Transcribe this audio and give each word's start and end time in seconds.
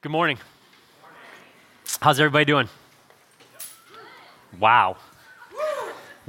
Good 0.00 0.12
morning. 0.12 0.38
How's 2.00 2.20
everybody 2.20 2.44
doing? 2.44 2.68
Wow. 4.60 4.96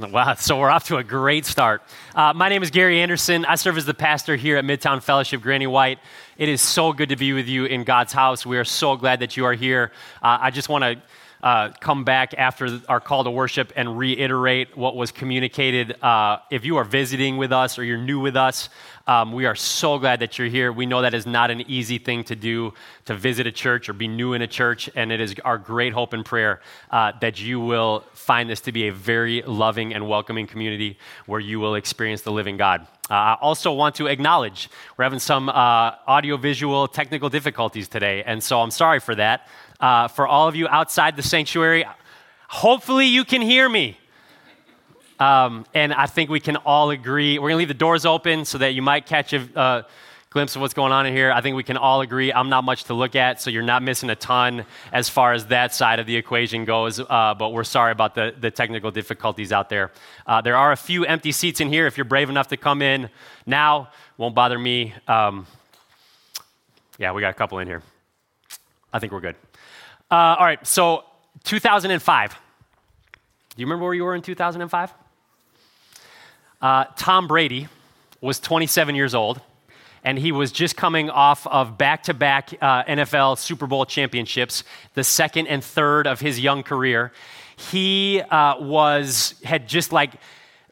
Wow, 0.00 0.34
so 0.34 0.58
we're 0.58 0.70
off 0.70 0.88
to 0.88 0.96
a 0.96 1.04
great 1.04 1.46
start. 1.46 1.80
Uh, 2.12 2.32
my 2.34 2.48
name 2.48 2.64
is 2.64 2.72
Gary 2.72 3.00
Anderson. 3.00 3.44
I 3.44 3.54
serve 3.54 3.76
as 3.76 3.84
the 3.84 3.94
pastor 3.94 4.34
here 4.34 4.56
at 4.56 4.64
Midtown 4.64 5.00
Fellowship 5.00 5.40
Granny 5.40 5.68
White. 5.68 6.00
It 6.36 6.48
is 6.48 6.60
so 6.60 6.92
good 6.92 7.10
to 7.10 7.16
be 7.16 7.32
with 7.32 7.46
you 7.46 7.66
in 7.66 7.84
God's 7.84 8.12
house. 8.12 8.44
We 8.44 8.58
are 8.58 8.64
so 8.64 8.96
glad 8.96 9.20
that 9.20 9.36
you 9.36 9.44
are 9.44 9.54
here. 9.54 9.92
Uh, 10.20 10.38
I 10.40 10.50
just 10.50 10.68
want 10.68 10.82
to 10.82 11.00
uh, 11.42 11.70
come 11.80 12.04
back 12.04 12.34
after 12.34 12.80
our 12.88 13.00
call 13.00 13.24
to 13.24 13.30
worship 13.30 13.72
and 13.76 13.98
reiterate 13.98 14.76
what 14.76 14.96
was 14.96 15.10
communicated. 15.10 16.00
Uh, 16.02 16.38
if 16.50 16.64
you 16.64 16.76
are 16.76 16.84
visiting 16.84 17.36
with 17.36 17.52
us 17.52 17.78
or 17.78 17.84
you're 17.84 17.98
new 17.98 18.20
with 18.20 18.36
us, 18.36 18.68
um, 19.06 19.32
we 19.32 19.46
are 19.46 19.56
so 19.56 19.98
glad 19.98 20.20
that 20.20 20.38
you're 20.38 20.48
here. 20.48 20.72
We 20.72 20.86
know 20.86 21.02
that 21.02 21.14
is 21.14 21.26
not 21.26 21.50
an 21.50 21.62
easy 21.68 21.98
thing 21.98 22.22
to 22.24 22.36
do 22.36 22.74
to 23.06 23.14
visit 23.14 23.46
a 23.46 23.52
church 23.52 23.88
or 23.88 23.92
be 23.92 24.06
new 24.06 24.34
in 24.34 24.42
a 24.42 24.46
church, 24.46 24.88
and 24.94 25.10
it 25.10 25.20
is 25.20 25.34
our 25.44 25.58
great 25.58 25.92
hope 25.92 26.12
and 26.12 26.24
prayer 26.24 26.60
uh, 26.90 27.12
that 27.20 27.40
you 27.40 27.58
will 27.58 28.04
find 28.12 28.48
this 28.48 28.60
to 28.62 28.72
be 28.72 28.88
a 28.88 28.92
very 28.92 29.42
loving 29.42 29.94
and 29.94 30.06
welcoming 30.08 30.46
community 30.46 30.98
where 31.26 31.40
you 31.40 31.58
will 31.58 31.74
experience 31.74 32.22
the 32.22 32.30
living 32.30 32.56
God. 32.56 32.86
Uh, 33.10 33.14
I 33.14 33.38
also 33.40 33.72
want 33.72 33.96
to 33.96 34.06
acknowledge 34.06 34.70
we're 34.96 35.02
having 35.02 35.18
some 35.18 35.48
uh, 35.48 35.52
audiovisual 36.06 36.86
technical 36.86 37.28
difficulties 37.28 37.88
today, 37.88 38.22
and 38.24 38.40
so 38.40 38.60
I'm 38.60 38.70
sorry 38.70 39.00
for 39.00 39.16
that. 39.16 39.48
Uh, 39.80 40.08
for 40.08 40.26
all 40.26 40.46
of 40.46 40.56
you 40.56 40.68
outside 40.68 41.16
the 41.16 41.22
sanctuary, 41.22 41.84
hopefully 42.48 43.06
you 43.06 43.24
can 43.24 43.40
hear 43.40 43.68
me. 43.68 43.96
Um, 45.18 45.66
and 45.74 45.92
I 45.92 46.06
think 46.06 46.30
we 46.30 46.40
can 46.40 46.56
all 46.56 46.90
agree. 46.90 47.38
We're 47.38 47.50
going 47.50 47.54
to 47.54 47.58
leave 47.58 47.68
the 47.68 47.74
doors 47.74 48.06
open 48.06 48.44
so 48.44 48.58
that 48.58 48.74
you 48.74 48.82
might 48.82 49.06
catch 49.06 49.32
a 49.32 49.48
uh, 49.54 49.82
glimpse 50.30 50.54
of 50.54 50.62
what's 50.62 50.74
going 50.74 50.92
on 50.92 51.06
in 51.06 51.14
here. 51.14 51.32
I 51.32 51.40
think 51.40 51.56
we 51.56 51.62
can 51.62 51.76
all 51.76 52.00
agree 52.00 52.32
I'm 52.32 52.48
not 52.48 52.64
much 52.64 52.84
to 52.84 52.94
look 52.94 53.16
at, 53.16 53.40
so 53.40 53.50
you're 53.50 53.62
not 53.62 53.82
missing 53.82 54.08
a 54.10 54.16
ton 54.16 54.64
as 54.92 55.08
far 55.08 55.32
as 55.32 55.46
that 55.46 55.74
side 55.74 55.98
of 55.98 56.06
the 56.06 56.16
equation 56.16 56.64
goes. 56.64 57.00
Uh, 57.00 57.34
but 57.38 57.52
we're 57.52 57.64
sorry 57.64 57.92
about 57.92 58.14
the, 58.14 58.34
the 58.38 58.50
technical 58.50 58.90
difficulties 58.90 59.52
out 59.52 59.68
there. 59.68 59.90
Uh, 60.26 60.40
there 60.40 60.56
are 60.56 60.72
a 60.72 60.76
few 60.76 61.04
empty 61.04 61.32
seats 61.32 61.60
in 61.60 61.68
here. 61.68 61.86
If 61.86 61.98
you're 61.98 62.04
brave 62.04 62.30
enough 62.30 62.48
to 62.48 62.56
come 62.56 62.80
in 62.80 63.10
now, 63.44 63.90
won't 64.16 64.34
bother 64.34 64.58
me. 64.58 64.94
Um, 65.08 65.46
yeah, 66.98 67.12
we 67.12 67.20
got 67.20 67.30
a 67.30 67.34
couple 67.34 67.58
in 67.58 67.66
here. 67.66 67.82
I 68.92 69.00
think 69.00 69.12
we're 69.12 69.20
good. 69.20 69.36
Uh, 70.10 70.34
all 70.40 70.44
right, 70.44 70.66
so 70.66 71.04
2005. 71.44 72.30
Do 72.30 72.36
you 73.56 73.64
remember 73.64 73.84
where 73.84 73.94
you 73.94 74.02
were 74.02 74.16
in 74.16 74.22
2005? 74.22 74.92
Uh, 76.60 76.84
Tom 76.96 77.28
Brady 77.28 77.68
was 78.20 78.40
27 78.40 78.96
years 78.96 79.14
old, 79.14 79.40
and 80.02 80.18
he 80.18 80.32
was 80.32 80.50
just 80.50 80.76
coming 80.76 81.10
off 81.10 81.46
of 81.46 81.78
back 81.78 82.02
to 82.04 82.14
back 82.14 82.48
NFL 82.50 83.38
Super 83.38 83.68
Bowl 83.68 83.86
championships, 83.86 84.64
the 84.94 85.04
second 85.04 85.46
and 85.46 85.62
third 85.62 86.08
of 86.08 86.18
his 86.18 86.40
young 86.40 86.64
career. 86.64 87.12
He 87.56 88.20
uh, 88.20 88.58
was, 88.58 89.36
had 89.44 89.68
just 89.68 89.92
like, 89.92 90.14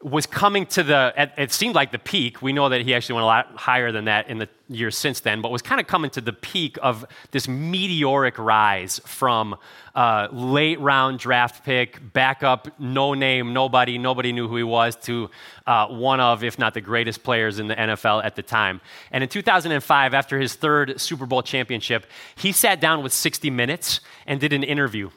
was 0.01 0.25
coming 0.25 0.65
to 0.65 0.83
the, 0.83 1.13
it 1.37 1.51
seemed 1.51 1.75
like 1.75 1.91
the 1.91 1.99
peak. 1.99 2.41
We 2.41 2.53
know 2.53 2.69
that 2.69 2.81
he 2.81 2.93
actually 2.93 3.15
went 3.15 3.23
a 3.23 3.27
lot 3.27 3.47
higher 3.55 3.91
than 3.91 4.05
that 4.05 4.29
in 4.29 4.37
the 4.37 4.47
years 4.69 4.97
since 4.97 5.19
then, 5.19 5.41
but 5.41 5.51
was 5.51 5.61
kind 5.61 5.81
of 5.81 5.87
coming 5.87 6.09
to 6.11 6.21
the 6.21 6.31
peak 6.31 6.77
of 6.81 7.05
this 7.31 7.47
meteoric 7.47 8.37
rise 8.37 8.99
from 9.05 9.57
uh, 9.95 10.29
late 10.31 10.79
round 10.79 11.19
draft 11.19 11.65
pick, 11.65 11.99
backup, 12.13 12.79
no 12.79 13.13
name, 13.13 13.51
nobody, 13.51 13.97
nobody 13.97 14.31
knew 14.31 14.47
who 14.47 14.55
he 14.55 14.63
was, 14.63 14.95
to 14.95 15.29
uh, 15.67 15.87
one 15.87 16.19
of, 16.21 16.43
if 16.43 16.57
not 16.57 16.73
the 16.73 16.81
greatest 16.81 17.23
players 17.23 17.59
in 17.59 17.67
the 17.67 17.75
NFL 17.75 18.23
at 18.23 18.35
the 18.35 18.43
time. 18.43 18.79
And 19.11 19.23
in 19.23 19.29
2005, 19.29 20.13
after 20.13 20.39
his 20.39 20.55
third 20.55 21.01
Super 21.01 21.25
Bowl 21.25 21.41
championship, 21.41 22.05
he 22.35 22.51
sat 22.51 22.79
down 22.79 23.03
with 23.03 23.11
60 23.11 23.49
Minutes 23.49 23.99
and 24.25 24.39
did 24.39 24.53
an 24.53 24.63
interview. 24.63 25.09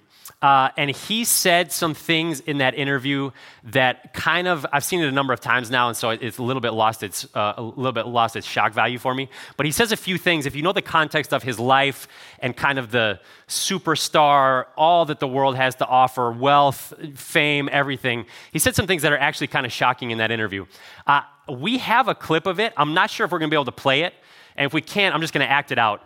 Uh, 0.43 0.71
and 0.77 0.91
he 0.91 1.25
said 1.25 1.71
some 1.71 1.95
things 1.95 2.41
in 2.41 2.59
that 2.59 2.75
interview 2.75 3.31
that 3.63 4.13
kind 4.13 4.49
of 4.49 4.67
I've 4.73 4.83
seen 4.83 5.01
it 5.01 5.07
a 5.07 5.13
number 5.13 5.33
of 5.33 5.39
times 5.39 5.71
now, 5.71 5.87
and 5.87 5.97
so 5.97 6.11
it's 6.11 6.39
a 6.39 6.43
little 6.43 6.61
bit 6.61 6.73
lost 6.73 7.05
its 7.05 7.25
uh, 7.37 7.55
a 7.57 7.63
little 7.63 7.93
bit 7.93 8.09
lost 8.09 8.35
its 8.35 8.47
shock 8.47 8.73
value 8.73 8.99
for 8.99 9.15
me. 9.15 9.29
But 9.57 9.67
he 9.67 9.73
says 9.73 9.93
a 9.93 9.97
few 9.97 10.19
things. 10.19 10.45
If 10.45 10.57
you 10.57 10.63
know 10.63 10.73
the 10.73 10.83
context 10.83 11.33
of 11.33 11.45
his 11.45 11.61
life 11.61 12.09
and 12.41 12.57
kind 12.57 12.81
of 12.81 12.91
the 12.91 13.21
superstar, 13.47 14.67
all 14.77 15.05
that 15.05 15.21
the 15.21 15.29
world 15.29 15.55
has 15.55 15.77
to 15.77 15.87
offer, 15.87 16.33
wealth, 16.33 16.93
fame, 17.15 17.69
everything, 17.71 18.27
he 18.51 18.59
said 18.59 18.75
some 18.75 18.89
things 18.89 19.03
that 19.03 19.13
are 19.13 19.19
actually 19.19 19.47
kind 19.47 19.65
of 19.65 19.71
shocking 19.71 20.11
in 20.11 20.19
that 20.19 20.33
interview. 20.33 20.67
Uh, 21.07 21.23
we 21.49 21.79
have 21.79 22.09
a 22.09 22.17
clip 22.17 22.47
of 22.47 22.59
it. 22.59 22.73
I'm 22.77 22.95
not 22.95 23.11
sure 23.11 23.27
if 23.27 23.31
we're 23.31 23.39
going 23.39 23.49
to 23.51 23.55
be 23.55 23.57
able 23.57 23.67
to 23.67 23.73
play 23.73 24.03
it, 24.03 24.15
and 24.57 24.67
if 24.67 24.75
we 24.75 24.81
can't, 24.81 25.15
I'm 25.15 25.21
just 25.21 25.33
going 25.33 25.47
to 25.47 25.53
act 25.53 25.71
it 25.71 25.79
out 25.79 26.03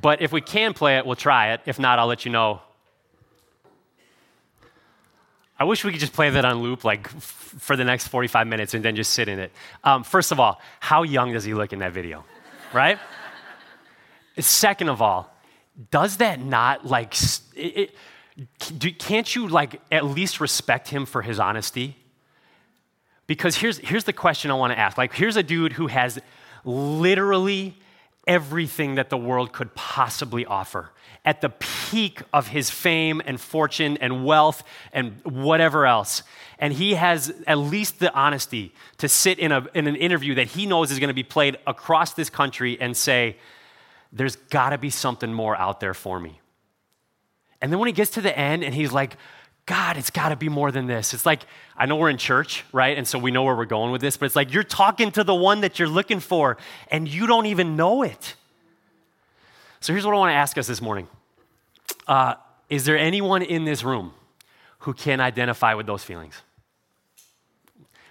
but 0.00 0.20
if 0.20 0.30
we 0.30 0.42
can 0.42 0.74
play 0.74 0.98
it, 0.98 1.06
we'll 1.06 1.16
try 1.16 1.52
it. 1.54 1.62
If 1.64 1.78
not, 1.78 1.98
I'll 1.98 2.06
let 2.06 2.26
you 2.26 2.30
know. 2.30 2.60
I 5.58 5.64
wish 5.64 5.84
we 5.84 5.90
could 5.90 6.00
just 6.00 6.12
play 6.12 6.28
that 6.28 6.44
on 6.44 6.60
loop 6.60 6.84
like 6.84 7.06
f- 7.06 7.54
for 7.58 7.76
the 7.76 7.84
next 7.84 8.08
45 8.08 8.46
minutes 8.46 8.74
and 8.74 8.84
then 8.84 8.94
just 8.94 9.14
sit 9.14 9.26
in 9.26 9.38
it. 9.38 9.52
Um, 9.82 10.04
first 10.04 10.32
of 10.32 10.38
all, 10.38 10.60
how 10.80 11.02
young 11.02 11.32
does 11.32 11.44
he 11.44 11.54
look 11.54 11.72
in 11.72 11.78
that 11.78 11.92
video? 11.92 12.26
Right? 12.74 12.98
Second 14.38 14.90
of 14.90 15.00
all, 15.00 15.34
does 15.90 16.18
that 16.18 16.40
not 16.40 16.84
like, 16.84 17.14
it, 17.54 17.56
it, 17.56 17.94
do, 18.76 18.92
can't 18.92 19.34
you 19.34 19.48
like 19.48 19.80
at 19.90 20.04
least 20.04 20.40
respect 20.40 20.88
him 20.88 21.06
for 21.06 21.22
his 21.22 21.40
honesty? 21.40 21.96
Because 23.26 23.56
here's, 23.56 23.78
here's 23.78 24.04
the 24.04 24.12
question 24.12 24.50
I 24.50 24.54
want 24.54 24.74
to 24.74 24.78
ask. 24.78 24.98
Like, 24.98 25.14
here's 25.14 25.38
a 25.38 25.42
dude 25.42 25.72
who 25.72 25.86
has 25.86 26.18
literally 26.66 27.78
everything 28.26 28.96
that 28.96 29.10
the 29.10 29.16
world 29.16 29.52
could 29.52 29.74
possibly 29.74 30.44
offer 30.44 30.90
at 31.24 31.40
the 31.40 31.48
peak 31.48 32.22
of 32.32 32.48
his 32.48 32.70
fame 32.70 33.20
and 33.26 33.40
fortune 33.40 33.96
and 34.00 34.24
wealth 34.24 34.62
and 34.92 35.20
whatever 35.24 35.86
else. 35.86 36.22
And 36.58 36.72
he 36.72 36.94
has 36.94 37.34
at 37.46 37.58
least 37.58 37.98
the 37.98 38.14
honesty 38.14 38.72
to 38.98 39.08
sit 39.08 39.38
in, 39.38 39.52
a, 39.52 39.66
in 39.74 39.86
an 39.86 39.96
interview 39.96 40.36
that 40.36 40.46
he 40.48 40.66
knows 40.66 40.90
is 40.90 40.98
going 40.98 41.08
to 41.08 41.14
be 41.14 41.24
played 41.24 41.58
across 41.66 42.14
this 42.14 42.30
country 42.30 42.80
and 42.80 42.96
say, 42.96 43.36
There's 44.12 44.36
got 44.36 44.70
to 44.70 44.78
be 44.78 44.90
something 44.90 45.32
more 45.32 45.56
out 45.56 45.80
there 45.80 45.94
for 45.94 46.20
me. 46.20 46.40
And 47.60 47.72
then 47.72 47.80
when 47.80 47.88
he 47.88 47.92
gets 47.92 48.12
to 48.12 48.20
the 48.20 48.36
end 48.36 48.62
and 48.62 48.74
he's 48.74 48.92
like, 48.92 49.16
God, 49.66 49.96
it's 49.96 50.10
got 50.10 50.28
to 50.28 50.36
be 50.36 50.48
more 50.48 50.70
than 50.70 50.86
this. 50.86 51.12
It's 51.12 51.26
like, 51.26 51.42
I 51.76 51.86
know 51.86 51.96
we're 51.96 52.08
in 52.08 52.18
church, 52.18 52.64
right? 52.72 52.96
And 52.96 53.06
so 53.06 53.18
we 53.18 53.32
know 53.32 53.42
where 53.42 53.54
we're 53.56 53.64
going 53.64 53.90
with 53.90 54.00
this, 54.00 54.16
but 54.16 54.26
it's 54.26 54.36
like 54.36 54.54
you're 54.54 54.62
talking 54.62 55.10
to 55.12 55.24
the 55.24 55.34
one 55.34 55.62
that 55.62 55.80
you're 55.80 55.88
looking 55.88 56.20
for 56.20 56.56
and 56.88 57.08
you 57.08 57.26
don't 57.26 57.46
even 57.46 57.74
know 57.74 58.02
it. 58.02 58.36
So 59.80 59.92
here's 59.92 60.06
what 60.06 60.14
I 60.14 60.18
want 60.18 60.30
to 60.30 60.36
ask 60.36 60.56
us 60.56 60.68
this 60.68 60.80
morning 60.80 61.08
uh, 62.06 62.34
Is 62.70 62.84
there 62.84 62.96
anyone 62.96 63.42
in 63.42 63.64
this 63.64 63.82
room 63.82 64.14
who 64.80 64.94
can 64.94 65.20
identify 65.20 65.74
with 65.74 65.86
those 65.86 66.04
feelings? 66.04 66.40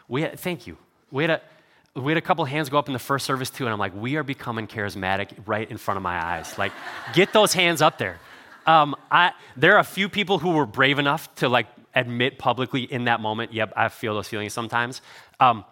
We 0.09 0.23
had, 0.23 0.37
thank 0.37 0.67
you. 0.67 0.77
We 1.09 1.23
had, 1.23 1.29
a, 1.29 1.99
we 1.99 2.11
had 2.11 2.17
a 2.17 2.22
couple 2.22 2.43
hands 2.43 2.67
go 2.67 2.77
up 2.77 2.87
in 2.87 2.93
the 2.93 2.99
first 2.99 3.25
service 3.25 3.49
too, 3.49 3.63
and 3.63 3.72
I'm 3.72 3.79
like, 3.79 3.95
we 3.95 4.17
are 4.17 4.23
becoming 4.23 4.67
charismatic 4.67 5.29
right 5.45 5.69
in 5.69 5.77
front 5.77 5.95
of 5.95 6.03
my 6.03 6.23
eyes. 6.23 6.57
Like, 6.57 6.73
get 7.13 7.31
those 7.31 7.53
hands 7.53 7.81
up 7.81 7.97
there. 7.97 8.19
Um, 8.65 8.95
I, 9.11 9.33
there 9.55 9.75
are 9.75 9.79
a 9.79 9.83
few 9.83 10.09
people 10.09 10.39
who 10.39 10.51
were 10.51 10.65
brave 10.65 10.99
enough 10.99 11.33
to 11.35 11.49
like 11.49 11.67
admit 11.93 12.37
publicly 12.37 12.81
in 12.83 13.05
that 13.05 13.21
moment, 13.21 13.53
yep, 13.53 13.71
I 13.75 13.89
feel 13.89 14.13
those 14.13 14.27
feelings 14.27 14.53
sometimes. 14.53 15.01
Um, 15.39 15.65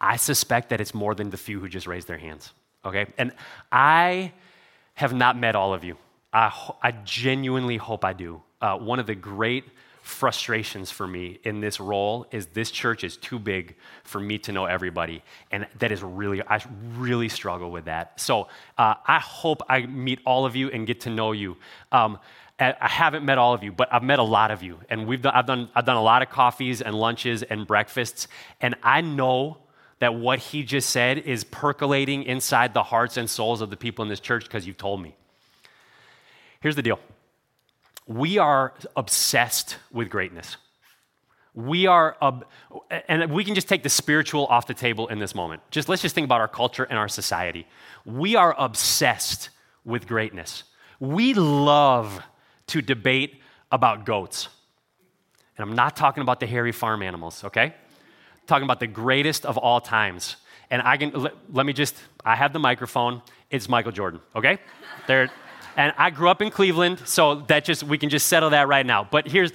I 0.00 0.16
suspect 0.16 0.68
that 0.68 0.80
it's 0.80 0.94
more 0.94 1.14
than 1.14 1.30
the 1.30 1.36
few 1.36 1.60
who 1.60 1.68
just 1.68 1.86
raised 1.86 2.06
their 2.08 2.18
hands, 2.18 2.52
okay? 2.84 3.06
And 3.18 3.32
I 3.72 4.32
have 4.94 5.12
not 5.12 5.36
met 5.36 5.56
all 5.56 5.74
of 5.74 5.82
you. 5.82 5.96
I, 6.32 6.52
I 6.82 6.92
genuinely 7.04 7.76
hope 7.76 8.04
I 8.04 8.12
do. 8.12 8.42
Uh, 8.60 8.76
one 8.76 8.98
of 8.98 9.06
the 9.06 9.14
great 9.14 9.64
frustrations 10.04 10.90
for 10.90 11.06
me 11.06 11.40
in 11.44 11.60
this 11.60 11.80
role 11.80 12.26
is 12.30 12.46
this 12.48 12.70
church 12.70 13.04
is 13.04 13.16
too 13.16 13.38
big 13.38 13.74
for 14.02 14.20
me 14.20 14.36
to 14.36 14.52
know 14.52 14.66
everybody. 14.66 15.22
And 15.50 15.66
that 15.78 15.90
is 15.90 16.02
really, 16.02 16.42
I 16.42 16.60
really 16.96 17.30
struggle 17.30 17.70
with 17.70 17.86
that. 17.86 18.20
So 18.20 18.48
uh, 18.76 18.94
I 19.06 19.18
hope 19.18 19.62
I 19.66 19.86
meet 19.86 20.20
all 20.26 20.44
of 20.44 20.56
you 20.56 20.68
and 20.68 20.86
get 20.86 21.00
to 21.00 21.10
know 21.10 21.32
you. 21.32 21.56
Um, 21.90 22.18
I 22.60 22.74
haven't 22.80 23.24
met 23.24 23.38
all 23.38 23.54
of 23.54 23.64
you, 23.64 23.72
but 23.72 23.90
I've 23.90 24.02
met 24.02 24.18
a 24.18 24.24
lot 24.24 24.50
of 24.50 24.62
you. 24.62 24.78
And 24.90 25.06
we've 25.06 25.22
done, 25.22 25.32
I've, 25.34 25.46
done, 25.46 25.70
I've 25.74 25.86
done 25.86 25.96
a 25.96 26.02
lot 26.02 26.20
of 26.20 26.28
coffees 26.28 26.82
and 26.82 26.94
lunches 26.94 27.42
and 27.42 27.66
breakfasts. 27.66 28.28
And 28.60 28.74
I 28.82 29.00
know 29.00 29.56
that 30.00 30.14
what 30.14 30.38
he 30.38 30.64
just 30.64 30.90
said 30.90 31.16
is 31.16 31.44
percolating 31.44 32.24
inside 32.24 32.74
the 32.74 32.82
hearts 32.82 33.16
and 33.16 33.28
souls 33.28 33.62
of 33.62 33.70
the 33.70 33.76
people 33.76 34.02
in 34.02 34.10
this 34.10 34.20
church 34.20 34.44
because 34.44 34.66
you've 34.66 34.76
told 34.76 35.00
me. 35.00 35.16
Here's 36.60 36.76
the 36.76 36.82
deal 36.82 37.00
we 38.06 38.38
are 38.38 38.74
obsessed 38.96 39.78
with 39.90 40.10
greatness. 40.10 40.56
We 41.54 41.86
are, 41.86 42.16
ob- 42.20 42.46
and 43.08 43.30
we 43.30 43.44
can 43.44 43.54
just 43.54 43.68
take 43.68 43.82
the 43.82 43.88
spiritual 43.88 44.46
off 44.46 44.66
the 44.66 44.74
table 44.74 45.06
in 45.08 45.20
this 45.20 45.34
moment. 45.34 45.62
Just 45.70 45.88
let's 45.88 46.02
just 46.02 46.14
think 46.14 46.24
about 46.24 46.40
our 46.40 46.48
culture 46.48 46.84
and 46.84 46.98
our 46.98 47.08
society. 47.08 47.66
We 48.04 48.34
are 48.34 48.54
obsessed 48.58 49.50
with 49.84 50.06
greatness. 50.06 50.64
We 50.98 51.34
love 51.34 52.20
to 52.68 52.82
debate 52.82 53.40
about 53.70 54.04
goats. 54.04 54.48
And 55.56 55.68
I'm 55.68 55.76
not 55.76 55.94
talking 55.94 56.22
about 56.22 56.40
the 56.40 56.46
hairy 56.46 56.72
farm 56.72 57.02
animals, 57.02 57.44
okay? 57.44 57.66
I'm 57.66 58.46
talking 58.46 58.64
about 58.64 58.80
the 58.80 58.88
greatest 58.88 59.46
of 59.46 59.56
all 59.56 59.80
times. 59.80 60.36
And 60.70 60.82
I 60.82 60.96
can 60.96 61.12
let, 61.12 61.34
let 61.52 61.66
me 61.66 61.72
just 61.72 61.94
I 62.24 62.34
have 62.34 62.52
the 62.52 62.58
microphone 62.58 63.22
it's 63.50 63.68
Michael 63.68 63.92
Jordan, 63.92 64.20
okay? 64.34 64.58
There, 65.06 65.30
and 65.76 65.92
I 65.96 66.10
grew 66.10 66.28
up 66.28 66.42
in 66.42 66.50
Cleveland, 66.50 67.02
so 67.04 67.36
that 67.46 67.64
just, 67.64 67.82
we 67.82 67.98
can 67.98 68.08
just 68.08 68.26
settle 68.26 68.50
that 68.50 68.68
right 68.68 68.86
now. 68.86 69.06
But 69.10 69.28
here's, 69.28 69.52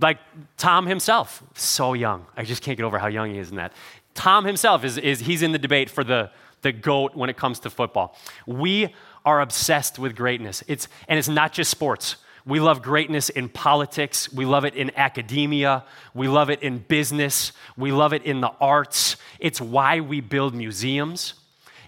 like, 0.00 0.18
Tom 0.56 0.86
himself, 0.86 1.42
so 1.54 1.94
young. 1.94 2.26
I 2.36 2.44
just 2.44 2.62
can't 2.62 2.76
get 2.76 2.84
over 2.84 2.98
how 2.98 3.08
young 3.08 3.30
he 3.30 3.38
is 3.38 3.50
in 3.50 3.56
that. 3.56 3.72
Tom 4.14 4.44
himself 4.44 4.84
is, 4.84 4.98
is 4.98 5.20
he's 5.20 5.42
in 5.42 5.52
the 5.52 5.58
debate 5.58 5.90
for 5.90 6.04
the, 6.04 6.30
the 6.62 6.72
GOAT 6.72 7.14
when 7.14 7.30
it 7.30 7.36
comes 7.36 7.60
to 7.60 7.70
football. 7.70 8.16
We 8.46 8.94
are 9.24 9.40
obsessed 9.40 9.98
with 9.98 10.16
greatness. 10.16 10.62
It's, 10.66 10.88
and 11.08 11.18
it's 11.18 11.28
not 11.28 11.52
just 11.52 11.70
sports. 11.70 12.16
We 12.46 12.58
love 12.58 12.82
greatness 12.82 13.28
in 13.28 13.48
politics. 13.48 14.32
We 14.32 14.44
love 14.46 14.64
it 14.64 14.74
in 14.74 14.90
academia. 14.96 15.84
We 16.14 16.26
love 16.26 16.50
it 16.50 16.62
in 16.62 16.78
business. 16.78 17.52
We 17.76 17.92
love 17.92 18.12
it 18.12 18.22
in 18.22 18.40
the 18.40 18.52
arts. 18.60 19.16
It's 19.38 19.60
why 19.60 20.00
we 20.00 20.20
build 20.20 20.54
museums. 20.54 21.34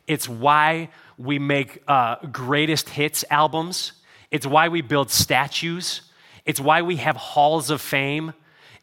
It's 0.06 0.29
why 0.29 0.90
we 1.23 1.39
make 1.39 1.83
uh, 1.87 2.17
greatest 2.33 2.89
hits 2.91 3.25
albums. 3.31 3.93
It's 4.31 4.47
why 4.47 4.69
we 4.69 4.81
build 4.83 5.11
statues. 5.11 6.03
It's 6.45 6.59
why 6.59 6.83
we 6.83 6.97
have 6.97 7.17
halls 7.17 7.71
of 7.71 7.81
fame. 7.81 8.35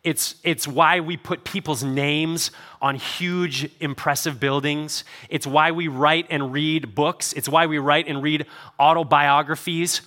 It's, 0.03 0.35
it's 0.45 0.65
why 0.65 1.01
we 1.01 1.17
put 1.17 1.43
people's 1.43 1.83
names 1.83 2.51
on 2.81 2.95
huge, 2.95 3.69
impressive 3.81 4.39
buildings. 4.39 5.03
It's 5.29 5.45
why 5.45 5.71
we 5.71 5.89
write 5.89 6.27
and 6.29 6.53
read 6.53 6.95
books. 6.95 7.33
It's 7.33 7.49
why 7.49 7.65
we 7.65 7.77
write 7.79 8.07
and 8.07 8.23
read 8.23 8.45
autobiographies 8.79 10.01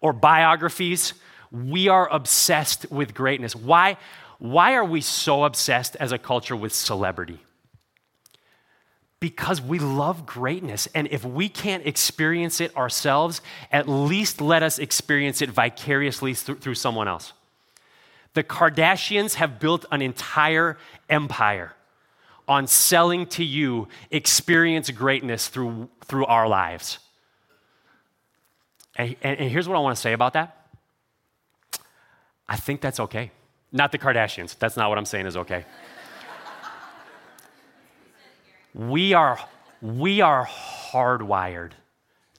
or 0.00 0.12
biographies. 0.12 1.14
We 1.52 1.88
are 1.88 2.12
obsessed 2.12 2.90
with 2.90 3.14
greatness. 3.14 3.54
Why, 3.54 3.98
why 4.40 4.74
are 4.74 4.84
we 4.84 5.00
so 5.00 5.44
obsessed 5.44 5.94
as 6.00 6.10
a 6.10 6.18
culture 6.18 6.56
with 6.56 6.74
celebrity? 6.74 7.38
Because 9.18 9.60
we 9.62 9.78
love 9.78 10.26
greatness. 10.26 10.88
And 10.94 11.08
if 11.10 11.24
we 11.24 11.48
can't 11.48 11.86
experience 11.86 12.60
it 12.60 12.76
ourselves, 12.76 13.40
at 13.72 13.88
least 13.88 14.40
let 14.40 14.62
us 14.62 14.78
experience 14.78 15.40
it 15.40 15.50
vicariously 15.50 16.34
through, 16.34 16.74
someone 16.74 17.08
else. 17.08 17.32
The 18.34 18.44
Kardashians 18.44 19.34
have 19.34 19.58
built 19.58 19.86
an 19.90 20.02
entire 20.02 20.76
empire 21.08 21.72
on 22.46 22.66
selling 22.66 23.26
to 23.26 23.44
you 23.44 23.88
experience 24.10 24.90
greatness 24.90 25.48
through, 25.48 25.88
through 26.04 26.26
our 26.26 26.46
lives. 26.46 26.98
And, 28.96 29.16
and, 29.22 29.40
and 29.40 29.50
here's 29.50 29.66
what 29.66 29.76
I 29.76 29.80
want 29.80 29.96
to 29.96 30.00
say 30.00 30.12
about 30.12 30.34
that 30.34 30.56
I 32.48 32.56
think 32.56 32.80
that's 32.80 33.00
okay. 33.00 33.30
Not 33.72 33.92
the 33.92 33.98
Kardashians. 33.98 34.58
That's 34.58 34.76
not 34.76 34.88
what 34.88 34.98
I'm 34.98 35.04
saying 35.04 35.26
is 35.26 35.36
okay. 35.36 35.64
We 38.76 39.14
are, 39.14 39.40
we 39.80 40.20
are 40.20 40.46
hardwired 40.46 41.70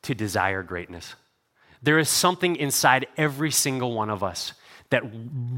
to 0.04 0.14
desire 0.14 0.62
greatness. 0.62 1.16
There 1.82 1.98
is 1.98 2.10
something 2.10 2.56
inside 2.56 3.08
every 3.18 3.52
single 3.52 3.94
one 3.94 4.10
of 4.10 4.24
us 4.24 4.54
that 4.90 5.04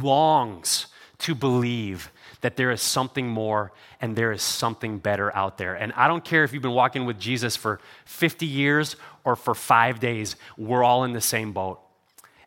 longs 0.01 0.87
to 1.19 1.35
believe 1.35 2.11
that 2.41 2.55
there 2.55 2.71
is 2.71 2.81
something 2.81 3.27
more 3.27 3.73
and 3.99 4.15
there 4.15 4.31
is 4.31 4.41
something 4.41 4.99
better 4.99 5.35
out 5.35 5.57
there. 5.57 5.75
And 5.75 5.91
I 5.93 6.07
don't 6.07 6.23
care 6.23 6.45
if 6.45 6.53
you've 6.53 6.63
been 6.63 6.71
walking 6.71 7.05
with 7.05 7.19
Jesus 7.19 7.57
for 7.57 7.81
50 8.05 8.45
years 8.45 8.95
or 9.25 9.35
for 9.35 9.53
five 9.53 9.99
days, 9.99 10.37
we're 10.57 10.83
all 10.83 11.03
in 11.03 11.11
the 11.11 11.21
same 11.21 11.51
boat. 11.51 11.81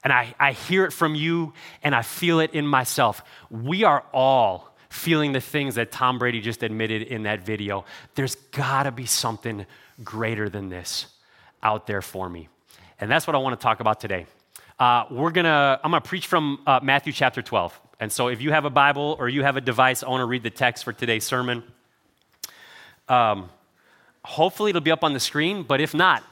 And 0.03 0.13
I, 0.13 0.35
I 0.41 0.53
hear 0.53 0.85
it 0.87 0.93
from 0.93 1.15
you 1.15 1.53
and 1.83 1.95
I 1.95 2.03
feel 2.03 2.41
it 2.41 2.55
in 2.55 2.67
myself. 2.67 3.23
We 3.51 3.85
are 3.85 4.05
all 4.13 4.72
feeling 4.93 5.33
the 5.33 5.41
things 5.41 5.77
that 5.77 5.91
Tom 5.91 6.19
Brady 6.19 6.43
just 6.43 6.63
admitted 6.63 7.03
in 7.03 7.23
that 7.23 7.41
video. 7.41 7.87
There's 8.15 8.35
gotta 8.35 8.93
be 8.93 9.07
something 9.07 9.65
greater 10.05 10.51
than 10.51 10.69
this 10.69 11.07
out 11.63 11.87
there 11.87 12.03
for 12.03 12.29
me. 12.29 12.49
And 13.01 13.11
that's 13.11 13.27
what 13.27 13.35
I 13.35 13.39
wanna 13.39 13.57
talk 13.57 13.81
about 13.81 14.01
today. 14.01 14.27
Uh, 14.79 15.07
we're 15.11 15.31
gonna, 15.31 15.81
I'm 15.83 15.91
gonna 15.91 16.03
preach 16.03 16.27
from 16.27 16.61
uh, 16.67 16.81
Matthew 16.83 17.13
chapter 17.13 17.41
12. 17.41 17.81
And 18.01 18.13
so 18.13 18.29
if 18.29 18.43
you 18.43 18.53
have 18.53 18.67
a 18.67 18.71
Bible 18.71 19.17
or 19.19 19.31
you 19.31 19.43
have 19.43 19.57
a 19.57 19.63
device, 19.63 20.03
I 20.03 20.11
wanna 20.11 20.27
read 20.27 20.43
the 20.43 20.51
text 20.51 20.85
for 20.85 20.93
today's 20.93 21.25
sermon. 21.25 21.63
Um, 23.09 23.49
hopefully 24.23 24.71
it'll 24.71 24.83
be 24.83 24.93
up 24.93 25.05
on 25.05 25.15
the 25.15 25.21
screen, 25.21 25.63
but 25.63 25.81
if 25.81 25.95
not, 25.95 26.23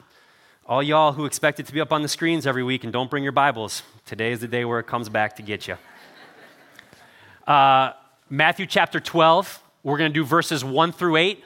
all 0.67 0.83
y'all 0.83 1.13
who 1.13 1.25
expect 1.25 1.61
it 1.61 1.67
to 1.67 1.73
be 1.73 1.81
up 1.81 1.93
on 1.93 2.03
the 2.03 2.09
screens 2.09 2.47
every 2.47 2.63
week 2.63 2.85
and 2.85 2.93
don't 2.93 3.11
bring 3.11 3.23
your 3.23 3.33
Bibles, 3.33 3.83
today 4.05 4.33
is 4.33 4.41
the 4.41 4.49
day 4.49 4.67
where 4.67 4.81
it 4.81 4.87
comes 4.87 5.09
back 5.09 5.37
to 5.37 5.43
get 5.43 5.67
you. 5.67 5.79
Uh, 7.47 7.95
Matthew 8.32 8.67
chapter 8.67 9.00
12, 9.00 9.61
we're 9.82 9.99
going 9.99 10.12
to 10.12 10.15
do 10.15 10.25
verses 10.25 10.65
1 10.65 10.93
through 10.93 11.17
8, 11.17 11.44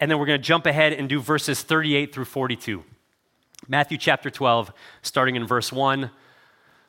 and 0.00 0.10
then 0.10 0.18
we're 0.18 0.26
going 0.26 0.40
to 0.40 0.44
jump 0.44 0.66
ahead 0.66 0.92
and 0.92 1.08
do 1.08 1.20
verses 1.20 1.62
38 1.62 2.12
through 2.12 2.24
42. 2.24 2.82
Matthew 3.68 3.98
chapter 3.98 4.28
12, 4.28 4.72
starting 5.02 5.36
in 5.36 5.46
verse 5.46 5.72
1 5.72 6.10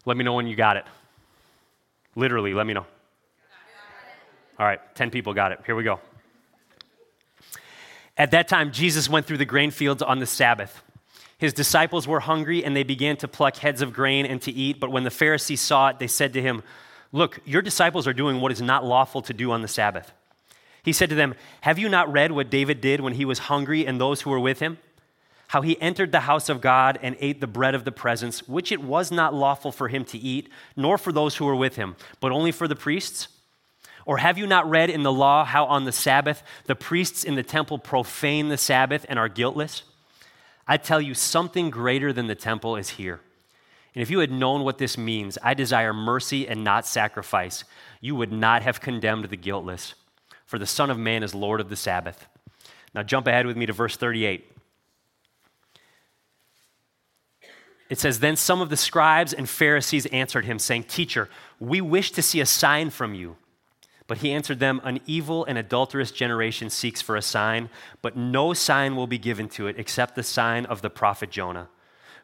let 0.06 0.18
me 0.18 0.24
know 0.24 0.34
when 0.34 0.48
you 0.48 0.56
got 0.56 0.78
it. 0.78 0.86
Literally, 2.16 2.56
let 2.56 2.66
me 2.66 2.74
know. 2.74 2.86
All 4.58 4.66
right, 4.66 4.80
10 4.96 5.12
people 5.12 5.36
got 5.36 5.52
it. 5.52 5.60
Here 5.66 5.76
we 5.76 5.84
go. 5.84 6.00
At 8.18 8.32
that 8.32 8.48
time, 8.48 8.72
Jesus 8.72 9.08
went 9.08 9.28
through 9.28 9.38
the 9.38 9.46
grain 9.46 9.70
fields 9.70 10.02
on 10.02 10.18
the 10.18 10.26
Sabbath. 10.26 10.82
His 11.38 11.54
disciples 11.54 12.08
were 12.08 12.22
hungry 12.22 12.66
and 12.66 12.76
they 12.76 12.84
began 12.84 13.18
to 13.18 13.28
pluck 13.28 13.58
heads 13.58 13.84
of 13.84 13.94
grain 13.94 14.26
and 14.26 14.42
to 14.42 14.52
eat. 14.52 14.80
But 14.80 14.92
when 14.92 15.04
the 15.04 15.12
Pharisees 15.12 15.62
saw 15.62 15.90
it, 15.90 16.00
they 16.00 16.08
said 16.08 16.34
to 16.34 16.42
him, 16.42 16.64
Look, 17.12 17.40
your 17.46 17.62
disciples 17.62 18.08
are 18.08 18.14
doing 18.14 18.40
what 18.40 18.52
is 18.52 18.62
not 18.62 18.86
lawful 18.86 19.22
to 19.24 19.34
do 19.34 19.52
on 19.52 19.62
the 19.62 19.68
Sabbath. 19.68 20.12
He 20.84 20.94
said 20.94 21.10
to 21.10 21.16
them, 21.16 21.36
Have 21.62 21.80
you 21.80 21.90
not 21.90 22.12
read 22.12 22.32
what 22.32 22.50
David 22.50 22.82
did 22.82 23.02
when 23.02 23.14
he 23.14 23.26
was 23.26 23.40
hungry 23.40 23.86
and 23.86 24.00
those 24.00 24.22
who 24.22 24.30
were 24.30 24.40
with 24.40 24.60
him? 24.60 24.78
how 25.50 25.62
he 25.62 25.82
entered 25.82 26.12
the 26.12 26.22
house 26.22 26.48
of 26.48 26.62
God 26.62 27.00
and 27.02 27.16
ate 27.20 27.42
the 27.42 27.48
bread 27.48 27.74
of 27.74 27.84
the 27.84 27.92
presence, 27.92 28.48
which 28.48 28.72
it 28.72 28.84
was 28.84 29.12
not 29.12 29.34
lawful 29.34 29.72
for 29.72 29.88
him 29.88 30.06
to 30.06 30.18
eat, 30.18 30.48
nor 30.76 30.96
for 30.96 31.12
those 31.12 31.36
who 31.36 31.46
were 31.46 31.56
with 31.56 31.76
him, 31.76 31.96
but 32.20 32.32
only 32.32 32.52
for 32.52 32.68
the 32.68 32.76
priests? 32.76 33.28
Or 34.06 34.18
have 34.18 34.38
you 34.38 34.46
not 34.46 34.70
read 34.70 34.92
in 34.92 35.02
the 35.02 35.12
law 35.12 35.44
how 35.44 35.66
on 35.66 35.86
the 35.86 35.92
Sabbath 35.92 36.44
the 36.66 36.76
priests 36.76 37.24
in 37.24 37.34
the 37.34 37.42
temple 37.42 37.80
profane 37.80 38.50
the 38.50 38.58
Sabbath 38.58 39.08
and 39.10 39.18
are 39.18 39.28
guiltless? 39.28 39.82
I 40.68 40.78
tell 40.78 41.02
you, 41.02 41.16
something 41.16 41.72
greater 41.72 42.14
than 42.14 42.28
the 42.28 42.36
temple 42.36 42.76
is 42.76 42.90
here. 42.90 43.20
And 43.96 44.02
if 44.02 44.10
you 44.10 44.20
had 44.20 44.32
known 44.32 44.64
what 44.64 44.78
this 44.78 44.98
means, 44.98 45.38
I 45.42 45.54
desire 45.54 45.94
mercy 45.94 46.48
and 46.48 46.64
not 46.64 46.86
sacrifice, 46.86 47.64
you 48.02 48.16
would 48.16 48.32
not 48.32 48.62
have 48.62 48.82
condemned 48.82 49.26
the 49.26 49.38
guiltless. 49.38 49.96
For 50.46 50.60
the 50.60 50.68
Son 50.68 50.90
of 50.90 50.98
Man 50.98 51.24
is 51.24 51.36
Lord 51.36 51.60
of 51.60 51.70
the 51.70 51.76
Sabbath. 51.76 52.28
Now 52.94 53.04
jump 53.04 53.28
ahead 53.28 53.46
with 53.46 53.58
me 53.58 53.66
to 53.66 53.74
verse 53.74 53.96
38. 53.98 54.46
It 57.90 57.98
says, 57.98 58.20
Then 58.20 58.36
some 58.36 58.62
of 58.62 58.70
the 58.70 58.78
scribes 58.78 59.34
and 59.34 59.50
Pharisees 59.50 60.06
answered 60.08 60.46
him, 60.46 60.60
saying, 60.60 60.84
Teacher, 60.84 61.30
we 61.60 61.82
wish 61.82 62.12
to 62.12 62.22
see 62.22 62.40
a 62.40 62.46
sign 62.46 62.92
from 62.92 63.16
you. 63.16 63.38
But 64.08 64.20
he 64.20 64.32
answered 64.32 64.60
them, 64.60 64.82
An 64.84 65.00
evil 65.06 65.46
and 65.46 65.58
adulterous 65.58 66.12
generation 66.12 66.70
seeks 66.70 67.02
for 67.02 67.16
a 67.16 67.22
sign, 67.22 67.70
but 68.02 68.16
no 68.16 68.54
sign 68.54 68.96
will 68.96 69.08
be 69.08 69.18
given 69.18 69.50
to 69.50 69.68
it 69.68 69.76
except 69.78 70.16
the 70.16 70.24
sign 70.24 70.66
of 70.66 70.82
the 70.82 70.90
prophet 70.90 71.32
Jonah. 71.32 71.70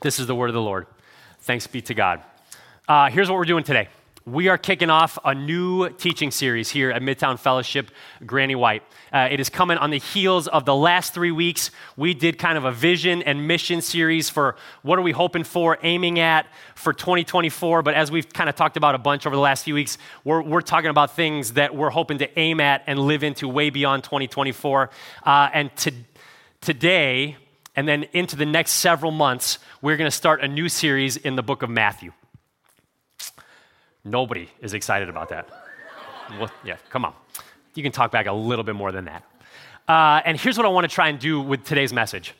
This 0.00 0.18
is 0.18 0.26
the 0.26 0.34
word 0.34 0.50
of 0.50 0.54
the 0.54 0.62
Lord. 0.62 0.86
Thanks 1.40 1.66
be 1.66 1.80
to 1.82 1.94
God. 1.94 2.22
Uh, 2.88 3.10
here's 3.10 3.28
what 3.28 3.36
we're 3.36 3.44
doing 3.44 3.64
today 3.64 3.88
we 4.26 4.48
are 4.48 4.56
kicking 4.56 4.88
off 4.88 5.18
a 5.22 5.34
new 5.34 5.90
teaching 5.90 6.30
series 6.30 6.70
here 6.70 6.90
at 6.90 7.02
Midtown 7.02 7.38
Fellowship 7.38 7.90
Granny 8.24 8.54
White. 8.54 8.82
Uh, 9.12 9.28
it 9.30 9.38
is 9.38 9.50
coming 9.50 9.76
on 9.76 9.90
the 9.90 9.98
heels 9.98 10.48
of 10.48 10.64
the 10.64 10.74
last 10.74 11.12
three 11.12 11.30
weeks. 11.30 11.70
We 11.94 12.14
did 12.14 12.38
kind 12.38 12.56
of 12.56 12.64
a 12.64 12.72
vision 12.72 13.20
and 13.22 13.46
mission 13.46 13.82
series 13.82 14.30
for 14.30 14.56
what 14.80 14.98
are 14.98 15.02
we 15.02 15.12
hoping 15.12 15.44
for, 15.44 15.76
aiming 15.82 16.20
at 16.20 16.46
for 16.74 16.94
2024. 16.94 17.82
But 17.82 17.92
as 17.92 18.10
we've 18.10 18.26
kind 18.32 18.48
of 18.48 18.56
talked 18.56 18.78
about 18.78 18.94
a 18.94 18.98
bunch 18.98 19.26
over 19.26 19.36
the 19.36 19.42
last 19.42 19.62
few 19.64 19.74
weeks, 19.74 19.98
we're, 20.24 20.40
we're 20.40 20.62
talking 20.62 20.88
about 20.88 21.14
things 21.14 21.52
that 21.52 21.76
we're 21.76 21.90
hoping 21.90 22.16
to 22.18 22.38
aim 22.38 22.60
at 22.60 22.82
and 22.86 22.98
live 22.98 23.24
into 23.24 23.46
way 23.46 23.68
beyond 23.68 24.04
2024. 24.04 24.88
Uh, 25.22 25.50
and 25.52 25.76
to, 25.76 25.92
today, 26.62 27.36
and 27.76 27.88
then 27.88 28.04
into 28.12 28.36
the 28.36 28.46
next 28.46 28.72
several 28.72 29.10
months, 29.10 29.58
we're 29.82 29.96
going 29.96 30.10
to 30.10 30.16
start 30.16 30.42
a 30.42 30.48
new 30.48 30.68
series 30.68 31.16
in 31.16 31.36
the 31.36 31.42
book 31.42 31.62
of 31.62 31.70
Matthew. 31.70 32.12
Nobody 34.04 34.48
is 34.60 34.74
excited 34.74 35.08
about 35.08 35.30
that. 35.30 35.48
well, 36.38 36.50
yeah, 36.64 36.76
come 36.90 37.04
on. 37.04 37.14
You 37.74 37.82
can 37.82 37.92
talk 37.92 38.12
back 38.12 38.26
a 38.26 38.32
little 38.32 38.64
bit 38.64 38.74
more 38.74 38.92
than 38.92 39.06
that. 39.06 39.24
Uh, 39.88 40.20
and 40.24 40.38
here's 40.38 40.56
what 40.56 40.66
I 40.66 40.70
want 40.70 40.88
to 40.88 40.94
try 40.94 41.08
and 41.08 41.18
do 41.18 41.40
with 41.40 41.64
today's 41.64 41.92
message 41.92 42.34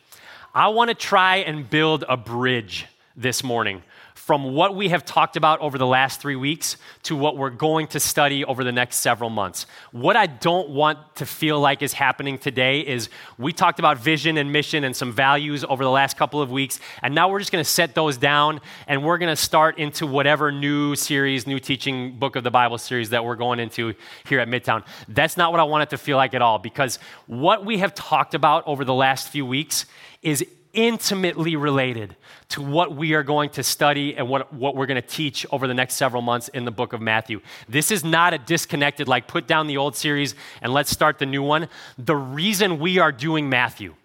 I 0.53 0.69
want 0.69 0.89
to 0.89 0.95
try 0.95 1.37
and 1.37 1.69
build 1.69 2.05
a 2.07 2.15
bridge 2.15 2.85
this 3.15 3.43
morning 3.43 3.83
from 4.25 4.55
what 4.55 4.75
we 4.75 4.89
have 4.89 5.05
talked 5.05 5.37
about 5.37 5.59
over 5.59 5.77
the 5.77 5.85
last 5.85 6.19
three 6.19 6.35
weeks 6.35 6.77
to 7.03 7.15
what 7.15 7.37
we're 7.37 7.51
going 7.51 7.85
to 7.85 7.99
study 7.99 8.43
over 8.43 8.63
the 8.63 8.71
next 8.71 8.95
several 8.95 9.29
months. 9.29 9.67
What 9.91 10.15
I 10.15 10.25
don't 10.25 10.69
want 10.69 10.97
to 11.17 11.27
feel 11.27 11.59
like 11.59 11.83
is 11.83 11.93
happening 11.93 12.39
today 12.39 12.79
is 12.79 13.09
we 13.37 13.53
talked 13.53 13.77
about 13.77 13.99
vision 13.99 14.39
and 14.39 14.51
mission 14.51 14.83
and 14.83 14.95
some 14.95 15.13
values 15.13 15.63
over 15.63 15.83
the 15.83 15.91
last 15.91 16.17
couple 16.17 16.41
of 16.41 16.49
weeks, 16.49 16.79
and 17.03 17.13
now 17.13 17.29
we're 17.29 17.37
just 17.37 17.51
going 17.51 17.63
to 17.63 17.69
set 17.69 17.93
those 17.93 18.17
down 18.17 18.61
and 18.87 19.05
we're 19.05 19.19
going 19.19 19.31
to 19.31 19.35
start 19.35 19.77
into 19.77 20.07
whatever 20.07 20.51
new 20.51 20.95
series, 20.95 21.45
new 21.45 21.59
teaching 21.59 22.17
book 22.17 22.35
of 22.35 22.43
the 22.43 22.49
Bible 22.49 22.79
series 22.79 23.11
that 23.11 23.23
we're 23.23 23.35
going 23.35 23.59
into 23.59 23.93
here 24.27 24.39
at 24.39 24.47
Midtown. 24.47 24.83
That's 25.07 25.37
not 25.37 25.51
what 25.51 25.59
I 25.59 25.65
want 25.65 25.83
it 25.83 25.91
to 25.91 25.99
feel 25.99 26.17
like 26.17 26.33
at 26.33 26.41
all 26.41 26.57
because 26.57 26.97
what 27.27 27.63
we 27.63 27.77
have 27.77 27.93
talked 27.93 28.33
about 28.33 28.63
over 28.65 28.83
the 28.83 28.93
last 28.95 29.29
few 29.29 29.45
weeks 29.45 29.85
is 30.23 30.43
intimately 30.75 31.55
related 31.55 32.15
to 32.49 32.61
what 32.61 32.95
we 32.95 33.13
are 33.13 33.23
going 33.23 33.49
to 33.51 33.63
study 33.63 34.15
and 34.15 34.29
what, 34.29 34.53
what 34.53 34.75
we're 34.75 34.85
going 34.85 35.01
to 35.01 35.07
teach 35.07 35.45
over 35.51 35.67
the 35.67 35.73
next 35.73 35.95
several 35.95 36.21
months 36.21 36.47
in 36.49 36.65
the 36.65 36.71
book 36.71 36.93
of 36.93 37.01
Matthew. 37.01 37.41
This 37.67 37.89
is 37.89 38.03
not 38.03 38.33
a 38.33 38.37
disconnected, 38.37 39.07
like, 39.07 39.27
put 39.27 39.47
down 39.47 39.67
the 39.67 39.77
old 39.77 39.95
series 39.95 40.35
and 40.61 40.71
let's 40.73 40.91
start 40.91 41.17
the 41.17 41.25
new 41.25 41.41
one. 41.41 41.67
The 41.97 42.15
reason 42.15 42.79
we 42.79 42.99
are 42.99 43.11
doing 43.11 43.49
Matthew 43.49 43.95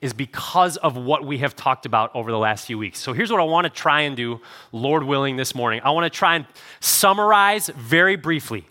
is 0.00 0.12
because 0.14 0.76
of 0.78 0.96
what 0.96 1.26
we 1.26 1.38
have 1.38 1.54
talked 1.54 1.84
about 1.84 2.14
over 2.14 2.30
the 2.30 2.38
last 2.38 2.66
few 2.66 2.78
weeks. 2.78 2.98
So 2.98 3.12
here's 3.12 3.30
what 3.30 3.40
I 3.40 3.44
want 3.44 3.66
to 3.66 3.70
try 3.70 4.02
and 4.02 4.16
do, 4.16 4.40
Lord 4.72 5.04
willing, 5.04 5.36
this 5.36 5.54
morning. 5.54 5.82
I 5.84 5.90
want 5.90 6.10
to 6.10 6.16
try 6.16 6.36
and 6.36 6.46
summarize 6.80 7.68
very 7.68 8.16
briefly 8.16 8.66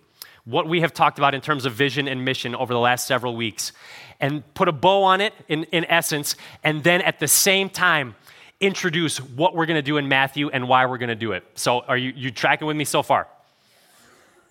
what 0.50 0.68
we 0.68 0.82
have 0.82 0.94
talked 0.94 1.18
about 1.18 1.34
in 1.36 1.42
terms 1.42 1.66
of 1.66 1.74
vision 1.74 2.08
and 2.08 2.26
mission 2.26 2.56
over 2.56 2.74
the 2.74 2.80
last 2.80 3.08
several 3.08 3.36
weeks 3.36 3.72
and 4.20 4.44
put 4.54 4.68
a 4.68 4.72
bow 4.72 5.04
on 5.04 5.22
it 5.22 5.34
in, 5.48 5.64
in 5.66 5.86
essence, 5.86 6.36
and 6.64 6.84
then 6.84 7.02
at 7.02 7.20
the 7.20 7.28
same 7.28 7.70
time, 7.70 8.16
introduce 8.60 9.20
what 9.20 9.56
we're 9.56 9.66
going 9.66 9.78
to 9.78 9.82
do 9.82 9.98
in 9.98 10.08
Matthew 10.08 10.50
and 10.50 10.68
why 10.68 10.86
we're 10.86 10.98
going 10.98 11.10
to 11.10 11.16
do 11.16 11.32
it. 11.32 11.46
So, 11.56 11.82
are 11.82 11.98
you, 11.98 12.12
you 12.16 12.32
tracking 12.32 12.68
with 12.68 12.76
me 12.76 12.84
so 12.84 13.02
far? 13.02 13.28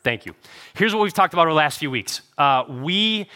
Thank 0.02 0.24
you. 0.24 0.34
Here's 0.74 0.94
what 0.94 1.02
we've 1.02 1.12
talked 1.12 1.34
about 1.34 1.42
over 1.42 1.50
the 1.50 1.56
last 1.56 1.78
few 1.78 1.90
weeks. 1.90 2.22
Uh, 2.38 2.64
we 2.68 3.28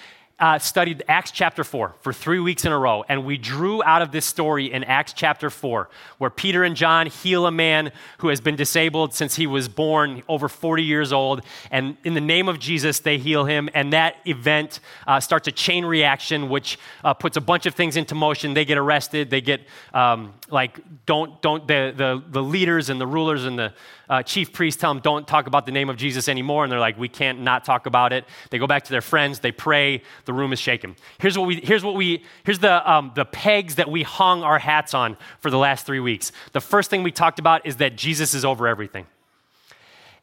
uh, 0.42 0.58
studied 0.58 1.04
Acts 1.06 1.30
chapter 1.30 1.62
4 1.62 1.94
for 2.00 2.12
three 2.12 2.40
weeks 2.40 2.64
in 2.64 2.72
a 2.72 2.78
row, 2.78 3.04
and 3.08 3.24
we 3.24 3.38
drew 3.38 3.80
out 3.84 4.02
of 4.02 4.10
this 4.10 4.26
story 4.26 4.72
in 4.72 4.82
Acts 4.82 5.12
chapter 5.12 5.48
4, 5.50 5.88
where 6.18 6.30
Peter 6.30 6.64
and 6.64 6.74
John 6.74 7.06
heal 7.06 7.46
a 7.46 7.52
man 7.52 7.92
who 8.18 8.26
has 8.26 8.40
been 8.40 8.56
disabled 8.56 9.14
since 9.14 9.36
he 9.36 9.46
was 9.46 9.68
born, 9.68 10.24
over 10.28 10.48
40 10.48 10.82
years 10.82 11.12
old. 11.12 11.42
And 11.70 11.96
in 12.02 12.14
the 12.14 12.20
name 12.20 12.48
of 12.48 12.58
Jesus, 12.58 12.98
they 12.98 13.18
heal 13.18 13.44
him, 13.44 13.70
and 13.72 13.92
that 13.92 14.16
event 14.26 14.80
uh, 15.06 15.20
starts 15.20 15.46
a 15.46 15.52
chain 15.52 15.84
reaction, 15.84 16.48
which 16.48 16.76
uh, 17.04 17.14
puts 17.14 17.36
a 17.36 17.40
bunch 17.40 17.66
of 17.66 17.76
things 17.76 17.96
into 17.96 18.16
motion. 18.16 18.52
They 18.52 18.64
get 18.64 18.78
arrested, 18.78 19.30
they 19.30 19.42
get, 19.42 19.60
um, 19.94 20.34
like, 20.50 20.80
don't, 21.06 21.40
don't, 21.40 21.68
the, 21.68 21.94
the, 21.96 22.20
the 22.28 22.42
leaders 22.42 22.90
and 22.90 23.00
the 23.00 23.06
rulers 23.06 23.44
and 23.44 23.56
the 23.56 23.72
uh, 24.08 24.22
chief 24.22 24.52
priests 24.52 24.80
tell 24.80 24.92
them, 24.92 25.02
don't 25.02 25.26
talk 25.26 25.46
about 25.46 25.66
the 25.66 25.72
name 25.72 25.88
of 25.88 25.96
Jesus 25.96 26.28
anymore. 26.28 26.64
And 26.64 26.72
they're 26.72 26.80
like, 26.80 26.98
we 26.98 27.08
can't 27.08 27.40
not 27.40 27.64
talk 27.64 27.86
about 27.86 28.12
it. 28.12 28.24
They 28.50 28.58
go 28.58 28.66
back 28.66 28.84
to 28.84 28.90
their 28.90 29.00
friends, 29.00 29.40
they 29.40 29.52
pray, 29.52 30.02
the 30.24 30.32
room 30.32 30.52
is 30.52 30.58
shaken. 30.58 30.96
Here's 31.18 31.38
what 31.38 31.46
we, 31.46 31.56
here's 31.56 31.84
what 31.84 31.94
we, 31.94 32.24
here's 32.44 32.58
the, 32.58 32.90
um, 32.90 33.12
the 33.14 33.24
pegs 33.24 33.76
that 33.76 33.90
we 33.90 34.02
hung 34.02 34.42
our 34.42 34.58
hats 34.58 34.94
on 34.94 35.16
for 35.40 35.50
the 35.50 35.58
last 35.58 35.86
three 35.86 36.00
weeks. 36.00 36.32
The 36.52 36.60
first 36.60 36.90
thing 36.90 37.02
we 37.02 37.12
talked 37.12 37.38
about 37.38 37.66
is 37.66 37.76
that 37.76 37.96
Jesus 37.96 38.34
is 38.34 38.44
over 38.44 38.66
everything. 38.66 39.06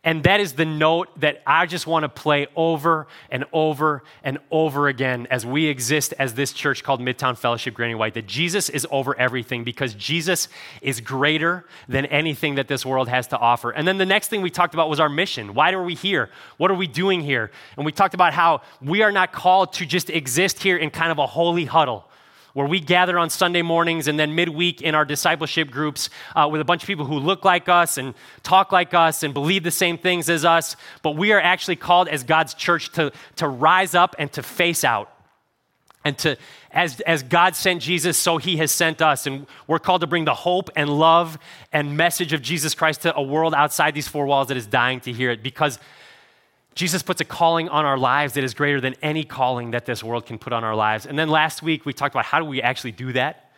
And 0.01 0.23
that 0.23 0.39
is 0.39 0.53
the 0.53 0.63
note 0.63 1.09
that 1.19 1.43
I 1.45 1.65
just 1.65 1.85
want 1.85 2.03
to 2.03 2.09
play 2.09 2.47
over 2.55 3.07
and 3.29 3.43
over 3.51 4.03
and 4.23 4.37
over 4.49 4.87
again 4.87 5.27
as 5.29 5.45
we 5.45 5.65
exist 5.65 6.13
as 6.17 6.35
this 6.35 6.53
church 6.53 6.83
called 6.83 7.01
Midtown 7.01 7.37
Fellowship 7.37 7.73
Granny 7.73 7.95
White 7.95 8.13
that 8.13 8.25
Jesus 8.25 8.69
is 8.69 8.87
over 8.91 9.13
everything 9.19 9.65
because 9.65 9.93
Jesus 9.93 10.47
is 10.81 11.01
greater 11.01 11.65
than 11.89 12.05
anything 12.05 12.55
that 12.55 12.69
this 12.69 12.85
world 12.85 13.09
has 13.09 13.27
to 13.27 13.37
offer. 13.37 13.71
And 13.71 13.85
then 13.85 13.97
the 13.97 14.05
next 14.05 14.29
thing 14.29 14.41
we 14.41 14.49
talked 14.49 14.73
about 14.73 14.89
was 14.89 15.01
our 15.01 15.09
mission. 15.09 15.53
Why 15.53 15.73
are 15.73 15.83
we 15.83 15.95
here? 15.95 16.29
What 16.55 16.71
are 16.71 16.75
we 16.75 16.87
doing 16.87 17.19
here? 17.19 17.51
And 17.75 17.85
we 17.85 17.91
talked 17.91 18.13
about 18.13 18.33
how 18.33 18.61
we 18.81 19.01
are 19.01 19.11
not 19.11 19.33
called 19.33 19.73
to 19.73 19.85
just 19.85 20.09
exist 20.09 20.63
here 20.63 20.77
in 20.77 20.91
kind 20.91 21.11
of 21.11 21.17
a 21.17 21.27
holy 21.27 21.65
huddle 21.65 22.08
where 22.53 22.67
we 22.67 22.79
gather 22.79 23.17
on 23.19 23.29
Sunday 23.29 23.61
mornings 23.61 24.07
and 24.07 24.19
then 24.19 24.35
midweek 24.35 24.81
in 24.81 24.95
our 24.95 25.05
discipleship 25.05 25.71
groups 25.71 26.09
uh, 26.35 26.47
with 26.51 26.61
a 26.61 26.65
bunch 26.65 26.83
of 26.83 26.87
people 26.87 27.05
who 27.05 27.19
look 27.19 27.45
like 27.45 27.69
us 27.69 27.97
and 27.97 28.13
talk 28.43 28.71
like 28.71 28.93
us 28.93 29.23
and 29.23 29.33
believe 29.33 29.63
the 29.63 29.71
same 29.71 29.97
things 29.97 30.29
as 30.29 30.45
us. 30.45 30.75
But 31.03 31.11
we 31.11 31.31
are 31.31 31.41
actually 31.41 31.75
called 31.75 32.07
as 32.07 32.23
God's 32.23 32.53
church 32.53 32.91
to, 32.93 33.11
to 33.37 33.47
rise 33.47 33.95
up 33.95 34.15
and 34.17 34.31
to 34.33 34.43
face 34.43 34.83
out. 34.83 35.11
And 36.05 36.17
to, 36.19 36.37
as, 36.71 37.01
as 37.01 37.23
God 37.23 37.55
sent 37.55 37.81
Jesus, 37.81 38.17
so 38.17 38.37
he 38.37 38.57
has 38.57 38.71
sent 38.71 39.01
us. 39.01 39.27
And 39.27 39.45
we're 39.67 39.79
called 39.79 40.01
to 40.01 40.07
bring 40.07 40.25
the 40.25 40.33
hope 40.33 40.69
and 40.75 40.89
love 40.89 41.37
and 41.73 41.97
message 41.97 42.31
of 42.31 42.41
Jesus 42.41 42.73
Christ 42.73 43.01
to 43.01 43.15
a 43.15 43.21
world 43.21 43.53
outside 43.53 43.93
these 43.93 44.07
four 44.07 44.25
walls 44.25 44.47
that 44.47 44.57
is 44.57 44.65
dying 44.65 45.01
to 45.01 45.11
hear 45.11 45.29
it 45.29 45.43
because 45.43 45.77
Jesus 46.79 47.03
puts 47.03 47.19
a 47.19 47.25
calling 47.25 47.67
on 47.67 47.83
our 47.83 47.97
lives 47.97 48.35
that 48.35 48.45
is 48.45 48.53
greater 48.53 48.79
than 48.79 48.95
any 49.01 49.25
calling 49.25 49.71
that 49.71 49.85
this 49.85 50.01
world 50.01 50.25
can 50.25 50.37
put 50.37 50.53
on 50.53 50.63
our 50.63 50.75
lives. 50.75 51.05
And 51.05 51.19
then 51.19 51.27
last 51.27 51.61
week, 51.61 51.85
we 51.85 51.91
talked 51.91 52.15
about 52.15 52.23
how 52.23 52.39
do 52.39 52.45
we 52.45 52.61
actually 52.61 52.93
do 52.93 53.11
that? 53.11 53.51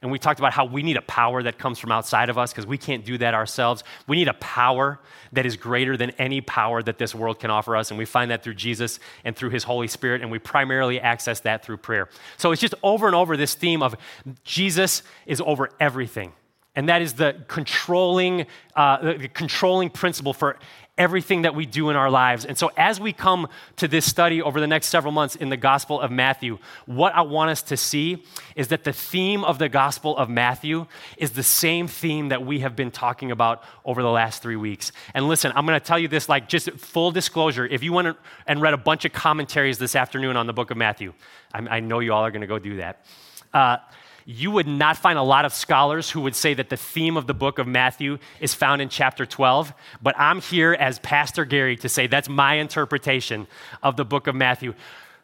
And 0.00 0.10
we 0.10 0.18
talked 0.18 0.40
about 0.40 0.54
how 0.54 0.64
we 0.64 0.82
need 0.82 0.96
a 0.96 1.02
power 1.02 1.42
that 1.42 1.58
comes 1.58 1.78
from 1.78 1.92
outside 1.92 2.30
of 2.30 2.38
us 2.38 2.50
because 2.50 2.64
we 2.64 2.78
can't 2.78 3.04
do 3.04 3.18
that 3.18 3.34
ourselves. 3.34 3.84
We 4.06 4.16
need 4.16 4.28
a 4.28 4.32
power 4.32 4.98
that 5.32 5.44
is 5.44 5.58
greater 5.58 5.98
than 5.98 6.12
any 6.12 6.40
power 6.40 6.82
that 6.82 6.96
this 6.96 7.14
world 7.14 7.40
can 7.40 7.50
offer 7.50 7.76
us. 7.76 7.90
And 7.90 7.98
we 7.98 8.06
find 8.06 8.30
that 8.30 8.42
through 8.42 8.54
Jesus 8.54 9.00
and 9.22 9.36
through 9.36 9.50
his 9.50 9.64
Holy 9.64 9.86
Spirit. 9.86 10.22
And 10.22 10.30
we 10.30 10.38
primarily 10.38 10.98
access 10.98 11.40
that 11.40 11.62
through 11.66 11.76
prayer. 11.76 12.08
So 12.38 12.52
it's 12.52 12.62
just 12.62 12.74
over 12.82 13.06
and 13.06 13.14
over 13.14 13.36
this 13.36 13.54
theme 13.54 13.82
of 13.82 13.96
Jesus 14.44 15.02
is 15.26 15.42
over 15.42 15.68
everything. 15.78 16.32
And 16.74 16.88
that 16.88 17.02
is 17.02 17.12
the 17.12 17.36
controlling, 17.48 18.46
uh, 18.74 19.16
the 19.18 19.28
controlling 19.28 19.90
principle 19.90 20.32
for 20.32 20.58
everything 20.98 21.42
that 21.42 21.54
we 21.54 21.64
do 21.64 21.88
in 21.88 21.96
our 21.96 22.10
lives. 22.10 22.44
And 22.44 22.58
so, 22.58 22.70
as 22.76 23.00
we 23.00 23.12
come 23.12 23.48
to 23.76 23.88
this 23.88 24.04
study 24.04 24.42
over 24.42 24.60
the 24.60 24.66
next 24.66 24.88
several 24.88 25.12
months 25.12 25.36
in 25.36 25.48
the 25.48 25.56
Gospel 25.56 26.00
of 26.00 26.10
Matthew, 26.10 26.58
what 26.86 27.14
I 27.14 27.22
want 27.22 27.50
us 27.50 27.62
to 27.62 27.76
see 27.76 28.24
is 28.56 28.68
that 28.68 28.84
the 28.84 28.92
theme 28.92 29.42
of 29.42 29.58
the 29.58 29.68
Gospel 29.68 30.16
of 30.16 30.28
Matthew 30.28 30.86
is 31.16 31.32
the 31.32 31.42
same 31.42 31.88
theme 31.88 32.28
that 32.28 32.44
we 32.44 32.60
have 32.60 32.76
been 32.76 32.90
talking 32.90 33.30
about 33.30 33.62
over 33.84 34.02
the 34.02 34.10
last 34.10 34.42
three 34.42 34.56
weeks. 34.56 34.92
And 35.14 35.28
listen, 35.28 35.52
I'm 35.54 35.66
going 35.66 35.80
to 35.80 35.84
tell 35.84 35.98
you 35.98 36.08
this 36.08 36.28
like 36.28 36.48
just 36.48 36.70
full 36.72 37.10
disclosure. 37.10 37.64
If 37.64 37.82
you 37.82 37.92
went 37.92 38.16
and 38.46 38.60
read 38.60 38.74
a 38.74 38.78
bunch 38.78 39.04
of 39.04 39.12
commentaries 39.12 39.78
this 39.78 39.96
afternoon 39.96 40.36
on 40.36 40.46
the 40.46 40.52
book 40.52 40.70
of 40.70 40.76
Matthew, 40.76 41.14
I, 41.54 41.80
know 41.80 42.00
you 42.00 42.12
all 42.12 42.24
are 42.24 42.30
going 42.30 42.42
to 42.42 42.46
go 42.46 42.58
do 42.58 42.76
that. 42.76 43.04
Uh, 43.52 43.76
you 44.24 44.50
would 44.50 44.66
not 44.66 44.96
find 44.96 45.18
a 45.18 45.22
lot 45.22 45.44
of 45.44 45.52
scholars 45.52 46.10
who 46.10 46.20
would 46.22 46.34
say 46.34 46.54
that 46.54 46.68
the 46.68 46.76
theme 46.76 47.16
of 47.16 47.26
the 47.26 47.34
book 47.34 47.58
of 47.58 47.66
Matthew 47.66 48.18
is 48.40 48.54
found 48.54 48.82
in 48.82 48.88
chapter 48.88 49.26
12, 49.26 49.72
but 50.02 50.14
I'm 50.18 50.40
here 50.40 50.72
as 50.72 50.98
Pastor 51.00 51.44
Gary 51.44 51.76
to 51.76 51.88
say 51.88 52.06
that's 52.06 52.28
my 52.28 52.54
interpretation 52.54 53.46
of 53.82 53.96
the 53.96 54.04
book 54.04 54.26
of 54.26 54.34
Matthew. 54.34 54.74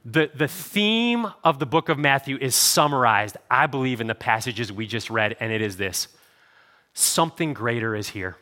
The, 0.05 0.31
the 0.35 0.49
theme 0.49 1.27
of 1.45 1.59
the 1.59 1.67
book 1.67 1.89
of 1.89 1.99
Matthew 1.99 2.39
is 2.41 2.55
summarized, 2.55 3.37
I 3.51 3.67
believe, 3.67 4.01
in 4.01 4.07
the 4.07 4.15
passages 4.15 4.73
we 4.73 4.87
just 4.87 5.11
read, 5.11 5.37
and 5.41 5.53
it 5.53 5.61
is 5.61 5.77
this 5.77 6.09
something 6.95 7.55
greater 7.55 7.95
is 7.95 8.09
here. 8.09 8.37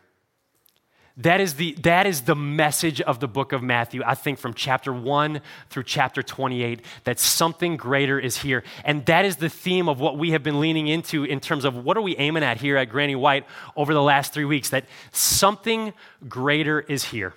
That 1.19 1.41
is, 1.41 1.55
the, 1.55 1.73
that 1.81 2.07
is 2.07 2.23
the 2.23 2.37
message 2.37 3.01
of 3.01 3.21
the 3.21 3.29
book 3.29 3.53
of 3.53 3.63
Matthew, 3.63 4.03
I 4.05 4.15
think, 4.15 4.39
from 4.39 4.53
chapter 4.53 4.93
1 4.93 5.41
through 5.71 5.85
chapter 5.85 6.23
28, 6.23 6.85
that 7.05 7.19
something 7.19 7.79
greater 7.79 8.19
is 8.19 8.37
here. 8.37 8.63
And 8.85 9.07
that 9.07 9.25
is 9.25 9.37
the 9.37 9.49
theme 9.49 9.89
of 9.89 9.99
what 9.99 10.19
we 10.19 10.33
have 10.33 10.43
been 10.43 10.61
leaning 10.61 10.89
into 10.89 11.25
in 11.25 11.41
terms 11.41 11.65
of 11.65 11.75
what 11.75 11.97
are 11.97 12.03
we 12.03 12.17
aiming 12.19 12.43
at 12.43 12.61
here 12.61 12.77
at 12.77 12.91
Granny 12.91 13.15
White 13.15 13.47
over 13.77 13.95
the 13.95 14.03
last 14.03 14.35
three 14.35 14.45
weeks, 14.45 14.69
that 14.71 14.85
something 15.11 15.95
greater 16.29 16.81
is 16.81 17.05
here. 17.05 17.33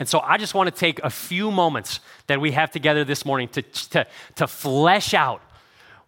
And 0.00 0.08
so 0.08 0.18
I 0.18 0.36
just 0.36 0.52
want 0.52 0.68
to 0.68 0.74
take 0.74 0.98
a 1.04 1.10
few 1.10 1.52
moments 1.52 2.00
that 2.26 2.40
we 2.40 2.50
have 2.50 2.72
together 2.72 3.04
this 3.04 3.24
morning 3.24 3.46
to, 3.50 3.62
to, 3.62 4.06
to 4.34 4.48
flesh 4.48 5.14
out 5.14 5.40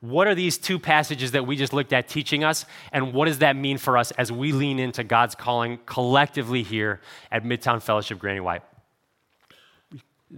what 0.05 0.27
are 0.27 0.35
these 0.35 0.59
two 0.59 0.79
passages 0.79 1.33
that 1.33 1.47
we 1.47 1.57
just 1.57 1.73
looked 1.73 1.93
at 1.93 2.09
teaching 2.09 2.45
us, 2.45 2.67
and 2.93 3.15
what 3.15 3.25
does 3.25 3.39
that 3.39 3.57
mean 3.57 3.79
for 3.79 3.97
us 3.97 4.11
as 4.13 4.31
we 4.31 4.53
lean 4.53 4.79
into 4.79 5.03
God's 5.03 5.35
calling 5.35 5.79
collectively 5.87 6.63
here 6.63 7.01
at 7.33 7.43
Midtown 7.43 7.81
Fellowship 7.81 8.19
Granny 8.19 8.41
White? 8.41 8.63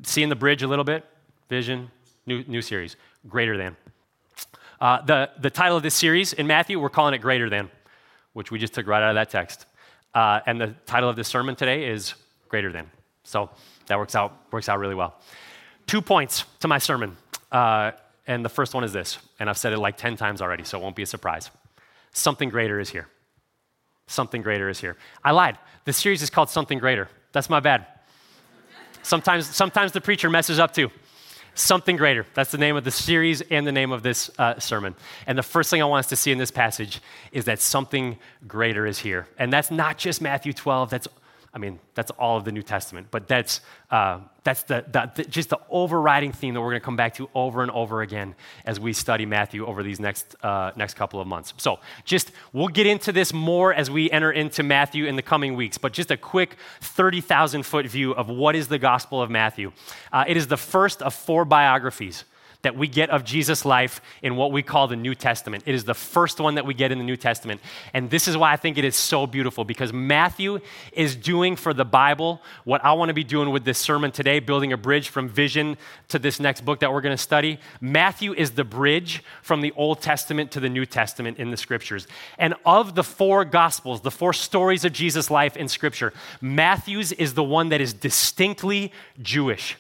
Seeing 0.04 0.28
the 0.28 0.37
bridge 0.37 0.62
a 0.62 0.68
little 0.68 0.85
bit? 0.85 1.04
Vision, 1.49 1.90
new, 2.26 2.44
new 2.46 2.62
series, 2.62 2.94
Greater 3.28 3.56
Than. 3.56 3.76
Uh, 4.80 5.02
the, 5.02 5.30
the 5.40 5.50
title 5.50 5.76
of 5.76 5.82
this 5.82 5.94
series 5.94 6.32
in 6.32 6.46
Matthew, 6.46 6.78
we're 6.78 6.88
calling 6.88 7.14
it 7.14 7.18
Greater 7.18 7.50
Than, 7.50 7.68
which 8.35 8.52
we 8.52 8.61
just 8.61 8.73
took 8.73 8.87
right 8.87 9.02
out 9.02 9.11
of 9.11 9.14
that 9.16 9.30
text. 9.30 9.66
Uh, 10.14 10.40
and 10.46 10.61
the 10.61 10.75
title 10.87 11.08
of 11.08 11.16
this 11.16 11.26
sermon 11.26 11.56
today 11.56 11.88
is 11.88 12.14
Greater 12.49 12.70
Than. 12.70 12.88
So 13.25 13.50
that 13.87 13.99
works 13.99 14.14
out, 14.14 14.32
works 14.52 14.68
out 14.68 14.78
really 14.78 14.94
well. 14.94 15.16
Two 15.88 16.00
points 16.00 16.44
to 16.61 16.68
my 16.68 16.78
sermon. 16.78 17.16
Uh, 17.50 17.92
and 18.26 18.45
the 18.45 18.49
first 18.49 18.75
one 18.75 18.85
is 18.85 18.92
this, 18.92 19.18
and 19.38 19.49
I've 19.49 19.59
said 19.59 19.73
it 19.73 19.78
like 19.78 19.97
10 19.97 20.16
times 20.16 20.42
already, 20.42 20.64
so 20.64 20.78
it 20.78 20.83
won't 20.83 20.97
be 20.97 21.02
a 21.02 21.06
surprise. 21.06 21.50
Something 22.12 22.49
greater 22.49 22.80
is 22.80 22.90
here. 22.90 23.09
Something 24.09 24.42
greater 24.42 24.68
is 24.68 24.80
here. 24.80 24.97
I 25.25 25.33
lied. 25.33 25.59
This 25.85 25.97
series 25.97 26.23
is 26.23 26.30
called 26.30 26.49
Something 26.49 26.78
Greater. 26.78 27.09
That's 27.33 27.50
my 27.50 27.61
bad. 27.61 27.87
Sometimes, 29.02 29.47
sometimes 29.47 29.92
the 29.92 30.00
preacher 30.00 30.30
messes 30.30 30.59
up 30.59 30.73
too. 30.73 30.90
Something 31.54 31.97
Greater. 31.97 32.26
That's 32.35 32.50
the 32.50 32.59
name 32.59 32.76
of 32.76 32.85
the 32.85 32.90
series 32.90 33.40
and 33.40 33.66
the 33.66 33.73
name 33.73 33.90
of 33.90 34.02
this 34.02 34.30
uh, 34.38 34.59
sermon. 34.59 34.95
And 35.26 35.38
the 35.38 35.42
first 35.42 35.71
thing 35.71 35.80
I 35.80 35.87
want 35.87 36.00
us 36.00 36.09
to 36.11 36.16
see 36.16 36.30
in 36.30 36.38
this 36.38 36.50
passage 36.50 37.00
is 37.33 37.47
that 37.47 37.61
something 37.61 38.18
greater 38.47 38.87
is 38.87 38.99
here. 38.99 39.26
And 39.38 39.52
that's 39.52 39.71
not 39.71 39.97
just 39.97 40.21
Matthew 40.21 40.52
12, 40.52 40.90
that's 40.90 41.09
I 41.56 41.58
mean, 41.58 41.78
that's 41.94 42.10
all 42.12 42.36
of 42.36 42.44
the 42.44 42.52
New 42.52 42.62
Testament, 42.62 43.06
but 43.10 43.26
that's, 43.28 43.62
uh, 43.90 44.20
that's 44.44 44.64
the, 44.64 44.84
the, 44.92 45.10
the, 45.14 45.25
just 45.25 45.48
the 45.48 45.58
overriding 45.70 46.30
theme 46.30 46.52
that 46.52 46.60
we're 46.60 46.68
going 46.68 46.82
to 46.82 46.84
come 46.84 46.96
back 46.96 47.14
to 47.14 47.30
over 47.34 47.62
and 47.62 47.70
over 47.70 48.02
again 48.02 48.34
as 48.66 48.78
we 48.78 48.92
study 48.92 49.25
Matthew 49.25 49.64
over 49.64 49.82
these 49.82 49.98
next, 49.98 50.36
uh, 50.42 50.72
next 50.76 50.94
couple 50.94 51.18
of 51.18 51.26
months. 51.26 51.54
So, 51.56 51.78
just 52.04 52.30
we'll 52.52 52.68
get 52.68 52.86
into 52.86 53.10
this 53.10 53.32
more 53.32 53.72
as 53.72 53.90
we 53.90 54.10
enter 54.10 54.30
into 54.30 54.62
Matthew 54.62 55.06
in 55.06 55.16
the 55.16 55.22
coming 55.22 55.56
weeks, 55.56 55.78
but 55.78 55.94
just 55.94 56.10
a 56.10 56.16
quick 56.18 56.56
30,000 56.82 57.62
foot 57.62 57.86
view 57.86 58.12
of 58.12 58.28
what 58.28 58.54
is 58.54 58.68
the 58.68 58.78
Gospel 58.78 59.22
of 59.22 59.30
Matthew. 59.30 59.72
Uh, 60.12 60.26
it 60.28 60.36
is 60.36 60.48
the 60.48 60.58
first 60.58 61.00
of 61.00 61.14
four 61.14 61.46
biographies 61.46 62.25
that 62.66 62.76
we 62.76 62.88
get 62.88 63.11
of 63.11 63.23
Jesus' 63.23 63.64
life 63.64 64.00
in 64.23 64.35
what 64.35 64.50
we 64.50 64.61
call 64.61 64.88
the 64.88 64.96
New 64.96 65.14
Testament. 65.14 65.62
It 65.66 65.75
is 65.76 65.85
the 65.85 65.94
first 65.94 66.40
one 66.40 66.56
that 66.56 66.66
we 66.66 66.75
get 66.75 66.90
in 66.90 66.99
the 66.99 67.04
New 67.04 67.16
Testament. 67.16 67.61
And 67.94 68.11
this 68.11 68.26
is 68.26 68.37
why 68.37 68.52
I 68.52 68.56
think 68.56 68.76
it 68.76 68.85
is 68.85 68.96
so 68.96 69.25
beautiful 69.25 69.64
because 69.64 69.92
Matthew 69.92 70.58
is 70.90 71.14
doing 71.14 71.54
for 71.54 71.73
the 71.73 71.85
Bible 71.85 72.42
what 72.64 72.85
I 72.85 72.92
want 72.94 73.11
to 73.11 73.14
be 73.14 73.23
doing 73.23 73.50
with 73.50 73.64
this 73.64 73.78
sermon 73.78 74.11
today, 74.11 74.40
building 74.40 74.73
a 74.73 74.76
bridge 74.76 75.11
from 75.11 75.28
vision 75.28 75.76
to 76.08 76.18
this 76.18 76.40
next 76.40 76.64
book 76.64 76.80
that 76.80 76.92
we're 76.92 77.02
going 77.02 77.16
to 77.16 77.23
study. 77.23 77.61
Matthew 77.80 78.32
is 78.32 78.50
the 78.50 78.64
bridge 78.64 79.23
from 79.42 79.61
the 79.61 79.73
Old 79.76 80.02
Testament 80.02 80.50
to 80.50 80.58
the 80.58 80.68
New 80.68 80.87
Testament 80.87 81.38
in 81.38 81.52
the 81.52 81.56
scriptures. 81.56 82.08
And 82.37 82.56
of 82.64 82.96
the 82.96 83.04
four 83.04 83.44
gospels, 83.44 84.00
the 84.00 84.11
four 84.11 84.32
stories 84.32 84.85
of 84.85 84.92
Jesus' 84.92 85.30
life 85.30 85.56
in 85.56 85.68
scripture, 85.68 86.12
Matthew's 86.40 87.12
is 87.12 87.35
the 87.35 87.44
one 87.44 87.68
that 87.68 87.80
is 87.80 87.92
distinctly 87.92 88.92
Jewish. 89.23 89.76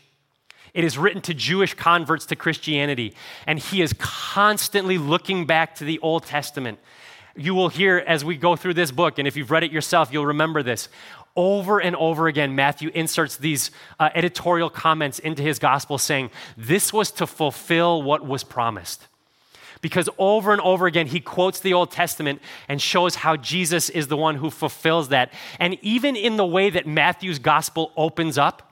It 0.76 0.84
is 0.84 0.98
written 0.98 1.22
to 1.22 1.32
Jewish 1.32 1.72
converts 1.72 2.26
to 2.26 2.36
Christianity, 2.36 3.14
and 3.46 3.58
he 3.58 3.80
is 3.80 3.94
constantly 3.98 4.98
looking 4.98 5.46
back 5.46 5.74
to 5.76 5.84
the 5.84 5.98
Old 6.00 6.26
Testament. 6.26 6.78
You 7.34 7.54
will 7.54 7.70
hear 7.70 8.04
as 8.06 8.26
we 8.26 8.36
go 8.36 8.56
through 8.56 8.74
this 8.74 8.90
book, 8.90 9.18
and 9.18 9.26
if 9.26 9.38
you've 9.38 9.50
read 9.50 9.64
it 9.64 9.72
yourself, 9.72 10.12
you'll 10.12 10.26
remember 10.26 10.62
this. 10.62 10.90
Over 11.34 11.78
and 11.78 11.96
over 11.96 12.28
again, 12.28 12.54
Matthew 12.54 12.90
inserts 12.92 13.38
these 13.38 13.70
uh, 13.98 14.10
editorial 14.14 14.68
comments 14.68 15.18
into 15.18 15.42
his 15.42 15.58
gospel 15.58 15.96
saying, 15.96 16.30
This 16.58 16.92
was 16.92 17.10
to 17.12 17.26
fulfill 17.26 18.02
what 18.02 18.26
was 18.26 18.44
promised 18.44 19.06
because 19.80 20.08
over 20.18 20.52
and 20.52 20.60
over 20.60 20.86
again 20.86 21.06
he 21.06 21.20
quotes 21.20 21.60
the 21.60 21.72
Old 21.72 21.90
Testament 21.90 22.42
and 22.68 22.82
shows 22.82 23.16
how 23.16 23.36
Jesus 23.36 23.88
is 23.88 24.08
the 24.08 24.16
one 24.16 24.36
who 24.36 24.50
fulfills 24.50 25.08
that. 25.08 25.32
And 25.58 25.78
even 25.80 26.16
in 26.16 26.36
the 26.36 26.46
way 26.46 26.68
that 26.70 26.86
Matthew's 26.86 27.38
gospel 27.38 27.92
opens 27.96 28.36
up, 28.36 28.65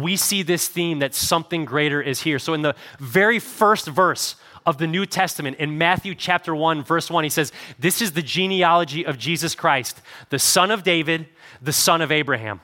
we 0.00 0.16
see 0.16 0.42
this 0.42 0.68
theme 0.68 0.98
that 1.00 1.14
something 1.14 1.64
greater 1.64 2.00
is 2.00 2.22
here. 2.22 2.38
So, 2.38 2.54
in 2.54 2.62
the 2.62 2.74
very 2.98 3.38
first 3.38 3.86
verse 3.86 4.36
of 4.66 4.78
the 4.78 4.86
New 4.86 5.06
Testament, 5.06 5.58
in 5.58 5.76
Matthew 5.78 6.14
chapter 6.14 6.54
1, 6.54 6.82
verse 6.82 7.10
1, 7.10 7.24
he 7.24 7.30
says, 7.30 7.52
This 7.78 8.00
is 8.00 8.12
the 8.12 8.22
genealogy 8.22 9.04
of 9.04 9.18
Jesus 9.18 9.54
Christ, 9.54 10.00
the 10.30 10.38
son 10.38 10.70
of 10.70 10.82
David, 10.82 11.26
the 11.60 11.72
son 11.72 12.00
of 12.00 12.10
Abraham. 12.10 12.60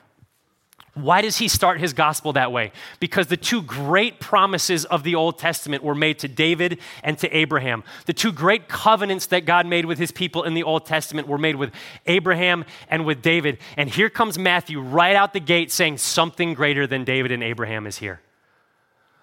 Why 0.93 1.21
does 1.21 1.37
he 1.37 1.47
start 1.47 1.79
his 1.79 1.93
gospel 1.93 2.33
that 2.33 2.51
way? 2.51 2.73
Because 2.99 3.27
the 3.27 3.37
two 3.37 3.61
great 3.61 4.19
promises 4.19 4.83
of 4.83 5.03
the 5.03 5.15
Old 5.15 5.39
Testament 5.39 5.83
were 5.83 5.95
made 5.95 6.19
to 6.19 6.27
David 6.27 6.79
and 7.01 7.17
to 7.19 7.35
Abraham. 7.35 7.85
The 8.07 8.13
two 8.13 8.33
great 8.33 8.67
covenants 8.67 9.27
that 9.27 9.45
God 9.45 9.65
made 9.65 9.85
with 9.85 9.97
his 9.99 10.11
people 10.11 10.43
in 10.43 10.53
the 10.53 10.63
Old 10.63 10.85
Testament 10.85 11.29
were 11.29 11.37
made 11.37 11.55
with 11.55 11.71
Abraham 12.07 12.65
and 12.89 13.05
with 13.05 13.21
David. 13.21 13.59
And 13.77 13.89
here 13.89 14.09
comes 14.09 14.37
Matthew 14.37 14.81
right 14.81 15.15
out 15.15 15.31
the 15.31 15.39
gate 15.39 15.71
saying 15.71 15.97
something 15.97 16.53
greater 16.53 16.85
than 16.85 17.05
David 17.05 17.31
and 17.31 17.41
Abraham 17.41 17.87
is 17.87 17.99
here. 17.99 18.19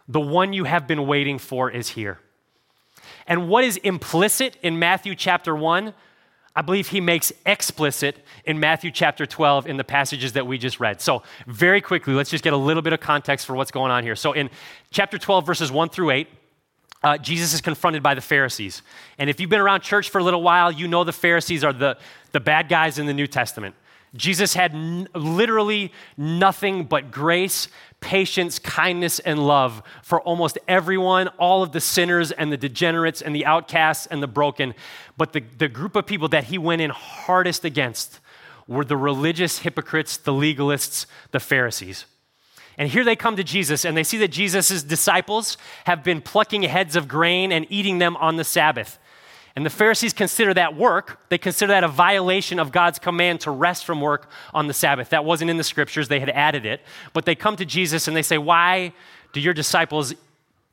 The 0.08 0.20
one 0.20 0.54
you 0.54 0.64
have 0.64 0.86
been 0.86 1.06
waiting 1.06 1.38
for 1.38 1.70
is 1.70 1.90
here. 1.90 2.18
And 3.26 3.50
what 3.50 3.62
is 3.62 3.76
implicit 3.78 4.56
in 4.62 4.78
Matthew 4.78 5.14
chapter 5.14 5.54
1? 5.54 5.92
I 6.58 6.62
believe 6.62 6.88
he 6.88 7.00
makes 7.00 7.32
explicit 7.46 8.16
in 8.44 8.58
Matthew 8.58 8.90
chapter 8.90 9.26
12 9.26 9.68
in 9.68 9.76
the 9.76 9.84
passages 9.84 10.32
that 10.32 10.44
we 10.44 10.58
just 10.58 10.80
read. 10.80 11.00
So, 11.00 11.22
very 11.46 11.80
quickly, 11.80 12.14
let's 12.14 12.30
just 12.30 12.42
get 12.42 12.52
a 12.52 12.56
little 12.56 12.82
bit 12.82 12.92
of 12.92 12.98
context 12.98 13.46
for 13.46 13.54
what's 13.54 13.70
going 13.70 13.92
on 13.92 14.02
here. 14.02 14.16
So, 14.16 14.32
in 14.32 14.50
chapter 14.90 15.18
12, 15.18 15.46
verses 15.46 15.70
1 15.70 15.90
through 15.90 16.10
8, 16.10 16.28
uh, 17.04 17.18
Jesus 17.18 17.54
is 17.54 17.60
confronted 17.60 18.02
by 18.02 18.14
the 18.14 18.20
Pharisees. 18.20 18.82
And 19.18 19.30
if 19.30 19.38
you've 19.38 19.48
been 19.48 19.60
around 19.60 19.82
church 19.82 20.10
for 20.10 20.18
a 20.18 20.24
little 20.24 20.42
while, 20.42 20.72
you 20.72 20.88
know 20.88 21.04
the 21.04 21.12
Pharisees 21.12 21.62
are 21.62 21.72
the, 21.72 21.96
the 22.32 22.40
bad 22.40 22.68
guys 22.68 22.98
in 22.98 23.06
the 23.06 23.14
New 23.14 23.28
Testament. 23.28 23.76
Jesus 24.14 24.54
had 24.54 24.74
n- 24.74 25.08
literally 25.14 25.92
nothing 26.16 26.84
but 26.84 27.10
grace, 27.10 27.68
patience, 28.00 28.58
kindness, 28.58 29.18
and 29.18 29.46
love 29.46 29.82
for 30.02 30.20
almost 30.22 30.58
everyone, 30.66 31.28
all 31.38 31.62
of 31.62 31.72
the 31.72 31.80
sinners 31.80 32.32
and 32.32 32.50
the 32.52 32.56
degenerates 32.56 33.20
and 33.20 33.34
the 33.34 33.44
outcasts 33.44 34.06
and 34.06 34.22
the 34.22 34.26
broken. 34.26 34.74
But 35.16 35.32
the, 35.32 35.40
the 35.40 35.68
group 35.68 35.96
of 35.96 36.06
people 36.06 36.28
that 36.28 36.44
he 36.44 36.58
went 36.58 36.80
in 36.80 36.90
hardest 36.90 37.64
against 37.64 38.20
were 38.66 38.84
the 38.84 38.96
religious 38.96 39.60
hypocrites, 39.60 40.16
the 40.16 40.32
legalists, 40.32 41.06
the 41.32 41.40
Pharisees. 41.40 42.04
And 42.76 42.88
here 42.88 43.02
they 43.02 43.16
come 43.16 43.34
to 43.36 43.44
Jesus 43.44 43.84
and 43.84 43.96
they 43.96 44.04
see 44.04 44.18
that 44.18 44.28
Jesus' 44.28 44.82
disciples 44.84 45.56
have 45.84 46.04
been 46.04 46.20
plucking 46.20 46.62
heads 46.62 46.94
of 46.94 47.08
grain 47.08 47.50
and 47.50 47.66
eating 47.68 47.98
them 47.98 48.16
on 48.18 48.36
the 48.36 48.44
Sabbath. 48.44 48.98
And 49.58 49.66
the 49.66 49.70
Pharisees 49.70 50.12
consider 50.12 50.54
that 50.54 50.76
work. 50.76 51.18
They 51.30 51.36
consider 51.36 51.72
that 51.72 51.82
a 51.82 51.88
violation 51.88 52.60
of 52.60 52.70
God's 52.70 53.00
command 53.00 53.40
to 53.40 53.50
rest 53.50 53.84
from 53.84 54.00
work 54.00 54.30
on 54.54 54.68
the 54.68 54.72
Sabbath. 54.72 55.10
That 55.10 55.24
wasn't 55.24 55.50
in 55.50 55.56
the 55.56 55.64
scriptures, 55.64 56.06
they 56.06 56.20
had 56.20 56.30
added 56.30 56.64
it. 56.64 56.80
But 57.12 57.24
they 57.24 57.34
come 57.34 57.56
to 57.56 57.64
Jesus 57.64 58.06
and 58.06 58.16
they 58.16 58.22
say, 58.22 58.38
Why 58.38 58.92
do 59.32 59.40
your 59.40 59.52
disciples 59.52 60.14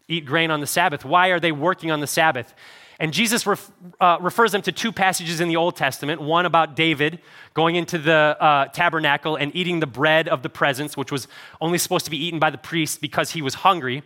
eat 0.08 0.28
grain 0.28 0.52
on 0.52 0.60
the 0.60 0.68
Sabbath? 0.68 1.04
Why 1.04 1.30
are 1.30 1.40
they 1.40 1.52
working 1.52 1.90
on 1.90 2.00
the 2.00 2.06
Sabbath? 2.06 2.54
And 3.00 3.12
Jesus 3.12 3.48
ref, 3.48 3.72
uh, 4.00 4.20
refers 4.22 4.52
them 4.52 4.62
to 4.62 4.72
two 4.72 4.92
passages 4.92 5.42
in 5.42 5.48
the 5.48 5.56
Old 5.56 5.76
Testament 5.76 6.22
one 6.22 6.46
about 6.46 6.76
David 6.76 7.22
going 7.56 7.78
into 7.78 7.98
the 7.98 8.38
uh, 8.40 8.68
tabernacle 8.68 9.36
and 9.36 9.52
eating 9.56 9.80
the 9.80 9.88
bread 9.88 10.28
of 10.28 10.44
the 10.44 10.50
presence, 10.50 10.96
which 10.96 11.12
was 11.12 11.28
only 11.60 11.80
supposed 11.80 12.06
to 12.06 12.12
be 12.12 12.24
eaten 12.24 12.38
by 12.38 12.52
the 12.52 12.60
priest 12.60 13.02
because 13.02 13.32
he 13.32 13.42
was 13.42 13.56
hungry. 13.56 14.04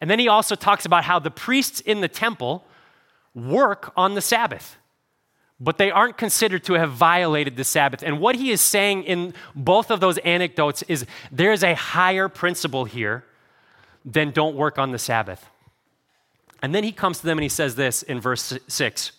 And 0.00 0.08
then 0.08 0.18
he 0.18 0.28
also 0.28 0.54
talks 0.54 0.86
about 0.86 1.04
how 1.04 1.18
the 1.18 1.30
priests 1.30 1.80
in 1.80 2.00
the 2.00 2.08
temple 2.08 2.64
work 3.34 3.92
on 3.96 4.14
the 4.14 4.20
Sabbath, 4.20 4.76
but 5.60 5.78
they 5.78 5.90
aren't 5.90 6.16
considered 6.16 6.64
to 6.64 6.74
have 6.74 6.92
violated 6.92 7.56
the 7.56 7.64
Sabbath. 7.64 8.02
And 8.02 8.20
what 8.20 8.36
he 8.36 8.50
is 8.50 8.60
saying 8.60 9.04
in 9.04 9.34
both 9.54 9.90
of 9.90 10.00
those 10.00 10.18
anecdotes 10.18 10.82
is 10.84 11.06
there's 11.32 11.62
a 11.62 11.74
higher 11.74 12.28
principle 12.28 12.84
here 12.84 13.24
than 14.04 14.30
don't 14.30 14.56
work 14.56 14.78
on 14.78 14.92
the 14.92 14.98
Sabbath. 14.98 15.46
And 16.62 16.74
then 16.74 16.84
he 16.84 16.92
comes 16.92 17.18
to 17.20 17.26
them 17.26 17.38
and 17.38 17.42
he 17.42 17.48
says 17.48 17.76
this 17.76 18.02
in 18.02 18.20
verse 18.20 18.58
6. 18.66 19.12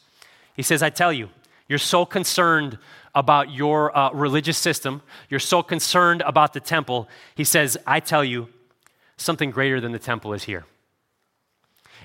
He 0.56 0.64
says, 0.64 0.82
I 0.84 0.90
tell 0.90 1.14
you, 1.14 1.30
you're 1.68 1.78
so 1.78 2.06
concerned 2.06 2.78
about 3.16 3.52
your 3.52 3.96
uh, 3.98 4.12
religious 4.12 4.58
system, 4.58 5.02
you're 5.30 5.40
so 5.40 5.64
concerned 5.64 6.22
about 6.26 6.54
the 6.54 6.60
temple. 6.60 7.10
He 7.36 7.44
says, 7.44 7.78
I 7.88 8.00
tell 8.00 8.24
you, 8.24 8.50
something 9.18 9.52
greater 9.52 9.82
than 9.82 9.92
the 9.92 10.00
temple 10.00 10.34
is 10.34 10.44
here. 10.44 10.66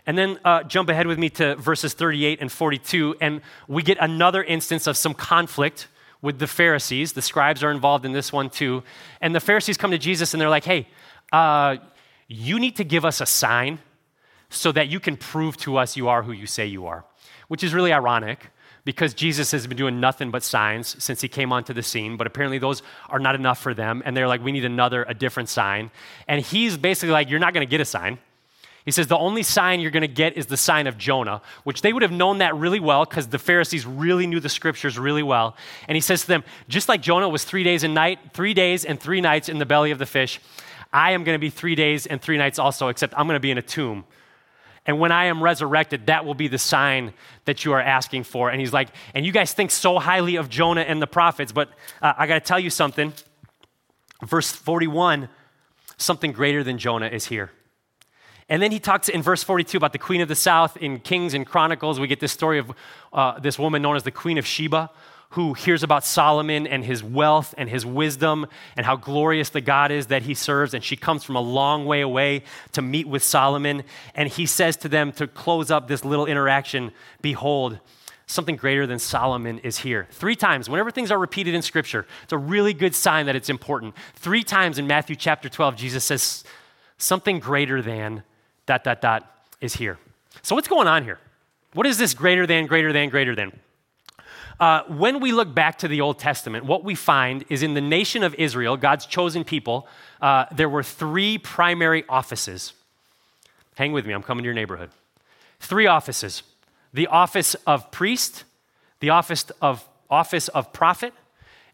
And 0.06 0.18
then 0.18 0.38
uh, 0.44 0.62
jump 0.64 0.88
ahead 0.90 1.06
with 1.06 1.18
me 1.18 1.30
to 1.30 1.56
verses 1.56 1.94
38 1.94 2.40
and 2.40 2.52
42, 2.52 3.16
and 3.20 3.40
we 3.68 3.82
get 3.82 3.96
another 4.00 4.42
instance 4.42 4.86
of 4.86 4.96
some 4.96 5.14
conflict 5.14 5.88
with 6.20 6.38
the 6.38 6.46
Pharisees. 6.46 7.12
The 7.12 7.22
scribes 7.22 7.62
are 7.62 7.70
involved 7.70 8.04
in 8.04 8.12
this 8.12 8.32
one 8.32 8.50
too. 8.50 8.82
And 9.20 9.34
the 9.34 9.40
Pharisees 9.40 9.76
come 9.76 9.90
to 9.90 9.98
Jesus 9.98 10.32
and 10.32 10.40
they're 10.40 10.48
like, 10.48 10.64
hey, 10.64 10.88
uh, 11.32 11.76
you 12.28 12.58
need 12.58 12.76
to 12.76 12.84
give 12.84 13.04
us 13.04 13.20
a 13.20 13.26
sign 13.26 13.78
so 14.48 14.72
that 14.72 14.88
you 14.88 15.00
can 15.00 15.16
prove 15.16 15.56
to 15.58 15.76
us 15.76 15.96
you 15.96 16.08
are 16.08 16.22
who 16.22 16.32
you 16.32 16.46
say 16.46 16.66
you 16.66 16.86
are, 16.86 17.04
which 17.48 17.62
is 17.62 17.74
really 17.74 17.92
ironic 17.92 18.50
because 18.84 19.14
Jesus 19.14 19.50
has 19.50 19.66
been 19.66 19.76
doing 19.76 20.00
nothing 20.00 20.30
but 20.30 20.42
signs 20.42 21.02
since 21.02 21.20
he 21.20 21.28
came 21.28 21.52
onto 21.52 21.72
the 21.72 21.82
scene, 21.82 22.16
but 22.16 22.26
apparently 22.26 22.58
those 22.58 22.82
are 23.08 23.18
not 23.18 23.34
enough 23.34 23.58
for 23.58 23.74
them. 23.74 24.02
And 24.04 24.16
they're 24.16 24.28
like, 24.28 24.42
we 24.42 24.52
need 24.52 24.64
another, 24.64 25.04
a 25.08 25.14
different 25.14 25.48
sign. 25.48 25.90
And 26.28 26.44
he's 26.44 26.76
basically 26.76 27.12
like, 27.12 27.30
you're 27.30 27.40
not 27.40 27.54
going 27.54 27.66
to 27.66 27.70
get 27.70 27.80
a 27.80 27.86
sign 27.86 28.18
he 28.84 28.90
says, 28.90 29.06
The 29.06 29.16
only 29.16 29.42
sign 29.42 29.80
you're 29.80 29.90
going 29.90 30.02
to 30.02 30.08
get 30.08 30.36
is 30.36 30.46
the 30.46 30.56
sign 30.56 30.86
of 30.86 30.98
Jonah, 30.98 31.40
which 31.64 31.82
they 31.82 31.92
would 31.92 32.02
have 32.02 32.12
known 32.12 32.38
that 32.38 32.54
really 32.54 32.80
well 32.80 33.04
because 33.04 33.28
the 33.28 33.38
Pharisees 33.38 33.86
really 33.86 34.26
knew 34.26 34.40
the 34.40 34.48
scriptures 34.48 34.98
really 34.98 35.22
well. 35.22 35.56
And 35.88 35.96
he 35.96 36.00
says 36.00 36.22
to 36.22 36.26
them, 36.26 36.44
Just 36.68 36.88
like 36.88 37.00
Jonah 37.00 37.28
was 37.28 37.44
three 37.44 37.64
days 37.64 37.82
and 37.82 37.94
night, 37.94 38.18
three 38.34 38.54
days 38.54 38.84
and 38.84 39.00
three 39.00 39.20
nights 39.20 39.48
in 39.48 39.58
the 39.58 39.66
belly 39.66 39.90
of 39.90 39.98
the 39.98 40.06
fish, 40.06 40.40
I 40.92 41.12
am 41.12 41.24
going 41.24 41.34
to 41.34 41.40
be 41.40 41.50
three 41.50 41.74
days 41.74 42.06
and 42.06 42.20
three 42.20 42.36
nights 42.36 42.58
also, 42.58 42.88
except 42.88 43.14
I'm 43.16 43.26
going 43.26 43.36
to 43.36 43.40
be 43.40 43.50
in 43.50 43.58
a 43.58 43.62
tomb. 43.62 44.04
And 44.86 45.00
when 45.00 45.12
I 45.12 45.26
am 45.26 45.42
resurrected, 45.42 46.06
that 46.06 46.26
will 46.26 46.34
be 46.34 46.46
the 46.46 46.58
sign 46.58 47.14
that 47.46 47.64
you 47.64 47.72
are 47.72 47.80
asking 47.80 48.24
for. 48.24 48.50
And 48.50 48.60
he's 48.60 48.72
like, 48.72 48.88
And 49.14 49.24
you 49.24 49.32
guys 49.32 49.54
think 49.54 49.70
so 49.70 49.98
highly 49.98 50.36
of 50.36 50.50
Jonah 50.50 50.82
and 50.82 51.00
the 51.00 51.06
prophets, 51.06 51.52
but 51.52 51.70
uh, 52.02 52.12
I 52.18 52.26
got 52.26 52.34
to 52.34 52.40
tell 52.40 52.60
you 52.60 52.70
something. 52.70 53.12
Verse 54.22 54.52
41 54.52 55.28
something 55.96 56.32
greater 56.32 56.64
than 56.64 56.76
Jonah 56.76 57.06
is 57.06 57.26
here. 57.26 57.52
And 58.48 58.62
then 58.62 58.72
he 58.72 58.78
talks 58.78 59.08
in 59.08 59.22
verse 59.22 59.42
42 59.42 59.76
about 59.76 59.92
the 59.92 59.98
Queen 59.98 60.20
of 60.20 60.28
the 60.28 60.34
South. 60.34 60.76
In 60.76 61.00
Kings 61.00 61.34
and 61.34 61.46
Chronicles, 61.46 61.98
we 61.98 62.06
get 62.06 62.20
this 62.20 62.32
story 62.32 62.58
of 62.58 62.72
uh, 63.12 63.38
this 63.38 63.58
woman 63.58 63.80
known 63.80 63.96
as 63.96 64.02
the 64.02 64.10
Queen 64.10 64.36
of 64.36 64.46
Sheba, 64.46 64.90
who 65.30 65.54
hears 65.54 65.82
about 65.82 66.04
Solomon 66.04 66.66
and 66.66 66.84
his 66.84 67.02
wealth 67.02 67.54
and 67.56 67.68
his 67.68 67.86
wisdom 67.86 68.46
and 68.76 68.84
how 68.84 68.96
glorious 68.96 69.48
the 69.48 69.62
God 69.62 69.90
is 69.90 70.08
that 70.08 70.22
he 70.22 70.34
serves. 70.34 70.74
And 70.74 70.84
she 70.84 70.94
comes 70.94 71.24
from 71.24 71.36
a 71.36 71.40
long 71.40 71.86
way 71.86 72.02
away 72.02 72.44
to 72.72 72.82
meet 72.82 73.08
with 73.08 73.22
Solomon. 73.22 73.82
And 74.14 74.28
he 74.28 74.46
says 74.46 74.76
to 74.78 74.88
them 74.88 75.10
to 75.12 75.26
close 75.26 75.70
up 75.70 75.88
this 75.88 76.04
little 76.04 76.26
interaction 76.26 76.92
Behold, 77.22 77.80
something 78.26 78.56
greater 78.56 78.86
than 78.86 78.98
Solomon 78.98 79.58
is 79.60 79.78
here. 79.78 80.06
Three 80.10 80.36
times, 80.36 80.68
whenever 80.68 80.90
things 80.90 81.10
are 81.10 81.18
repeated 81.18 81.54
in 81.54 81.62
Scripture, 81.62 82.06
it's 82.22 82.32
a 82.32 82.38
really 82.38 82.74
good 82.74 82.94
sign 82.94 83.26
that 83.26 83.36
it's 83.36 83.50
important. 83.50 83.94
Three 84.14 84.42
times 84.42 84.78
in 84.78 84.86
Matthew 84.86 85.16
chapter 85.16 85.48
12, 85.48 85.76
Jesus 85.76 86.04
says, 86.04 86.44
Something 86.96 87.38
greater 87.38 87.82
than 87.82 88.22
dot, 88.66 88.84
dot, 88.84 89.00
dot 89.00 89.44
is 89.60 89.74
here. 89.74 89.98
So, 90.42 90.54
what's 90.54 90.68
going 90.68 90.88
on 90.88 91.04
here? 91.04 91.18
What 91.72 91.86
is 91.86 91.98
this 91.98 92.14
greater 92.14 92.46
than, 92.46 92.66
greater 92.66 92.92
than, 92.92 93.08
greater 93.08 93.34
than? 93.34 93.52
Uh, 94.60 94.82
when 94.84 95.20
we 95.20 95.32
look 95.32 95.52
back 95.52 95.78
to 95.78 95.88
the 95.88 96.00
Old 96.00 96.18
Testament, 96.18 96.64
what 96.64 96.84
we 96.84 96.94
find 96.94 97.44
is 97.48 97.62
in 97.62 97.74
the 97.74 97.80
nation 97.80 98.22
of 98.22 98.34
Israel, 98.36 98.76
God's 98.76 99.06
chosen 99.06 99.42
people, 99.42 99.88
uh, 100.22 100.46
there 100.52 100.68
were 100.68 100.82
three 100.84 101.38
primary 101.38 102.04
offices. 102.08 102.72
Hang 103.74 103.92
with 103.92 104.06
me, 104.06 104.12
I'm 104.12 104.22
coming 104.22 104.44
to 104.44 104.46
your 104.46 104.54
neighborhood. 104.54 104.90
Three 105.60 105.86
offices 105.86 106.42
the 106.92 107.08
office 107.08 107.56
of 107.66 107.90
priest, 107.90 108.44
the 109.00 109.10
office 109.10 109.50
of, 109.60 109.88
office 110.08 110.46
of 110.48 110.72
prophet, 110.72 111.12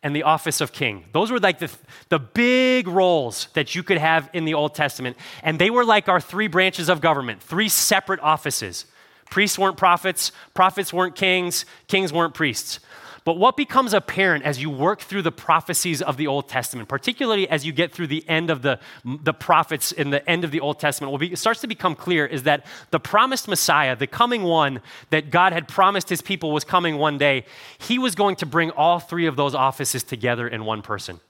and 0.02 0.16
the 0.16 0.22
office 0.22 0.60
of 0.60 0.72
king. 0.72 1.04
Those 1.12 1.30
were 1.30 1.38
like 1.38 1.58
the, 1.58 1.70
the 2.08 2.18
big 2.18 2.88
roles 2.88 3.48
that 3.54 3.74
you 3.74 3.82
could 3.82 3.98
have 3.98 4.30
in 4.32 4.44
the 4.44 4.54
Old 4.54 4.74
Testament. 4.74 5.16
And 5.42 5.58
they 5.58 5.70
were 5.70 5.84
like 5.84 6.08
our 6.08 6.20
three 6.20 6.46
branches 6.46 6.88
of 6.88 7.00
government, 7.00 7.42
three 7.42 7.68
separate 7.68 8.20
offices. 8.20 8.86
Priests 9.30 9.58
weren't 9.58 9.76
prophets, 9.76 10.32
prophets 10.54 10.92
weren't 10.92 11.14
kings, 11.14 11.64
kings 11.86 12.12
weren't 12.12 12.34
priests. 12.34 12.80
But 13.24 13.36
what 13.36 13.56
becomes 13.56 13.92
apparent 13.92 14.44
as 14.44 14.62
you 14.62 14.70
work 14.70 15.00
through 15.00 15.22
the 15.22 15.32
prophecies 15.32 16.00
of 16.00 16.16
the 16.16 16.26
Old 16.26 16.48
Testament, 16.48 16.88
particularly 16.88 17.48
as 17.48 17.66
you 17.66 17.72
get 17.72 17.92
through 17.92 18.06
the 18.06 18.26
end 18.28 18.48
of 18.48 18.62
the, 18.62 18.80
the 19.04 19.34
prophets 19.34 19.92
in 19.92 20.10
the 20.10 20.28
end 20.28 20.42
of 20.42 20.50
the 20.50 20.60
Old 20.60 20.80
Testament, 20.80 21.12
what 21.12 21.38
starts 21.38 21.60
to 21.60 21.66
become 21.66 21.94
clear 21.94 22.24
is 22.24 22.44
that 22.44 22.64
the 22.90 22.98
promised 22.98 23.46
Messiah, 23.46 23.94
the 23.94 24.06
coming 24.06 24.42
one 24.42 24.80
that 25.10 25.30
God 25.30 25.52
had 25.52 25.68
promised 25.68 26.08
his 26.08 26.22
people 26.22 26.50
was 26.50 26.64
coming 26.64 26.96
one 26.96 27.18
day, 27.18 27.44
he 27.78 27.98
was 27.98 28.14
going 28.14 28.36
to 28.36 28.46
bring 28.46 28.70
all 28.70 28.98
three 28.98 29.26
of 29.26 29.36
those 29.36 29.54
offices 29.54 30.02
together 30.02 30.48
in 30.48 30.64
one 30.64 30.80
person. 30.80 31.20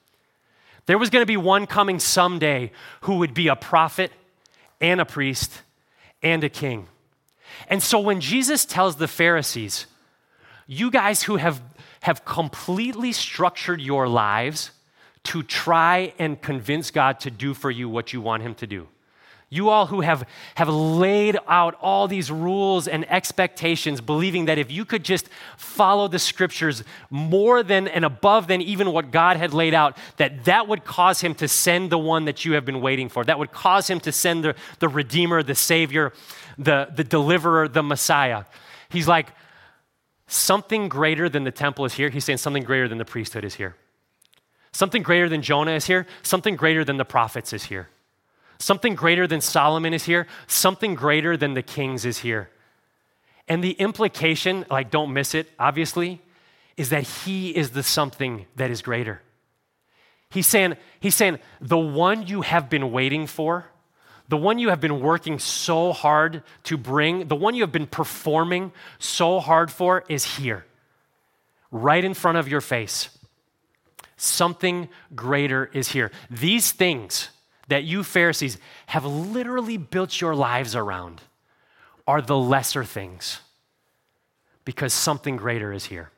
There 0.86 0.98
was 0.98 1.10
going 1.10 1.22
to 1.22 1.26
be 1.26 1.36
one 1.36 1.66
coming 1.66 1.98
someday 1.98 2.70
who 3.02 3.16
would 3.18 3.34
be 3.34 3.48
a 3.48 3.56
prophet 3.56 4.12
and 4.80 5.00
a 5.00 5.04
priest 5.04 5.62
and 6.22 6.42
a 6.44 6.48
king. 6.48 6.86
And 7.68 7.82
so 7.82 7.98
when 7.98 8.20
Jesus 8.20 8.64
tells 8.64 8.96
the 8.96 9.08
Pharisees, 9.08 9.86
you 10.66 10.90
guys 10.90 11.24
who 11.24 11.36
have, 11.36 11.60
have 12.00 12.24
completely 12.24 13.12
structured 13.12 13.80
your 13.80 14.08
lives 14.08 14.70
to 15.22 15.42
try 15.42 16.12
and 16.18 16.40
convince 16.40 16.90
God 16.90 17.20
to 17.20 17.30
do 17.30 17.54
for 17.54 17.70
you 17.70 17.88
what 17.88 18.12
you 18.12 18.20
want 18.20 18.42
Him 18.42 18.54
to 18.56 18.66
do. 18.66 18.88
You 19.52 19.68
all 19.68 19.86
who 19.86 20.00
have, 20.00 20.28
have 20.54 20.68
laid 20.68 21.36
out 21.48 21.76
all 21.80 22.06
these 22.06 22.30
rules 22.30 22.86
and 22.86 23.04
expectations, 23.10 24.00
believing 24.00 24.44
that 24.44 24.58
if 24.58 24.70
you 24.70 24.84
could 24.84 25.04
just 25.04 25.28
follow 25.56 26.06
the 26.06 26.20
scriptures 26.20 26.84
more 27.10 27.64
than 27.64 27.88
and 27.88 28.04
above 28.04 28.46
than 28.46 28.62
even 28.62 28.92
what 28.92 29.10
God 29.10 29.36
had 29.36 29.52
laid 29.52 29.74
out, 29.74 29.98
that 30.18 30.44
that 30.44 30.68
would 30.68 30.84
cause 30.84 31.20
him 31.20 31.34
to 31.34 31.48
send 31.48 31.90
the 31.90 31.98
one 31.98 32.26
that 32.26 32.44
you 32.44 32.52
have 32.52 32.64
been 32.64 32.80
waiting 32.80 33.08
for. 33.08 33.24
That 33.24 33.40
would 33.40 33.50
cause 33.50 33.90
him 33.90 33.98
to 34.00 34.12
send 34.12 34.44
the, 34.44 34.54
the 34.78 34.88
Redeemer, 34.88 35.42
the 35.42 35.56
Savior, 35.56 36.12
the, 36.56 36.88
the 36.94 37.02
Deliverer, 37.02 37.66
the 37.66 37.82
Messiah. 37.82 38.44
He's 38.88 39.08
like, 39.08 39.30
something 40.30 40.88
greater 40.88 41.28
than 41.28 41.44
the 41.44 41.50
temple 41.50 41.84
is 41.84 41.94
here. 41.94 42.08
He's 42.08 42.24
saying 42.24 42.38
something 42.38 42.62
greater 42.62 42.88
than 42.88 42.98
the 42.98 43.04
priesthood 43.04 43.44
is 43.44 43.54
here. 43.54 43.76
Something 44.72 45.02
greater 45.02 45.28
than 45.28 45.42
Jonah 45.42 45.72
is 45.72 45.86
here. 45.86 46.06
Something 46.22 46.56
greater 46.56 46.84
than 46.84 46.96
the 46.96 47.04
prophets 47.04 47.52
is 47.52 47.64
here. 47.64 47.88
Something 48.58 48.94
greater 48.94 49.26
than 49.26 49.40
Solomon 49.40 49.92
is 49.92 50.04
here. 50.04 50.26
Something 50.46 50.94
greater 50.94 51.36
than 51.36 51.54
the 51.54 51.62
kings 51.62 52.04
is 52.04 52.18
here. 52.18 52.50
And 53.48 53.64
the 53.64 53.72
implication, 53.72 54.64
like, 54.70 54.90
don't 54.90 55.12
miss 55.12 55.34
it, 55.34 55.48
obviously, 55.58 56.20
is 56.76 56.90
that 56.90 57.02
he 57.02 57.50
is 57.50 57.70
the 57.70 57.82
something 57.82 58.46
that 58.54 58.70
is 58.70 58.82
greater. 58.82 59.22
He's 60.30 60.46
saying, 60.46 60.76
he's 61.00 61.16
saying, 61.16 61.40
the 61.60 61.76
one 61.76 62.28
you 62.28 62.42
have 62.42 62.70
been 62.70 62.92
waiting 62.92 63.26
for, 63.26 63.66
the 64.30 64.36
one 64.36 64.60
you 64.60 64.68
have 64.68 64.80
been 64.80 65.00
working 65.00 65.40
so 65.40 65.92
hard 65.92 66.44
to 66.62 66.76
bring, 66.76 67.26
the 67.26 67.34
one 67.34 67.56
you 67.56 67.62
have 67.64 67.72
been 67.72 67.88
performing 67.88 68.70
so 69.00 69.40
hard 69.40 69.72
for 69.72 70.04
is 70.08 70.36
here, 70.36 70.64
right 71.72 72.04
in 72.04 72.14
front 72.14 72.38
of 72.38 72.46
your 72.46 72.60
face. 72.60 73.08
Something 74.16 74.88
greater 75.16 75.68
is 75.74 75.88
here. 75.88 76.12
These 76.30 76.70
things 76.70 77.30
that 77.66 77.82
you 77.82 78.04
Pharisees 78.04 78.56
have 78.86 79.04
literally 79.04 79.76
built 79.76 80.20
your 80.20 80.36
lives 80.36 80.76
around 80.76 81.22
are 82.06 82.22
the 82.22 82.38
lesser 82.38 82.84
things 82.84 83.40
because 84.64 84.92
something 84.92 85.36
greater 85.36 85.72
is 85.72 85.86
here. 85.86 86.10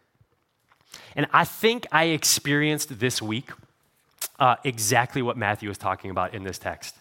And 1.17 1.27
I 1.33 1.47
think 1.47 1.87
I 1.91 2.05
experienced 2.05 3.01
this 3.01 3.23
week 3.23 3.53
uh, 4.39 4.57
exactly 4.65 5.23
what 5.23 5.39
Matthew 5.39 5.71
was 5.71 5.79
talking 5.79 6.11
about 6.11 6.35
in 6.35 6.45
this 6.45 6.59
text. 6.59 6.95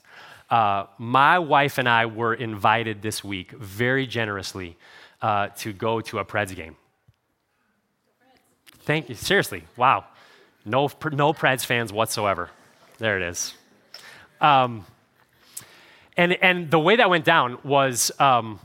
Uh, 0.52 0.86
my 0.98 1.40
wife 1.40 1.78
and 1.78 1.88
I 1.88 2.06
were 2.06 2.34
invited 2.34 3.02
this 3.02 3.24
week 3.24 3.52
very 3.52 4.06
generously 4.06 4.78
uh, 5.22 5.48
to 5.60 5.72
go 5.72 6.02
to 6.02 6.20
a 6.20 6.26
Preds 6.26 6.54
game. 6.54 6.76
Thank 8.82 9.08
you. 9.08 9.16
Seriously, 9.16 9.64
wow. 9.78 10.06
No, 10.66 10.90
no 11.14 11.32
Preds 11.32 11.66
fans 11.66 11.94
whatsoever. 11.94 12.50
There 12.98 13.16
it 13.16 13.24
is. 13.24 13.54
Um, 14.42 14.86
and, 16.18 16.34
and 16.34 16.70
the 16.70 16.80
way 16.80 16.98
that 16.98 17.10
went 17.10 17.24
down 17.24 17.58
was 17.64 18.12
um, 18.20 18.60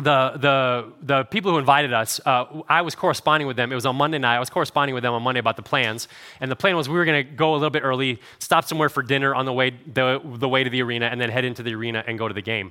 the, 0.00 0.32
the, 0.36 0.92
the 1.02 1.24
people 1.24 1.50
who 1.50 1.58
invited 1.58 1.92
us, 1.92 2.20
uh, 2.24 2.62
I 2.68 2.82
was 2.82 2.94
corresponding 2.94 3.48
with 3.48 3.56
them. 3.56 3.72
It 3.72 3.74
was 3.74 3.84
on 3.84 3.96
Monday 3.96 4.18
night. 4.18 4.36
I 4.36 4.38
was 4.38 4.48
corresponding 4.48 4.94
with 4.94 5.02
them 5.02 5.12
on 5.12 5.22
Monday 5.22 5.40
about 5.40 5.56
the 5.56 5.62
plans. 5.62 6.06
And 6.40 6.50
the 6.50 6.56
plan 6.56 6.76
was 6.76 6.88
we 6.88 6.96
were 6.96 7.04
going 7.04 7.26
to 7.26 7.32
go 7.32 7.52
a 7.52 7.56
little 7.56 7.70
bit 7.70 7.82
early, 7.82 8.20
stop 8.38 8.64
somewhere 8.64 8.88
for 8.88 9.02
dinner 9.02 9.34
on 9.34 9.44
the 9.44 9.52
way, 9.52 9.70
the, 9.70 10.20
the 10.24 10.48
way 10.48 10.62
to 10.62 10.70
the 10.70 10.82
arena, 10.82 11.06
and 11.06 11.20
then 11.20 11.30
head 11.30 11.44
into 11.44 11.64
the 11.64 11.74
arena 11.74 12.04
and 12.06 12.16
go 12.16 12.28
to 12.28 12.34
the 12.34 12.42
game. 12.42 12.70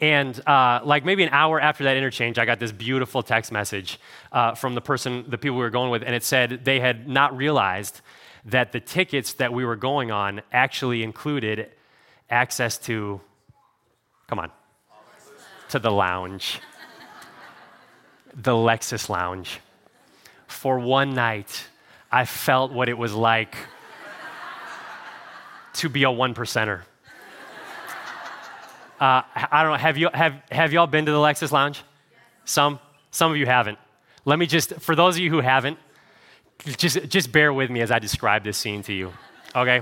And 0.00 0.40
uh, 0.48 0.80
like 0.82 1.04
maybe 1.04 1.22
an 1.22 1.28
hour 1.28 1.60
after 1.60 1.84
that 1.84 1.98
interchange, 1.98 2.38
I 2.38 2.46
got 2.46 2.58
this 2.58 2.72
beautiful 2.72 3.22
text 3.22 3.52
message 3.52 4.00
uh, 4.32 4.54
from 4.54 4.74
the 4.74 4.80
person, 4.80 5.26
the 5.28 5.36
people 5.36 5.58
we 5.58 5.62
were 5.64 5.70
going 5.70 5.90
with, 5.90 6.02
and 6.02 6.14
it 6.14 6.24
said 6.24 6.64
they 6.64 6.80
had 6.80 7.06
not 7.06 7.36
realized 7.36 8.00
that 8.46 8.72
the 8.72 8.80
tickets 8.80 9.34
that 9.34 9.52
we 9.52 9.64
were 9.64 9.76
going 9.76 10.10
on 10.10 10.40
actually 10.50 11.02
included 11.02 11.70
access 12.30 12.78
to, 12.78 13.20
come 14.26 14.38
on, 14.38 14.50
to 15.72 15.78
the 15.78 15.90
lounge, 15.90 16.60
the 18.34 18.52
Lexus 18.52 19.08
Lounge. 19.08 19.58
For 20.46 20.78
one 20.78 21.14
night, 21.14 21.66
I 22.10 22.26
felt 22.26 22.72
what 22.72 22.90
it 22.90 22.98
was 22.98 23.14
like 23.14 23.56
to 25.74 25.88
be 25.88 26.02
a 26.02 26.10
one 26.10 26.34
percenter. 26.34 26.82
Uh, 29.00 29.22
I 29.34 29.62
don't 29.62 29.72
know. 29.72 29.78
Have 29.78 29.96
you 29.96 30.10
have 30.12 30.34
have 30.50 30.74
y'all 30.74 30.86
been 30.86 31.06
to 31.06 31.10
the 31.10 31.16
Lexus 31.16 31.50
Lounge? 31.50 31.82
Some 32.44 32.78
some 33.10 33.30
of 33.30 33.38
you 33.38 33.46
haven't. 33.46 33.78
Let 34.26 34.38
me 34.38 34.44
just 34.44 34.74
for 34.74 34.94
those 34.94 35.16
of 35.16 35.20
you 35.20 35.30
who 35.30 35.40
haven't, 35.40 35.78
just 36.76 37.08
just 37.08 37.32
bear 37.32 37.50
with 37.50 37.70
me 37.70 37.80
as 37.80 37.90
I 37.90 37.98
describe 37.98 38.44
this 38.44 38.58
scene 38.58 38.82
to 38.82 38.92
you. 38.92 39.10
Okay, 39.56 39.80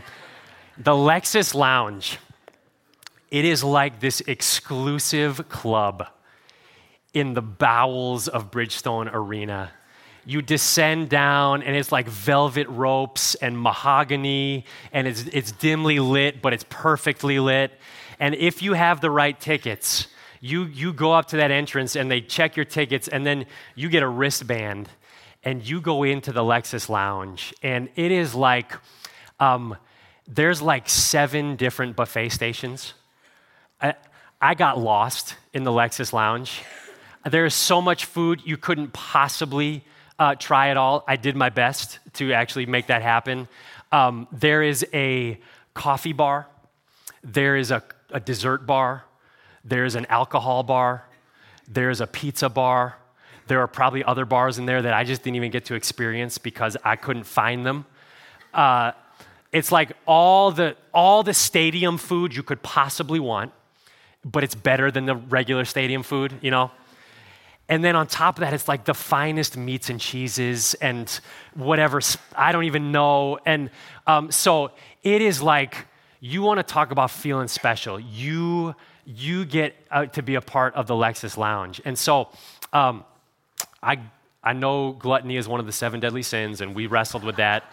the 0.79 0.93
Lexus 0.93 1.53
Lounge 1.53 2.19
it 3.31 3.45
is 3.45 3.63
like 3.63 4.01
this 4.01 4.21
exclusive 4.23 5.49
club 5.49 6.07
in 7.15 7.35
the 7.35 7.43
bowels 7.43 8.29
of 8.29 8.51
Bridgestone 8.51 9.13
Arena. 9.13 9.71
You 10.27 10.43
descend 10.43 11.09
down, 11.09 11.63
and 11.63 11.75
it's 11.75 11.91
like 11.91 12.09
velvet 12.09 12.69
ropes 12.69 13.35
and 13.37 13.61
mahogany, 13.61 14.65
and 14.93 15.09
it's, 15.09 15.23
it's 15.33 15.53
dimly 15.53 15.99
lit, 15.99 16.43
but 16.43 16.53
it's 16.53 16.65
perfectly 16.69 17.39
lit. 17.39 17.73
And 18.19 18.35
if 18.35 18.63
you 18.63 18.75
have 18.75 19.01
the 19.01 19.11
right 19.11 19.39
tickets, 19.39 20.09
you, 20.41 20.65
you 20.65 20.93
go 20.93 21.13
up 21.13 21.27
to 21.29 21.37
that 21.39 21.51
entrance 21.51 21.97
and 21.97 22.11
they 22.11 22.21
check 22.21 22.57
your 22.57 22.67
tickets, 22.67 23.09
and 23.09 23.25
then 23.25 23.47
you 23.75 23.89
get 23.89 24.03
a 24.03 24.09
wristband, 24.09 24.89
and 25.43 25.67
you 25.67 25.81
go 25.81 26.03
into 26.03 26.33
the 26.33 26.43
Lexus 26.43 26.89
Lounge. 26.89 27.55
And 27.63 27.89
it 27.97 28.13
is 28.13 28.35
like, 28.35 28.73
um, 29.39 29.77
there's 30.29 30.61
like 30.61 30.89
seven 30.89 31.57
different 31.57 31.97
buffet 31.97 32.29
stations 32.29 32.95
I, 33.81 33.95
I 34.41 34.55
got 34.55 34.79
lost 34.79 35.37
in 35.53 35.65
the 35.65 35.71
Lexus 35.71 36.13
Lounge. 36.13 36.63
There 37.29 37.45
is 37.45 37.55
so 37.55 37.83
much 37.83 38.05
food, 38.05 38.43
you 38.45 38.57
couldn't 38.57 38.93
possibly 38.93 39.85
uh, 40.19 40.35
try 40.35 40.71
it 40.71 40.77
all. 40.77 41.05
I 41.07 41.17
did 41.17 41.37
my 41.37 41.51
best 41.51 41.99
to 42.15 42.33
actually 42.33 42.67
make 42.67 42.87
that 42.87 43.03
happen. 43.03 43.49
Um, 43.93 44.29
there 44.33 44.63
is 44.63 44.87
a 44.93 45.39
coffee 45.75 46.13
bar, 46.13 46.47
there 47.23 47.57
is 47.57 47.71
a, 47.71 47.83
a 48.11 48.21
dessert 48.21 48.67
bar, 48.67 49.05
there 49.65 49.85
is 49.85 49.95
an 49.95 50.07
alcohol 50.07 50.63
bar, 50.63 51.05
there 51.69 51.91
is 51.91 52.01
a 52.01 52.07
pizza 52.07 52.49
bar, 52.49 52.97
There 53.51 53.61
are 53.61 53.67
probably 53.67 54.05
other 54.05 54.25
bars 54.25 54.59
in 54.59 54.67
there 54.67 54.81
that 54.81 54.95
I 54.95 55.03
just 55.03 55.25
didn't 55.25 55.35
even 55.35 55.51
get 55.51 55.65
to 55.65 55.75
experience 55.75 56.39
because 56.39 56.77
I 56.85 56.95
couldn't 56.95 57.25
find 57.25 57.67
them. 57.67 57.85
Uh, 58.55 58.93
it's 59.51 59.73
like 59.73 59.91
all 60.07 60.53
the, 60.53 60.77
all 60.95 61.25
the 61.25 61.35
stadium 61.35 61.99
food 61.99 62.33
you 62.33 62.45
could 62.45 62.63
possibly 62.63 63.19
want, 63.19 63.53
but 64.25 64.45
it's 64.45 64.55
better 64.55 64.91
than 64.91 65.07
the 65.07 65.17
regular 65.17 65.65
stadium 65.65 66.03
food, 66.03 66.35
you 66.41 66.51
know? 66.51 66.71
And 67.69 67.85
then 67.85 67.95
on 67.95 68.09
top 68.09 68.37
of 68.37 68.41
that, 68.41 68.53
it's 68.53 68.67
like 68.67 68.85
the 68.85 68.95
finest 68.95 69.57
meats 69.57 69.91
and 69.91 70.01
cheeses 70.01 70.75
and 70.75 71.09
whatever, 71.55 72.01
I 72.35 72.51
don't 72.51 72.65
even 72.65 72.91
know. 72.91 73.39
And 73.47 73.71
um, 74.07 74.33
so 74.33 74.73
it 75.03 75.23
is 75.23 75.41
like, 75.41 75.87
you 76.19 76.43
want 76.43 76.59
to 76.59 76.65
talk 76.65 76.91
about 76.91 77.11
feeling 77.11 77.49
special. 77.49 78.01
You, 78.01 78.75
you 79.05 79.45
get 79.45 79.77
uh, 79.91 80.07
to 80.07 80.23
be 80.23 80.35
a 80.35 80.41
part 80.41 80.75
of 80.75 80.87
the 80.87 80.95
Lexus 80.95 81.37
Lounge. 81.37 81.81
And 81.85 81.97
so 81.97 82.29
um, 82.73 83.05
I, 83.83 84.01
I 84.43 84.53
know 84.53 84.93
gluttony 84.93 85.37
is 85.37 85.47
one 85.47 85.61
of 85.61 85.67
the 85.67 85.73
seven 85.73 86.01
deadly 86.01 86.23
sins, 86.23 86.61
and 86.61 86.75
we 86.75 86.87
wrestled 86.87 87.25
with 87.25 87.37
that 87.37 87.65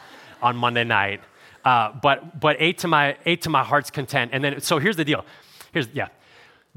on 0.41 0.55
Monday 0.55 0.83
night. 0.83 1.21
Uh, 1.65 1.91
but 2.01 2.39
but 2.39 2.55
ate 2.59 2.77
to 2.79 2.87
my 2.87 3.17
ate 3.25 3.41
to 3.41 3.49
my 3.49 3.63
heart's 3.63 3.89
content. 3.89 4.31
And 4.33 4.43
then 4.43 4.61
so 4.61 4.77
here's 4.77 4.95
the 4.95 5.03
deal. 5.03 5.25
Here's 5.73 5.87
yeah, 5.93 6.07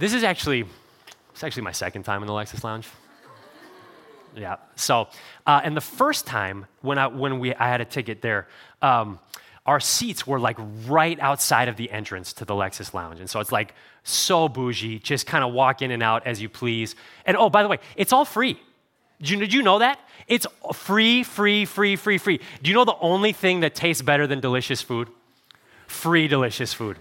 this 0.01 0.15
is 0.15 0.25
actually 0.25 0.65
it's 1.33 1.45
actually 1.45 1.63
my 1.63 1.73
second 1.73 2.03
time 2.03 2.23
in 2.23 2.27
the 2.27 2.33
Lexus 2.33 2.65
Lounge. 2.65 2.89
Yeah. 4.37 4.59
So 4.77 5.09
uh, 5.45 5.61
and 5.65 5.77
the 5.77 5.81
first 5.81 6.25
time 6.25 6.67
when 6.83 6.99
I 6.99 7.09
when 7.09 7.41
we 7.41 7.53
I 7.53 7.69
had 7.69 7.81
a 7.81 7.85
ticket 7.85 8.23
there. 8.23 8.47
Um, 8.81 9.19
our 9.67 9.79
seats 9.79 10.27
were 10.27 10.41
like 10.41 10.57
right 10.87 11.19
outside 11.21 11.69
of 11.69 11.77
the 11.77 11.91
entrance 11.91 12.33
to 12.33 12.45
the 12.45 12.55
Lexus 12.55 12.95
Lounge. 12.95 13.21
And 13.21 13.29
so 13.29 13.41
it's 13.41 13.53
like 13.53 13.75
so 14.03 14.49
bougie, 14.49 14.99
just 14.99 15.27
kind 15.27 15.45
of 15.45 15.53
walk 15.53 15.83
in 15.83 15.91
and 15.91 16.03
out 16.03 16.27
as 16.27 16.41
you 16.41 16.49
please. 16.49 16.97
And 17.27 17.37
oh, 17.37 17.51
by 17.51 17.63
the 17.63 17.69
way, 17.69 17.79
it's 17.95 18.13
all 18.13 18.25
free. 18.25 18.59
Did 19.21 19.31
you, 19.31 19.37
did 19.39 19.53
you 19.53 19.63
know 19.63 19.81
that? 19.81 20.01
It's 20.27 20.47
free, 20.73 21.23
free, 21.23 21.67
free, 21.67 21.97
free, 21.97 22.19
free. 22.19 22.41
Do 22.63 22.71
you 22.71 22.75
know 22.75 22.85
the 22.85 22.99
only 23.01 23.33
thing 23.33 23.61
that 23.61 23.75
tastes 23.75 24.03
better 24.03 24.27
than 24.27 24.41
delicious 24.41 24.81
food? 24.81 25.09
Free, 25.87 26.27
delicious 26.27 26.73
food. 26.73 26.97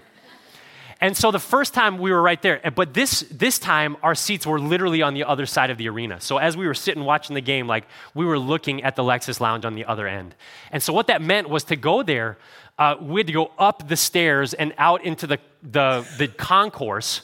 And 1.02 1.16
so 1.16 1.32
the 1.32 1.40
first 1.40 1.74
time 1.74 1.98
we 1.98 2.12
were 2.12 2.22
right 2.22 2.42
there, 2.42 2.60
but 2.76 2.94
this, 2.94 3.22
this 3.32 3.58
time 3.58 3.96
our 4.04 4.16
seats 4.16 4.46
were 4.46 4.60
literally 4.60 5.02
on 5.02 5.14
the 5.14 5.24
other 5.24 5.46
side 5.46 5.70
of 5.70 5.78
the 5.78 5.88
arena. 5.88 6.20
So 6.20 6.38
as 6.38 6.58
we 6.58 6.68
were 6.68 6.74
sitting 6.74 7.06
watching 7.06 7.36
the 7.36 7.42
game, 7.42 7.68
like 7.68 7.86
we 8.14 8.26
were 8.26 8.38
looking 8.38 8.84
at 8.84 8.98
the 8.98 9.04
Lexus 9.04 9.40
Lounge 9.40 9.64
on 9.64 9.76
the 9.76 9.86
other 9.86 10.08
end. 10.08 10.36
And 10.72 10.84
so 10.84 10.92
what 10.92 11.08
that 11.08 11.22
meant 11.22 11.50
was 11.50 11.64
to 11.66 11.78
go 11.78 12.04
there, 12.04 12.38
uh, 12.78 12.98
we 13.00 13.22
had 13.22 13.28
to 13.28 13.34
go 13.34 13.52
up 13.58 13.88
the 13.88 13.96
stairs 13.96 14.54
and 14.54 14.74
out 14.78 15.04
into 15.06 15.26
the, 15.26 15.40
the, 15.64 16.06
the 16.18 16.28
concourse 16.28 17.22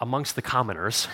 amongst 0.00 0.34
the 0.34 0.42
commoners 0.42 1.06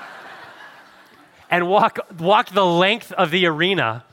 and 1.50 1.68
walk, 1.68 1.98
walk 2.18 2.48
the 2.48 2.64
length 2.64 3.12
of 3.12 3.30
the 3.30 3.44
arena 3.44 4.04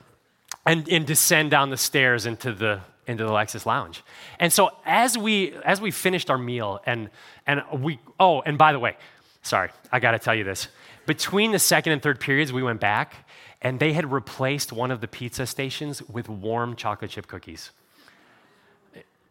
and, 0.65 0.89
and 0.89 1.07
descend 1.07 1.51
down 1.51 1.69
the 1.69 1.77
stairs 1.77 2.25
into 2.25 2.51
the, 2.51 2.81
into 3.09 3.23
the 3.23 3.31
Lexus 3.31 3.65
Lounge. 3.65 4.03
And 4.39 4.51
so 4.51 4.71
as 4.85 5.17
we 5.17 5.53
as 5.65 5.81
we 5.81 5.91
finished 5.91 6.29
our 6.29 6.37
meal 6.37 6.79
and 6.85 7.09
and 7.45 7.63
we 7.73 7.99
oh 8.19 8.41
and 8.41 8.57
by 8.57 8.71
the 8.71 8.79
way, 8.79 8.95
sorry, 9.41 9.69
I 9.91 9.99
got 9.99 10.11
to 10.11 10.19
tell 10.19 10.35
you 10.35 10.43
this. 10.43 10.67
Between 11.05 11.51
the 11.51 11.59
second 11.59 11.93
and 11.93 12.01
third 12.01 12.19
periods, 12.19 12.53
we 12.53 12.63
went 12.63 12.79
back 12.79 13.27
and 13.61 13.79
they 13.79 13.93
had 13.93 14.11
replaced 14.11 14.71
one 14.71 14.91
of 14.91 15.01
the 15.01 15.07
pizza 15.07 15.45
stations 15.45 16.01
with 16.03 16.29
warm 16.29 16.75
chocolate 16.75 17.11
chip 17.11 17.27
cookies. 17.27 17.71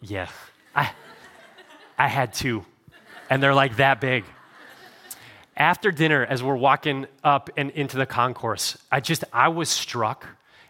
Yeah, 0.00 0.28
I 0.74 0.90
I 1.98 2.08
had 2.08 2.34
two, 2.34 2.64
and 3.30 3.42
they're 3.42 3.54
like 3.54 3.76
that 3.76 4.00
big 4.00 4.24
after 5.58 5.90
dinner, 5.90 6.24
as 6.24 6.42
we're 6.42 6.56
walking 6.56 7.06
up 7.24 7.50
and 7.56 7.70
into 7.72 7.96
the 7.96 8.06
concourse, 8.06 8.78
I 8.92 9.00
just, 9.00 9.24
I 9.32 9.48
was 9.48 9.68
struck 9.68 10.24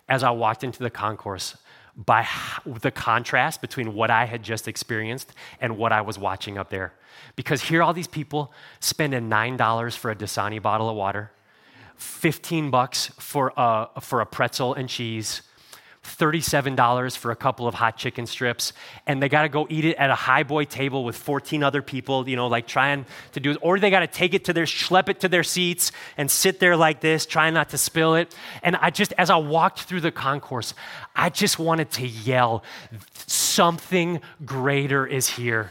as 0.08 0.22
I 0.22 0.30
walked 0.30 0.64
into 0.64 0.82
the 0.82 0.90
concourse 0.90 1.56
by 1.98 2.26
the 2.64 2.92
contrast 2.92 3.60
between 3.60 3.92
what 3.92 4.10
I 4.10 4.24
had 4.24 4.42
just 4.42 4.68
experienced 4.68 5.32
and 5.60 5.76
what 5.76 5.92
I 5.92 6.00
was 6.00 6.18
watching 6.18 6.56
up 6.56 6.70
there. 6.70 6.92
Because 7.34 7.62
here, 7.62 7.82
all 7.82 7.92
these 7.92 8.06
people 8.06 8.52
spending 8.78 9.28
$9 9.28 9.96
for 9.96 10.10
a 10.12 10.16
Dasani 10.16 10.62
bottle 10.62 10.88
of 10.88 10.96
water, 10.96 11.32
15 11.96 12.70
bucks 12.70 13.10
for 13.18 13.52
a, 13.56 13.88
for 14.00 14.20
a 14.20 14.26
pretzel 14.26 14.74
and 14.74 14.88
cheese, 14.88 15.42
$37 16.08 17.16
for 17.16 17.30
a 17.30 17.36
couple 17.36 17.66
of 17.66 17.74
hot 17.74 17.96
chicken 17.96 18.26
strips, 18.26 18.72
and 19.06 19.22
they 19.22 19.28
got 19.28 19.42
to 19.42 19.48
go 19.48 19.66
eat 19.68 19.84
it 19.84 19.96
at 19.96 20.10
a 20.10 20.14
high 20.14 20.42
boy 20.42 20.64
table 20.64 21.04
with 21.04 21.16
14 21.16 21.62
other 21.62 21.82
people, 21.82 22.28
you 22.28 22.36
know, 22.36 22.46
like 22.46 22.66
trying 22.66 23.06
to 23.32 23.40
do 23.40 23.52
it. 23.52 23.58
Or 23.60 23.78
they 23.78 23.90
got 23.90 24.00
to 24.00 24.06
take 24.06 24.34
it 24.34 24.44
to 24.46 24.52
their, 24.52 24.64
schlep 24.64 25.08
it 25.08 25.20
to 25.20 25.28
their 25.28 25.42
seats 25.42 25.92
and 26.16 26.30
sit 26.30 26.60
there 26.60 26.76
like 26.76 27.00
this, 27.00 27.26
trying 27.26 27.54
not 27.54 27.70
to 27.70 27.78
spill 27.78 28.14
it. 28.14 28.34
And 28.62 28.76
I 28.76 28.90
just, 28.90 29.12
as 29.18 29.30
I 29.30 29.36
walked 29.36 29.82
through 29.82 30.00
the 30.00 30.12
concourse, 30.12 30.74
I 31.14 31.30
just 31.30 31.58
wanted 31.58 31.90
to 31.92 32.06
yell, 32.06 32.64
something 33.26 34.20
greater 34.44 35.06
is 35.06 35.28
here. 35.28 35.70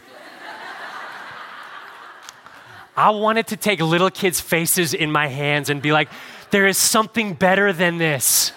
I 2.95 3.09
wanted 3.09 3.47
to 3.47 3.57
take 3.57 3.79
little 3.81 4.09
kids' 4.09 4.39
faces 4.41 4.93
in 4.93 5.11
my 5.11 5.27
hands 5.27 5.69
and 5.69 5.81
be 5.81 5.91
like, 5.91 6.09
there 6.51 6.67
is 6.67 6.77
something 6.77 7.33
better 7.33 7.73
than 7.73 7.97
this. 7.97 8.51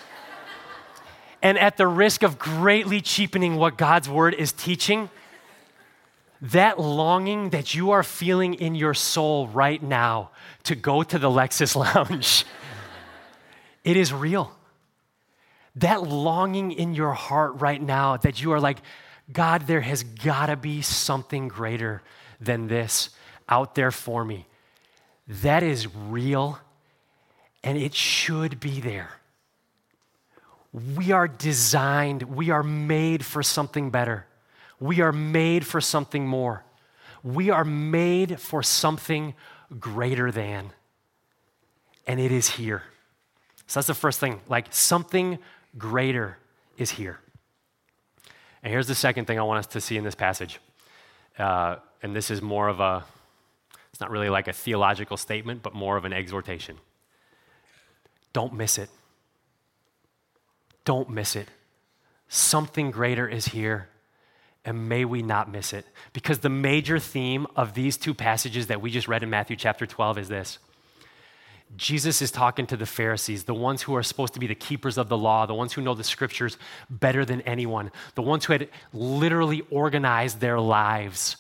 And 1.43 1.59
at 1.59 1.77
the 1.77 1.87
risk 1.87 2.23
of 2.23 2.39
greatly 2.39 3.01
cheapening 3.01 3.57
what 3.57 3.79
God's 3.79 4.09
word 4.09 4.35
is 4.35 4.53
teaching, 4.53 5.09
that 6.43 6.79
longing 6.79 7.51
that 7.51 7.75
you 7.75 7.91
are 7.91 8.03
feeling 8.03 8.55
in 8.55 8.75
your 8.75 8.95
soul 8.95 9.47
right 9.49 9.83
now 9.83 10.31
to 10.65 10.75
go 10.75 11.03
to 11.03 11.19
the 11.19 11.29
Lexus 11.29 11.75
Lounge, 11.95 12.45
it 13.85 13.97
is 13.97 14.13
real. 14.13 14.53
That 15.77 16.03
longing 16.03 16.73
in 16.73 16.95
your 16.95 17.13
heart 17.13 17.61
right 17.61 17.81
now 17.81 18.17
that 18.19 18.43
you 18.43 18.53
are 18.53 18.61
like, 18.61 18.79
God, 19.33 19.67
there 19.67 19.81
has 19.81 20.03
got 20.03 20.47
to 20.47 20.57
be 20.57 20.83
something 20.83 21.49
greater 21.49 22.03
than 22.41 22.67
this 22.67 23.11
out 23.49 23.75
there 23.75 23.91
for 23.91 24.25
me. 24.25 24.47
That 25.29 25.63
is 25.63 25.95
real 25.95 26.59
and 27.63 27.79
it 27.79 27.95
should 27.95 28.59
be 28.59 28.81
there. 28.81 29.20
We 30.73 31.11
are 31.13 31.27
designed, 31.27 32.23
we 32.23 32.51
are 32.51 32.63
made 32.63 33.25
for 33.25 33.43
something 33.43 33.91
better. 33.91 34.27
We 34.79 35.01
are 35.01 35.13
made 35.13 35.67
for 35.67 35.81
something 35.81 36.27
more. 36.27 36.65
We 37.23 37.51
are 37.51 37.65
made 37.65 38.41
for 38.41 38.63
something 38.63 39.35
greater 39.79 40.31
than. 40.31 40.73
And 42.07 42.19
it 42.19 42.33
is 42.33 42.49
here. 42.49 42.85
So 43.67 43.79
that's 43.79 43.89
the 43.89 43.95
first 43.95 44.21
thing. 44.21 44.41
Like 44.49 44.69
something 44.71 45.39
greater 45.77 46.39
is 46.79 46.91
here. 46.91 47.21
And 48.63 48.73
here's 48.73 48.87
the 48.87 48.95
second 48.95 49.27
thing 49.27 49.39
I 49.39 49.43
want 49.43 49.59
us 49.59 49.67
to 49.69 49.81
see 49.81 49.97
in 49.97 50.05
this 50.05 50.15
passage. 50.15 50.61
Uh, 51.39 51.77
and 52.03 52.15
this 52.15 52.31
is 52.31 52.43
more 52.43 52.69
of 52.69 52.81
a, 52.81 53.05
it's 53.93 54.01
not 54.01 54.11
really 54.11 54.29
like 54.29 54.49
a 54.49 54.53
theological 54.53 55.17
statement, 55.17 55.63
but 55.63 55.75
more 55.75 55.97
of 55.97 56.05
an 56.05 56.13
exhortation. 56.13 56.79
Don't 58.33 58.55
miss 58.55 58.79
it. 58.79 58.89
Don't 60.85 61.11
miss 61.11 61.37
it. 61.37 61.49
Something 62.29 62.91
greater 62.91 63.29
is 63.29 63.47
here, 63.47 63.89
and 64.65 64.89
may 64.89 65.05
we 65.05 65.23
not 65.23 65.51
miss 65.51 65.73
it. 65.73 65.85
Because 66.13 66.39
the 66.39 66.49
major 66.49 66.99
theme 66.99 67.47
of 67.57 67.75
these 67.75 67.97
two 67.97 68.15
passages 68.15 68.69
that 68.69 68.81
we 68.81 68.91
just 68.91 69.09
read 69.09 69.23
in 69.23 69.31
Matthew 69.31 69.57
chapter 69.57 69.87
12 69.87 70.19
is 70.19 70.29
this 70.29 70.59
Jesus 71.77 72.21
is 72.21 72.31
talking 72.31 72.67
to 72.67 72.77
the 72.77 72.87
Pharisees, 72.87 73.45
the 73.45 73.55
ones 73.55 73.83
who 73.83 73.95
are 73.95 74.03
supposed 74.03 74.35
to 74.35 74.41
be 74.41 74.47
the 74.47 74.55
keepers 74.55 74.99
of 74.99 75.09
the 75.09 75.17
law, 75.17 75.47
the 75.47 75.55
ones 75.55 75.73
who 75.73 75.83
know 75.83 75.95
the 75.95 76.05
scriptures 76.05 76.59
better 76.89 77.25
than 77.25 77.41
anyone, 77.43 77.93
the 78.17 78.23
ones 78.23 78.45
who 78.45 78.53
had 78.53 78.69
literally 78.93 79.63
organized 79.71 80.41
their 80.41 80.59
lives 80.59 81.37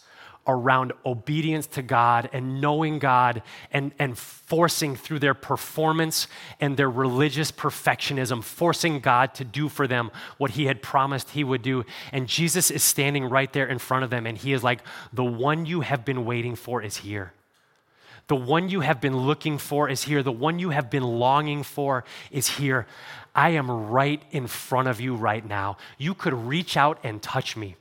around 0.50 0.92
obedience 1.04 1.66
to 1.68 1.82
God 1.82 2.28
and 2.32 2.60
knowing 2.60 2.98
God 2.98 3.42
and, 3.70 3.92
and 3.98 4.16
forcing 4.18 4.96
through 4.96 5.20
their 5.20 5.34
performance 5.34 6.26
and 6.60 6.76
their 6.76 6.90
religious 6.90 7.52
perfectionism, 7.52 8.42
forcing 8.42 9.00
God 9.00 9.34
to 9.34 9.44
do 9.44 9.68
for 9.68 9.86
them 9.86 10.10
what 10.38 10.52
He 10.52 10.66
had 10.66 10.82
promised 10.82 11.30
He 11.30 11.44
would 11.44 11.62
do. 11.62 11.84
And 12.12 12.26
Jesus 12.26 12.70
is 12.70 12.82
standing 12.82 13.24
right 13.24 13.52
there 13.52 13.66
in 13.66 13.78
front 13.78 14.04
of 14.04 14.10
them, 14.10 14.26
and 14.26 14.36
He 14.36 14.52
is 14.52 14.64
like, 14.64 14.80
The 15.12 15.24
one 15.24 15.66
you 15.66 15.82
have 15.82 16.04
been 16.04 16.24
waiting 16.24 16.56
for 16.56 16.82
is 16.82 16.98
here. 16.98 17.32
The 18.30 18.36
one 18.36 18.68
you 18.68 18.80
have 18.80 19.00
been 19.00 19.16
looking 19.16 19.58
for 19.58 19.88
is 19.88 20.04
here. 20.04 20.22
The 20.22 20.30
one 20.30 20.60
you 20.60 20.70
have 20.70 20.88
been 20.88 21.02
longing 21.02 21.64
for 21.64 22.04
is 22.30 22.46
here. 22.46 22.86
I 23.34 23.50
am 23.50 23.70
right 23.70 24.22
in 24.30 24.46
front 24.46 24.86
of 24.86 25.00
you 25.00 25.16
right 25.16 25.44
now. 25.44 25.78
You 25.98 26.14
could 26.14 26.32
reach 26.32 26.76
out 26.76 27.00
and 27.02 27.20
touch 27.20 27.56
me, 27.56 27.74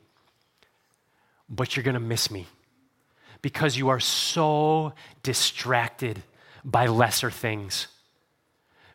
but 1.49 1.75
you're 1.75 1.83
going 1.83 1.93
to 1.93 1.99
miss 1.99 2.31
me 2.31 2.47
because 3.41 3.77
you 3.77 3.89
are 3.89 3.99
so 3.99 4.93
distracted 5.23 6.21
by 6.63 6.87
lesser 6.87 7.31
things. 7.31 7.87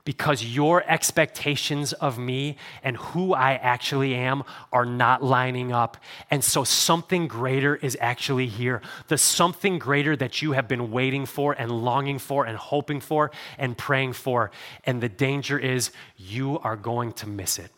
because 0.04 0.44
your 0.44 0.84
expectations 0.86 1.92
of 1.94 2.18
me 2.18 2.56
and 2.82 2.96
who 2.96 3.32
I 3.32 3.54
actually 3.54 4.14
am 4.14 4.44
are 4.72 4.84
not 4.84 5.22
lining 5.22 5.72
up. 5.72 5.96
And 6.30 6.44
so 6.44 6.62
something 6.62 7.26
greater 7.26 7.76
is 7.76 7.96
actually 8.00 8.46
here. 8.46 8.82
The 9.08 9.16
something 9.16 9.78
greater 9.78 10.14
that 10.16 10.42
you 10.42 10.52
have 10.52 10.68
been 10.68 10.90
waiting 10.90 11.24
for 11.24 11.54
and 11.54 11.70
longing 11.70 12.18
for 12.18 12.44
and 12.44 12.56
hoping 12.56 13.00
for 13.00 13.30
and 13.56 13.76
praying 13.76 14.12
for. 14.12 14.50
And 14.84 15.00
the 15.00 15.08
danger 15.08 15.58
is 15.58 15.90
you 16.18 16.58
are 16.58 16.76
going 16.76 17.12
to 17.14 17.26
miss 17.26 17.58
it. 17.58 17.70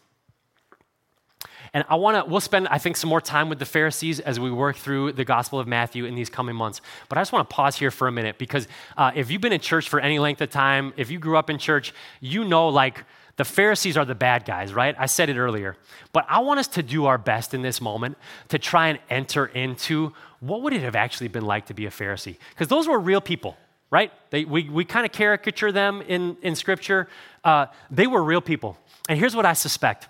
And 1.76 1.84
I 1.90 1.96
want 1.96 2.16
to, 2.16 2.30
we'll 2.30 2.40
spend, 2.40 2.68
I 2.68 2.78
think, 2.78 2.96
some 2.96 3.10
more 3.10 3.20
time 3.20 3.50
with 3.50 3.58
the 3.58 3.66
Pharisees 3.66 4.18
as 4.18 4.40
we 4.40 4.50
work 4.50 4.76
through 4.76 5.12
the 5.12 5.26
Gospel 5.26 5.60
of 5.60 5.68
Matthew 5.68 6.06
in 6.06 6.14
these 6.14 6.30
coming 6.30 6.56
months. 6.56 6.80
But 7.10 7.18
I 7.18 7.20
just 7.20 7.32
want 7.32 7.50
to 7.50 7.54
pause 7.54 7.76
here 7.76 7.90
for 7.90 8.08
a 8.08 8.12
minute 8.12 8.38
because 8.38 8.66
uh, 8.96 9.10
if 9.14 9.30
you've 9.30 9.42
been 9.42 9.52
in 9.52 9.60
church 9.60 9.86
for 9.86 10.00
any 10.00 10.18
length 10.18 10.40
of 10.40 10.48
time, 10.48 10.94
if 10.96 11.10
you 11.10 11.18
grew 11.18 11.36
up 11.36 11.50
in 11.50 11.58
church, 11.58 11.92
you 12.20 12.44
know, 12.44 12.70
like, 12.70 13.04
the 13.36 13.44
Pharisees 13.44 13.98
are 13.98 14.06
the 14.06 14.14
bad 14.14 14.46
guys, 14.46 14.72
right? 14.72 14.96
I 14.98 15.04
said 15.04 15.28
it 15.28 15.36
earlier. 15.36 15.76
But 16.14 16.24
I 16.30 16.38
want 16.38 16.60
us 16.60 16.68
to 16.68 16.82
do 16.82 17.04
our 17.04 17.18
best 17.18 17.52
in 17.52 17.60
this 17.60 17.82
moment 17.82 18.16
to 18.48 18.58
try 18.58 18.88
and 18.88 18.98
enter 19.10 19.44
into 19.44 20.14
what 20.40 20.62
would 20.62 20.72
it 20.72 20.80
have 20.80 20.96
actually 20.96 21.28
been 21.28 21.44
like 21.44 21.66
to 21.66 21.74
be 21.74 21.84
a 21.84 21.90
Pharisee? 21.90 22.38
Because 22.54 22.68
those 22.68 22.88
were 22.88 22.98
real 22.98 23.20
people, 23.20 23.54
right? 23.90 24.10
They, 24.30 24.46
we 24.46 24.70
we 24.70 24.86
kind 24.86 25.04
of 25.04 25.12
caricature 25.12 25.72
them 25.72 26.00
in, 26.00 26.38
in 26.40 26.54
Scripture. 26.54 27.08
Uh, 27.44 27.66
they 27.90 28.06
were 28.06 28.24
real 28.24 28.40
people. 28.40 28.78
And 29.10 29.18
here's 29.18 29.36
what 29.36 29.44
I 29.44 29.52
suspect 29.52 30.08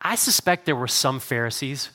I 0.00 0.14
suspect 0.14 0.66
there 0.66 0.76
were 0.76 0.88
some 0.88 1.20
Pharisees 1.20 1.90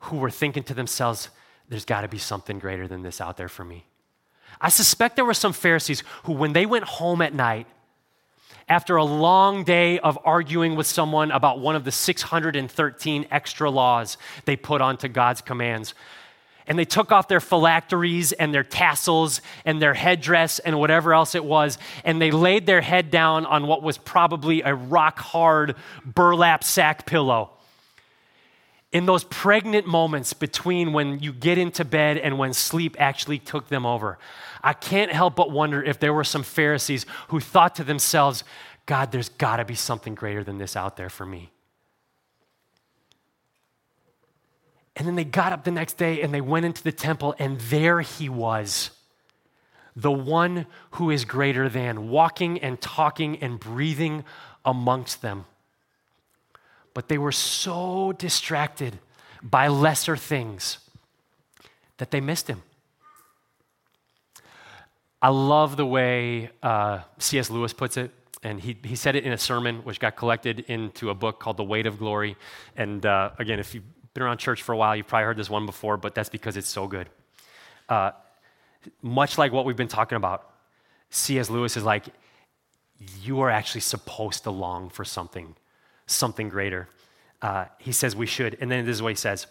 who 0.00 0.16
were 0.16 0.30
thinking 0.30 0.62
to 0.64 0.74
themselves, 0.74 1.30
there's 1.68 1.84
got 1.84 2.00
to 2.02 2.08
be 2.08 2.18
something 2.18 2.58
greater 2.58 2.88
than 2.88 3.02
this 3.02 3.20
out 3.20 3.36
there 3.36 3.48
for 3.48 3.64
me. 3.64 3.86
I 4.60 4.68
suspect 4.68 5.16
there 5.16 5.24
were 5.24 5.34
some 5.34 5.52
Pharisees 5.52 6.02
who, 6.24 6.32
when 6.32 6.52
they 6.52 6.66
went 6.66 6.84
home 6.84 7.22
at 7.22 7.34
night, 7.34 7.66
after 8.68 8.96
a 8.96 9.04
long 9.04 9.64
day 9.64 9.98
of 9.98 10.18
arguing 10.24 10.76
with 10.76 10.86
someone 10.86 11.30
about 11.30 11.58
one 11.58 11.76
of 11.76 11.84
the 11.84 11.92
613 11.92 13.26
extra 13.30 13.70
laws 13.70 14.16
they 14.44 14.56
put 14.56 14.80
onto 14.80 15.08
God's 15.08 15.40
commands, 15.40 15.94
and 16.66 16.78
they 16.78 16.84
took 16.84 17.12
off 17.12 17.28
their 17.28 17.40
phylacteries 17.40 18.32
and 18.32 18.54
their 18.54 18.64
tassels 18.64 19.40
and 19.64 19.80
their 19.80 19.94
headdress 19.94 20.58
and 20.58 20.78
whatever 20.78 21.12
else 21.12 21.34
it 21.34 21.44
was, 21.44 21.78
and 22.04 22.20
they 22.20 22.30
laid 22.30 22.66
their 22.66 22.80
head 22.80 23.10
down 23.10 23.46
on 23.46 23.66
what 23.66 23.82
was 23.82 23.98
probably 23.98 24.62
a 24.62 24.74
rock 24.74 25.18
hard 25.18 25.74
burlap 26.04 26.64
sack 26.64 27.06
pillow. 27.06 27.50
In 28.92 29.06
those 29.06 29.24
pregnant 29.24 29.86
moments 29.86 30.34
between 30.34 30.92
when 30.92 31.18
you 31.20 31.32
get 31.32 31.56
into 31.56 31.84
bed 31.84 32.18
and 32.18 32.38
when 32.38 32.52
sleep 32.52 32.94
actually 32.98 33.38
took 33.38 33.68
them 33.68 33.86
over, 33.86 34.18
I 34.62 34.74
can't 34.74 35.10
help 35.10 35.34
but 35.34 35.50
wonder 35.50 35.82
if 35.82 35.98
there 35.98 36.12
were 36.12 36.24
some 36.24 36.42
Pharisees 36.42 37.06
who 37.28 37.40
thought 37.40 37.74
to 37.76 37.84
themselves, 37.84 38.44
God, 38.84 39.10
there's 39.10 39.30
got 39.30 39.56
to 39.56 39.64
be 39.64 39.74
something 39.74 40.14
greater 40.14 40.44
than 40.44 40.58
this 40.58 40.76
out 40.76 40.96
there 40.96 41.08
for 41.08 41.24
me. 41.24 41.50
And 44.96 45.06
then 45.06 45.14
they 45.14 45.24
got 45.24 45.52
up 45.52 45.64
the 45.64 45.70
next 45.70 45.94
day 45.94 46.20
and 46.20 46.34
they 46.34 46.40
went 46.40 46.66
into 46.66 46.82
the 46.82 46.92
temple, 46.92 47.34
and 47.38 47.58
there 47.60 48.00
he 48.00 48.28
was, 48.28 48.90
the 49.96 50.12
one 50.12 50.66
who 50.92 51.10
is 51.10 51.24
greater 51.24 51.68
than, 51.68 52.08
walking 52.10 52.58
and 52.58 52.80
talking 52.80 53.38
and 53.38 53.58
breathing 53.58 54.24
amongst 54.64 55.22
them. 55.22 55.46
But 56.94 57.08
they 57.08 57.18
were 57.18 57.32
so 57.32 58.12
distracted 58.12 58.98
by 59.42 59.68
lesser 59.68 60.16
things 60.16 60.78
that 61.96 62.10
they 62.10 62.20
missed 62.20 62.48
him. 62.48 62.62
I 65.22 65.28
love 65.28 65.76
the 65.76 65.86
way 65.86 66.50
uh, 66.62 67.00
C.S. 67.18 67.48
Lewis 67.48 67.72
puts 67.72 67.96
it. 67.96 68.10
And 68.42 68.58
he, 68.58 68.76
he 68.82 68.96
said 68.96 69.14
it 69.14 69.22
in 69.22 69.32
a 69.32 69.38
sermon, 69.38 69.76
which 69.84 70.00
got 70.00 70.16
collected 70.16 70.60
into 70.66 71.10
a 71.10 71.14
book 71.14 71.38
called 71.38 71.56
The 71.56 71.64
Weight 71.64 71.86
of 71.86 71.98
Glory. 71.98 72.36
And 72.76 73.06
uh, 73.06 73.30
again, 73.38 73.60
if 73.60 73.72
you 73.72 73.82
been 74.14 74.22
around 74.22 74.38
church 74.38 74.62
for 74.62 74.72
a 74.72 74.76
while, 74.76 74.94
you've 74.94 75.06
probably 75.06 75.24
heard 75.24 75.36
this 75.36 75.50
one 75.50 75.66
before, 75.66 75.96
but 75.96 76.14
that's 76.14 76.28
because 76.28 76.56
it's 76.56 76.68
so 76.68 76.86
good. 76.86 77.08
Uh, 77.88 78.12
much 79.00 79.38
like 79.38 79.52
what 79.52 79.64
we've 79.64 79.76
been 79.76 79.88
talking 79.88 80.16
about, 80.16 80.50
C.S. 81.10 81.50
Lewis 81.50 81.76
is 81.76 81.84
like, 81.84 82.06
you 83.22 83.40
are 83.40 83.50
actually 83.50 83.80
supposed 83.80 84.44
to 84.44 84.50
long 84.50 84.90
for 84.90 85.04
something, 85.04 85.56
something 86.06 86.48
greater. 86.48 86.88
Uh, 87.40 87.66
he 87.78 87.92
says 87.92 88.14
we 88.14 88.26
should. 88.26 88.56
And 88.60 88.70
then 88.70 88.84
this 88.84 88.96
is 88.96 89.02
what 89.02 89.10
he 89.10 89.16
says. 89.16 89.46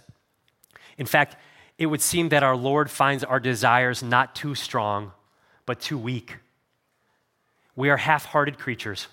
In 0.98 1.06
fact, 1.06 1.36
it 1.78 1.88
would 1.88 2.02
seem 2.02 2.30
that 2.30 2.44
our 2.44 2.56
Lord 2.56 2.90
finds 2.90 3.24
our 3.24 3.40
desires 3.40 4.04
not 4.04 4.36
too 4.36 4.56
strong, 4.56 5.12
but 5.66 5.80
too 5.80 5.98
weak. 5.98 6.38
We 7.76 7.90
are 7.90 7.98
half 7.98 8.26
hearted 8.26 8.60
creatures, 8.60 9.08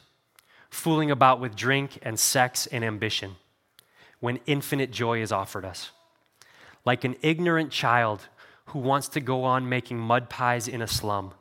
fooling 0.70 1.10
about 1.10 1.40
with 1.40 1.56
drink 1.56 1.98
and 2.02 2.18
sex 2.18 2.66
and 2.66 2.84
ambition 2.84 3.36
when 4.20 4.40
infinite 4.46 4.90
joy 4.90 5.20
is 5.20 5.32
offered 5.32 5.64
us. 5.64 5.90
Like 6.84 7.04
an 7.04 7.16
ignorant 7.22 7.70
child 7.70 8.28
who 8.66 8.78
wants 8.78 9.08
to 9.08 9.20
go 9.20 9.44
on 9.44 9.68
making 9.68 9.98
mud 9.98 10.28
pies 10.28 10.68
in 10.68 10.82
a 10.82 10.86
slum 10.86 11.32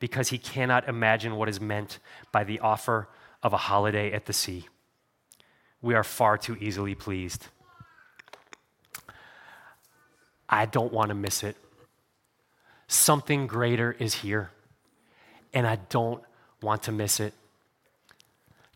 because 0.00 0.28
he 0.28 0.38
cannot 0.38 0.88
imagine 0.88 1.36
what 1.36 1.48
is 1.48 1.60
meant 1.60 1.98
by 2.32 2.44
the 2.44 2.60
offer 2.60 3.08
of 3.42 3.52
a 3.52 3.56
holiday 3.56 4.12
at 4.12 4.26
the 4.26 4.32
sea. 4.32 4.66
We 5.80 5.94
are 5.94 6.04
far 6.04 6.38
too 6.38 6.56
easily 6.60 6.94
pleased. 6.94 7.48
I 10.48 10.66
don't 10.66 10.92
want 10.92 11.10
to 11.10 11.14
miss 11.14 11.42
it. 11.42 11.56
Something 12.86 13.46
greater 13.46 13.94
is 13.98 14.14
here, 14.14 14.50
and 15.52 15.66
I 15.66 15.76
don't 15.90 16.22
want 16.62 16.84
to 16.84 16.92
miss 16.92 17.20
it. 17.20 17.34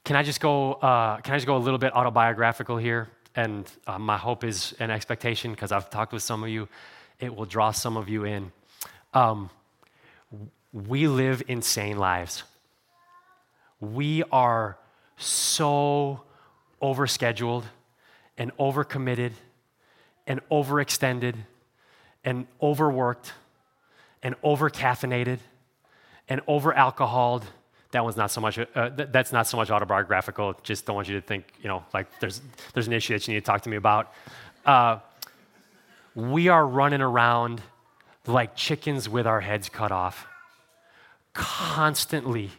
Can 0.04 0.16
I 0.16 0.22
just 0.22 0.40
go? 0.40 0.74
Uh, 0.74 1.16
can 1.18 1.34
I 1.34 1.38
just 1.38 1.46
go 1.46 1.56
a 1.56 1.58
little 1.58 1.78
bit 1.78 1.94
autobiographical 1.94 2.76
here? 2.76 3.08
And 3.34 3.70
uh, 3.86 3.98
my 3.98 4.18
hope 4.18 4.44
is 4.44 4.74
an 4.78 4.90
expectation, 4.90 5.52
because 5.52 5.72
I've 5.72 5.88
talked 5.88 6.12
with 6.12 6.22
some 6.22 6.42
of 6.42 6.50
you, 6.50 6.68
it 7.18 7.34
will 7.34 7.46
draw 7.46 7.70
some 7.70 7.96
of 7.96 8.08
you 8.08 8.24
in. 8.24 8.52
Um, 9.14 9.50
we 10.72 11.06
live 11.06 11.42
insane 11.48 11.98
lives. 11.98 12.44
We 13.80 14.22
are 14.30 14.78
so 15.16 16.22
overscheduled 16.80 17.64
and 18.36 18.56
overcommitted 18.56 19.32
and 20.26 20.40
overextended 20.50 21.34
and 22.24 22.46
overworked 22.60 23.32
and 24.22 24.40
overcaffeinated 24.42 25.38
and 26.28 26.40
over 26.46 26.72
alcoholed 26.72 27.44
that 27.92 28.02
one's 28.02 28.16
not 28.16 28.30
so 28.30 28.40
much, 28.40 28.58
uh, 28.58 28.90
th- 28.90 29.08
that's 29.12 29.32
not 29.32 29.46
so 29.46 29.56
much 29.56 29.70
autobiographical. 29.70 30.58
Just 30.62 30.86
don't 30.86 30.96
want 30.96 31.08
you 31.08 31.14
to 31.14 31.26
think, 31.26 31.44
you 31.62 31.68
know, 31.68 31.84
like 31.94 32.06
there's, 32.20 32.40
there's 32.74 32.86
an 32.86 32.92
issue 32.92 33.14
that 33.14 33.26
you 33.28 33.34
need 33.34 33.40
to 33.40 33.46
talk 33.46 33.62
to 33.62 33.70
me 33.70 33.76
about. 33.76 34.12
Uh, 34.66 34.98
we 36.14 36.48
are 36.48 36.66
running 36.66 37.00
around 37.00 37.62
like 38.26 38.56
chickens 38.56 39.08
with 39.08 39.26
our 39.26 39.40
heads 39.40 39.68
cut 39.68 39.92
off, 39.92 40.26
constantly 41.34 42.50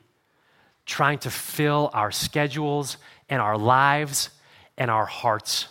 trying 0.85 1.17
to 1.19 1.31
fill 1.31 1.89
our 1.93 2.11
schedules 2.11 2.97
and 3.29 3.41
our 3.41 3.57
lives 3.57 4.29
and 4.77 4.91
our 4.91 5.05
hearts 5.05 5.67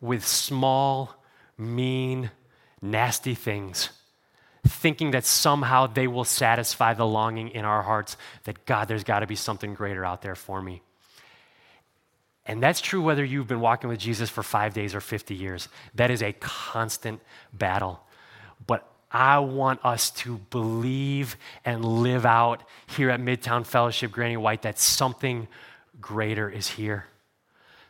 with 0.00 0.26
small, 0.26 1.14
mean, 1.56 2.30
nasty 2.82 3.34
things 3.34 3.90
thinking 4.66 5.10
that 5.12 5.24
somehow 5.24 5.86
they 5.86 6.06
will 6.06 6.24
satisfy 6.24 6.94
the 6.94 7.06
longing 7.06 7.50
in 7.50 7.64
our 7.64 7.82
hearts 7.82 8.16
that 8.44 8.64
God, 8.66 8.88
there's 8.88 9.04
got 9.04 9.20
to 9.20 9.26
be 9.26 9.36
something 9.36 9.74
greater 9.74 10.04
out 10.04 10.22
there 10.22 10.34
for 10.34 10.60
me. 10.60 10.82
And 12.46 12.62
that's 12.62 12.80
true 12.80 13.02
whether 13.02 13.24
you've 13.24 13.46
been 13.46 13.60
walking 13.60 13.88
with 13.88 13.98
Jesus 13.98 14.28
for 14.28 14.42
five 14.42 14.74
days 14.74 14.94
or 14.94 15.00
50 15.00 15.34
years. 15.34 15.68
That 15.94 16.10
is 16.10 16.22
a 16.22 16.32
constant 16.34 17.20
battle. 17.52 18.00
But 18.66 18.86
I 19.10 19.38
want 19.38 19.84
us 19.84 20.10
to 20.10 20.38
believe 20.50 21.36
and 21.64 21.84
live 21.84 22.26
out 22.26 22.62
here 22.86 23.10
at 23.10 23.20
Midtown 23.20 23.64
Fellowship 23.64 24.10
Granny 24.10 24.36
White 24.36 24.62
that 24.62 24.78
something 24.78 25.48
greater 26.00 26.50
is 26.50 26.68
here. 26.68 27.06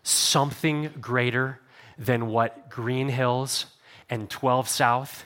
Something 0.02 0.90
greater 1.00 1.60
than 1.98 2.26
what 2.26 2.68
Green 2.68 3.08
Hills 3.08 3.66
and 4.10 4.28
12 4.28 4.68
South 4.68 5.24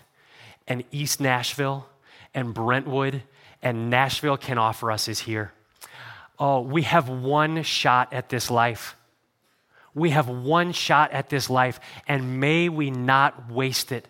and 0.68 0.84
East 0.92 1.20
Nashville 1.20 1.88
and 2.34 2.54
Brentwood 2.54 3.22
and 3.62 3.90
Nashville 3.90 4.36
can 4.36 4.58
offer 4.58 4.92
us 4.92 5.08
is 5.08 5.20
here. 5.20 5.52
Oh, 6.38 6.60
we 6.60 6.82
have 6.82 7.08
one 7.08 7.64
shot 7.64 8.12
at 8.12 8.28
this 8.28 8.50
life. 8.50 8.94
We 9.94 10.10
have 10.10 10.28
one 10.28 10.72
shot 10.72 11.10
at 11.10 11.28
this 11.28 11.50
life, 11.50 11.80
and 12.06 12.38
may 12.38 12.68
we 12.68 12.90
not 12.90 13.50
waste 13.50 13.90
it 13.90 14.06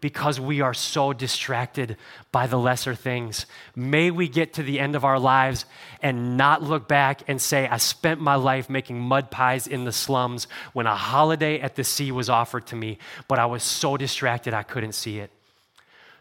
because 0.00 0.38
we 0.38 0.60
are 0.60 0.72
so 0.72 1.12
distracted 1.12 1.96
by 2.30 2.46
the 2.46 2.56
lesser 2.56 2.94
things. 2.94 3.46
May 3.74 4.10
we 4.10 4.28
get 4.28 4.54
to 4.54 4.62
the 4.62 4.78
end 4.78 4.94
of 4.94 5.04
our 5.04 5.18
lives 5.18 5.66
and 6.00 6.36
not 6.36 6.62
look 6.62 6.86
back 6.86 7.22
and 7.26 7.42
say, 7.42 7.66
I 7.66 7.78
spent 7.78 8.20
my 8.20 8.36
life 8.36 8.70
making 8.70 9.00
mud 9.00 9.30
pies 9.30 9.66
in 9.66 9.84
the 9.84 9.92
slums 9.92 10.46
when 10.72 10.86
a 10.86 10.94
holiday 10.94 11.60
at 11.60 11.74
the 11.74 11.84
sea 11.84 12.12
was 12.12 12.30
offered 12.30 12.68
to 12.68 12.76
me, 12.76 12.98
but 13.26 13.40
I 13.40 13.46
was 13.46 13.64
so 13.64 13.96
distracted 13.96 14.54
I 14.54 14.62
couldn't 14.62 14.92
see 14.92 15.18
it. 15.18 15.32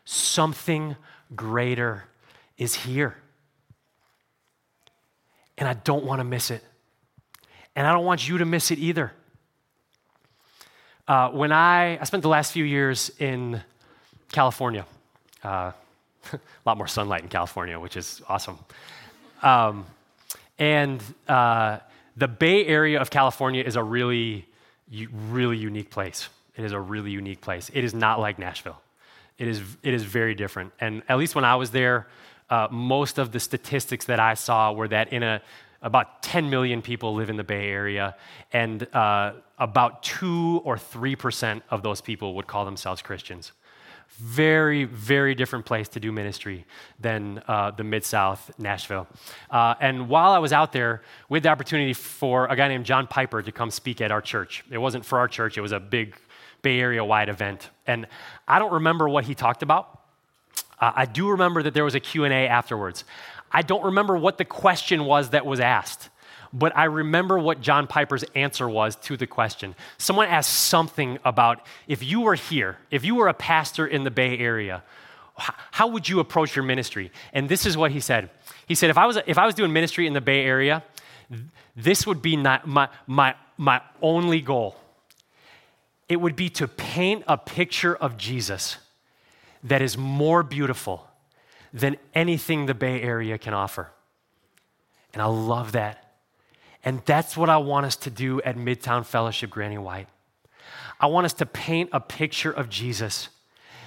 Something 0.10 0.96
greater 1.36 2.06
is 2.58 2.74
here. 2.74 3.18
And 5.58 5.68
I 5.68 5.74
don't 5.74 6.06
want 6.06 6.22
to 6.22 6.24
miss 6.24 6.50
it. 6.50 6.64
And 7.76 7.86
I 7.86 7.92
don't 7.92 8.06
want 8.06 8.26
you 8.26 8.38
to 8.38 8.46
miss 8.46 8.72
it 8.72 8.80
either. 8.80 9.12
Uh, 11.10 11.32
when 11.32 11.52
I, 11.52 12.00
I 12.00 12.06
spent 12.06 12.24
the 12.24 12.30
last 12.30 12.54
few 12.54 12.64
years 12.64 13.12
in 13.20 13.62
California, 14.32 14.86
uh, 15.44 15.74
a 16.32 16.40
lot 16.66 16.78
more 16.78 16.88
sunlight 16.88 17.24
in 17.24 17.28
California, 17.28 17.78
which 17.78 17.98
is 17.98 18.22
awesome. 18.30 18.60
Um, 19.44 19.86
and 20.58 21.04
uh, 21.28 21.80
the 22.16 22.30
Bay 22.30 22.66
Area 22.66 23.02
of 23.02 23.10
California 23.10 23.62
is 23.62 23.76
a 23.76 23.84
really, 23.84 24.48
really 25.12 25.58
unique 25.58 25.90
place. 25.90 26.30
It 26.56 26.64
is 26.64 26.72
a 26.72 26.80
really 26.80 27.12
unique 27.12 27.42
place. 27.42 27.70
It 27.74 27.84
is 27.84 27.94
not 27.94 28.22
like 28.22 28.40
Nashville. 28.40 28.82
It 29.38 29.48
is, 29.48 29.62
it 29.84 29.94
is 29.94 30.04
very 30.04 30.36
different. 30.36 30.74
And 30.80 31.04
at 31.08 31.18
least 31.18 31.36
when 31.36 31.46
I 31.46 31.56
was 31.56 31.72
there, 31.72 32.08
uh, 32.50 32.68
most 32.72 33.18
of 33.18 33.32
the 33.32 33.40
statistics 33.40 34.06
that 34.06 34.20
I 34.20 34.34
saw 34.34 34.72
were 34.72 34.88
that 34.88 35.12
in 35.12 35.24
a, 35.24 35.42
about 35.82 36.24
10 36.24 36.50
million 36.50 36.82
people 36.82 37.14
live 37.14 37.30
in 37.30 37.38
the 37.38 37.44
Bay 37.44 37.70
Area, 37.70 38.16
and 38.52 38.88
uh, 38.96 39.34
about 39.60 40.04
2 40.04 40.62
or 40.64 40.76
3% 40.76 41.62
of 41.70 41.84
those 41.84 42.02
people 42.02 42.36
would 42.36 42.48
call 42.48 42.66
themselves 42.66 43.02
Christians. 43.02 43.52
Very, 44.18 44.86
very 44.86 45.36
different 45.36 45.66
place 45.66 45.88
to 45.90 46.00
do 46.00 46.12
ministry 46.12 46.66
than 47.00 47.44
uh, 47.48 47.72
the 47.72 47.84
Mid 47.84 48.04
South, 48.04 48.50
Nashville. 48.58 49.08
Uh, 49.52 49.76
and 49.80 50.10
while 50.10 50.32
I 50.32 50.40
was 50.40 50.54
out 50.54 50.72
there, 50.72 51.04
we 51.30 51.36
had 51.36 51.44
the 51.44 51.50
opportunity 51.50 51.94
for 51.94 52.48
a 52.48 52.56
guy 52.56 52.68
named 52.70 52.86
John 52.86 53.06
Piper 53.06 53.44
to 53.44 53.52
come 53.52 53.70
speak 53.70 54.02
at 54.02 54.12
our 54.12 54.22
church. 54.22 54.64
It 54.72 54.78
wasn't 54.78 55.06
for 55.06 55.20
our 55.20 55.28
church, 55.28 55.58
it 55.58 55.62
was 55.62 55.74
a 55.74 55.80
big 55.80 56.16
Bay 56.62 56.80
Area 56.80 57.04
wide 57.04 57.30
event. 57.30 57.70
And 57.86 58.08
I 58.48 58.60
don't 58.60 58.74
remember 58.74 59.08
what 59.08 59.26
he 59.26 59.36
talked 59.36 59.64
about. 59.64 60.02
Uh, 60.80 60.92
I 60.96 61.06
do 61.06 61.30
remember 61.30 61.64
that 61.64 61.74
there 61.74 61.84
was 61.84 61.96
a 61.96 62.00
Q&A 62.00 62.48
afterwards. 62.48 63.04
I 63.52 63.62
don't 63.62 63.84
remember 63.86 64.18
what 64.18 64.38
the 64.38 64.46
question 64.46 65.06
was 65.06 65.30
that 65.32 65.46
was 65.46 65.60
asked, 65.60 66.10
but 66.54 66.76
I 66.76 66.86
remember 66.86 67.40
what 67.40 67.62
John 67.62 67.88
Piper's 67.88 68.24
answer 68.36 68.68
was 68.68 68.96
to 68.98 69.18
the 69.18 69.28
question. 69.28 69.76
Someone 69.98 70.28
asked 70.28 70.54
something 70.54 71.18
about 71.24 71.66
if 71.88 72.04
you 72.04 72.22
were 72.22 72.36
here, 72.36 72.78
if 72.92 73.06
you 73.06 73.16
were 73.16 73.28
a 73.28 73.34
pastor 73.34 73.88
in 73.88 74.04
the 74.04 74.12
Bay 74.12 74.38
Area, 74.38 74.84
how 75.38 75.88
would 75.88 76.10
you 76.10 76.20
approach 76.20 76.56
your 76.56 76.66
ministry? 76.66 77.12
And 77.32 77.48
this 77.48 77.66
is 77.66 77.78
what 77.78 77.92
he 77.92 78.00
said. 78.00 78.30
He 78.68 78.76
said, 78.76 78.90
if 78.90 78.98
I 78.98 79.06
was, 79.06 79.18
if 79.28 79.38
I 79.38 79.46
was 79.46 79.56
doing 79.56 79.72
ministry 79.72 80.08
in 80.08 80.14
the 80.14 80.22
Bay 80.22 80.44
Area, 80.44 80.84
this 81.76 82.08
would 82.08 82.22
be 82.22 82.36
not 82.36 82.68
my, 82.68 82.90
my, 83.06 83.36
my 83.58 83.82
only 84.02 84.42
goal. 84.42 84.76
It 86.10 86.22
would 86.22 86.36
be 86.36 86.50
to 86.52 86.68
paint 86.68 87.24
a 87.28 87.38
picture 87.38 87.96
of 87.96 88.18
Jesus 88.18 88.78
that 89.64 89.82
is 89.82 89.98
more 89.98 90.44
beautiful 90.44 91.08
than 91.74 91.98
anything 92.14 92.66
the 92.66 92.74
Bay 92.74 93.02
Area 93.02 93.38
can 93.38 93.54
offer. 93.54 93.90
And 95.14 95.22
I 95.22 95.26
love 95.26 95.74
that. 95.74 96.16
And 96.84 97.02
that's 97.06 97.36
what 97.36 97.50
I 97.50 97.58
want 97.58 97.86
us 97.86 97.96
to 97.98 98.10
do 98.10 98.42
at 98.44 98.56
Midtown 98.56 99.06
Fellowship 99.06 99.50
Granny 99.50 99.78
White. 99.78 100.08
I 101.00 101.08
want 101.08 101.26
us 101.26 101.34
to 101.34 101.46
paint 101.46 101.90
a 101.92 102.00
picture 102.00 102.52
of 102.52 102.70
Jesus 102.70 103.30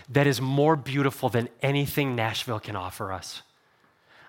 that 0.09 0.27
is 0.27 0.41
more 0.41 0.77
beautiful 0.77 1.29
than 1.29 1.49
anything 1.63 2.15
Nashville 2.15 2.61
can 2.61 2.77
offer 2.77 3.13
us. 3.13 3.43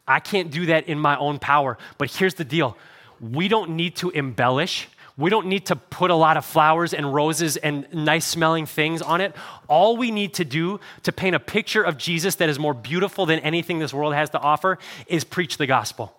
I 0.07 0.19
can't 0.19 0.51
do 0.51 0.67
that 0.67 0.87
in 0.87 0.99
my 0.99 1.17
own 1.17 1.39
power, 1.39 1.77
but 1.97 2.11
here's 2.11 2.35
the 2.35 2.45
deal 2.45 2.77
we 3.19 3.47
don't 3.47 3.71
need 3.71 3.95
to 3.97 4.09
embellish. 4.11 4.87
We 5.17 5.29
don't 5.29 5.47
need 5.47 5.65
to 5.67 5.75
put 5.75 6.09
a 6.09 6.15
lot 6.15 6.37
of 6.37 6.45
flowers 6.45 6.93
and 6.93 7.13
roses 7.13 7.57
and 7.57 7.85
nice 7.93 8.25
smelling 8.25 8.65
things 8.65 9.01
on 9.01 9.21
it. 9.21 9.35
All 9.67 9.97
we 9.97 10.09
need 10.09 10.33
to 10.35 10.45
do 10.45 10.79
to 11.03 11.11
paint 11.11 11.35
a 11.35 11.39
picture 11.39 11.83
of 11.83 11.97
Jesus 11.97 12.35
that 12.35 12.49
is 12.49 12.57
more 12.57 12.73
beautiful 12.73 13.25
than 13.25 13.39
anything 13.39 13.79
this 13.79 13.93
world 13.93 14.13
has 14.13 14.29
to 14.31 14.39
offer 14.39 14.77
is 15.07 15.23
preach 15.23 15.57
the 15.57 15.67
gospel. 15.67 16.15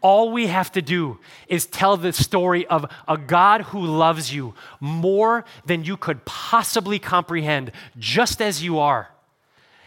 All 0.00 0.30
we 0.30 0.48
have 0.48 0.70
to 0.72 0.82
do 0.82 1.18
is 1.48 1.66
tell 1.66 1.96
the 1.96 2.12
story 2.12 2.66
of 2.66 2.86
a 3.08 3.16
God 3.16 3.62
who 3.62 3.80
loves 3.80 4.32
you 4.32 4.54
more 4.78 5.44
than 5.64 5.84
you 5.84 5.96
could 5.96 6.24
possibly 6.24 6.98
comprehend, 6.98 7.72
just 7.98 8.42
as 8.42 8.62
you 8.62 8.78
are. 8.78 9.10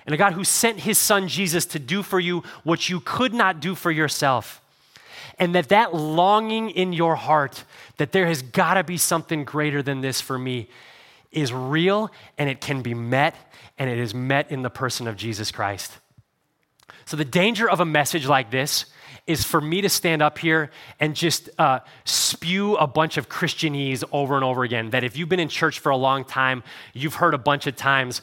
And 0.06 0.16
a 0.16 0.18
God 0.18 0.34
who 0.34 0.44
sent 0.44 0.80
his 0.80 0.98
son 0.98 1.28
Jesus 1.28 1.66
to 1.68 1.80
do 1.80 2.02
for 2.02 2.20
you 2.20 2.44
what 2.64 2.90
you 2.90 3.00
could 3.02 3.34
not 3.34 3.60
do 3.60 3.76
for 3.76 3.92
yourself 3.92 4.62
and 5.40 5.56
that 5.56 5.70
that 5.70 5.96
longing 5.96 6.70
in 6.70 6.94
your 6.94 7.16
heart 7.16 7.64
that 7.98 8.12
there 8.12 8.28
has 8.28 8.42
got 8.42 8.76
to 8.76 8.84
be 8.84 8.98
something 8.98 9.46
greater 9.46 9.82
than 9.82 10.02
this 10.02 10.22
for 10.22 10.38
me 10.38 10.70
is 11.32 11.54
real 11.54 12.12
and 12.38 12.50
it 12.50 12.60
can 12.60 12.82
be 12.82 12.94
met 12.94 13.36
and 13.78 13.90
it 13.90 13.98
is 13.98 14.14
met 14.14 14.52
in 14.52 14.62
the 14.62 14.70
person 14.70 15.08
of 15.08 15.16
Jesus 15.16 15.52
Christ. 15.52 15.98
So 17.06 17.18
the 17.18 17.26
danger 17.26 17.70
of 17.70 17.80
a 17.80 17.86
message 17.86 18.28
like 18.28 18.52
this 18.52 18.86
is 19.26 19.44
for 19.44 19.62
me 19.62 19.82
to 19.82 19.90
stand 19.90 20.22
up 20.22 20.38
here 20.38 20.72
and 21.00 21.16
just 21.16 21.50
uh, 21.60 21.80
spew 22.04 22.76
a 22.78 22.88
bunch 22.88 23.18
of 23.18 23.30
Christianese 23.30 24.04
over 24.12 24.36
and 24.36 24.44
over 24.44 24.64
again. 24.64 24.90
That 24.90 25.04
if 25.04 25.18
you've 25.18 25.30
been 25.30 25.40
in 25.40 25.50
church 25.50 25.80
for 25.80 25.92
a 25.92 25.98
long 25.98 26.26
time, 26.26 26.64
you've 26.94 27.16
heard 27.16 27.34
a 27.34 27.38
bunch 27.38 27.68
of 27.68 27.76
times. 27.76 28.22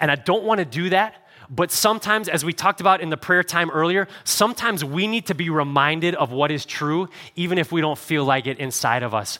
And 0.00 0.10
I 0.10 0.16
don't 0.16 0.44
want 0.44 0.58
to 0.58 0.64
do 0.64 0.90
that 0.90 1.23
but 1.50 1.70
sometimes, 1.70 2.28
as 2.28 2.44
we 2.44 2.52
talked 2.52 2.80
about 2.80 3.00
in 3.00 3.10
the 3.10 3.16
prayer 3.16 3.42
time 3.42 3.70
earlier, 3.70 4.08
sometimes 4.24 4.84
we 4.84 5.06
need 5.06 5.26
to 5.26 5.34
be 5.34 5.50
reminded 5.50 6.14
of 6.14 6.32
what 6.32 6.50
is 6.50 6.64
true, 6.64 7.08
even 7.36 7.58
if 7.58 7.70
we 7.70 7.80
don't 7.80 7.98
feel 7.98 8.24
like 8.24 8.46
it 8.46 8.58
inside 8.58 9.02
of 9.02 9.14
us. 9.14 9.38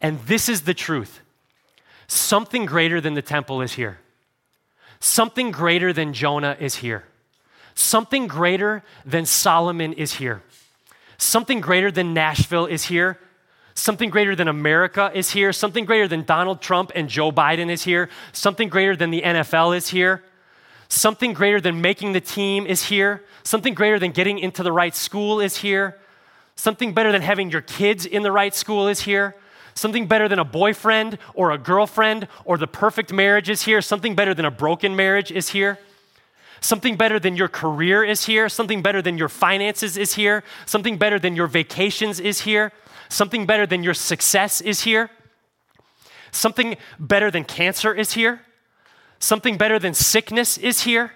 And 0.00 0.20
this 0.20 0.48
is 0.48 0.62
the 0.62 0.74
truth 0.74 1.20
something 2.08 2.66
greater 2.66 3.00
than 3.00 3.14
the 3.14 3.22
temple 3.22 3.62
is 3.62 3.72
here, 3.72 3.98
something 5.00 5.50
greater 5.50 5.92
than 5.92 6.12
Jonah 6.12 6.56
is 6.60 6.76
here, 6.76 7.04
something 7.74 8.26
greater 8.26 8.82
than 9.04 9.26
Solomon 9.26 9.92
is 9.94 10.14
here, 10.14 10.42
something 11.18 11.60
greater 11.60 11.90
than 11.90 12.14
Nashville 12.14 12.66
is 12.66 12.84
here. 12.84 13.18
Something 13.74 14.10
greater 14.10 14.36
than 14.36 14.48
America 14.48 15.10
is 15.14 15.30
here. 15.30 15.50
Something 15.50 15.86
greater 15.86 16.06
than 16.06 16.24
Donald 16.24 16.60
Trump 16.60 16.92
and 16.94 17.08
Joe 17.08 17.32
Biden 17.32 17.70
is 17.70 17.82
here. 17.82 18.10
Something 18.32 18.68
greater 18.68 18.94
than 18.94 19.10
the 19.10 19.22
NFL 19.22 19.74
is 19.74 19.88
here. 19.88 20.22
Something 20.92 21.32
greater 21.32 21.58
than 21.58 21.80
making 21.80 22.12
the 22.12 22.20
team 22.20 22.66
is 22.66 22.84
here. 22.84 23.24
Something 23.44 23.72
greater 23.72 23.98
than 23.98 24.10
getting 24.10 24.38
into 24.38 24.62
the 24.62 24.72
right 24.72 24.94
school 24.94 25.40
is 25.40 25.56
here. 25.56 25.98
Something 26.54 26.92
better 26.92 27.10
than 27.10 27.22
having 27.22 27.50
your 27.50 27.62
kids 27.62 28.04
in 28.04 28.22
the 28.22 28.30
right 28.30 28.54
school 28.54 28.88
is 28.88 29.00
here. 29.00 29.34
Something 29.72 30.06
better 30.06 30.28
than 30.28 30.38
a 30.38 30.44
boyfriend 30.44 31.16
or 31.32 31.50
a 31.50 31.56
girlfriend 31.56 32.28
or 32.44 32.58
the 32.58 32.66
perfect 32.66 33.10
marriage 33.10 33.48
is 33.48 33.62
here. 33.62 33.80
Something 33.80 34.14
better 34.14 34.34
than 34.34 34.44
a 34.44 34.50
broken 34.50 34.94
marriage 34.94 35.32
is 35.32 35.48
here. 35.48 35.78
Something 36.60 36.96
better 36.96 37.18
than 37.18 37.36
your 37.36 37.48
career 37.48 38.04
is 38.04 38.26
here. 38.26 38.50
Something 38.50 38.82
better 38.82 39.00
than 39.00 39.16
your 39.16 39.30
finances 39.30 39.96
is 39.96 40.12
here. 40.12 40.44
Something 40.66 40.98
better 40.98 41.18
than 41.18 41.34
your 41.34 41.46
vacations 41.46 42.20
is 42.20 42.42
here. 42.42 42.70
Something 43.08 43.46
better 43.46 43.66
than 43.66 43.82
your 43.82 43.94
success 43.94 44.60
is 44.60 44.82
here. 44.82 45.08
Something 46.32 46.76
better 47.00 47.30
than 47.30 47.44
cancer 47.44 47.94
is 47.94 48.12
here. 48.12 48.42
Something 49.22 49.56
better 49.56 49.78
than 49.78 49.94
sickness 49.94 50.58
is 50.58 50.82
here. 50.82 51.12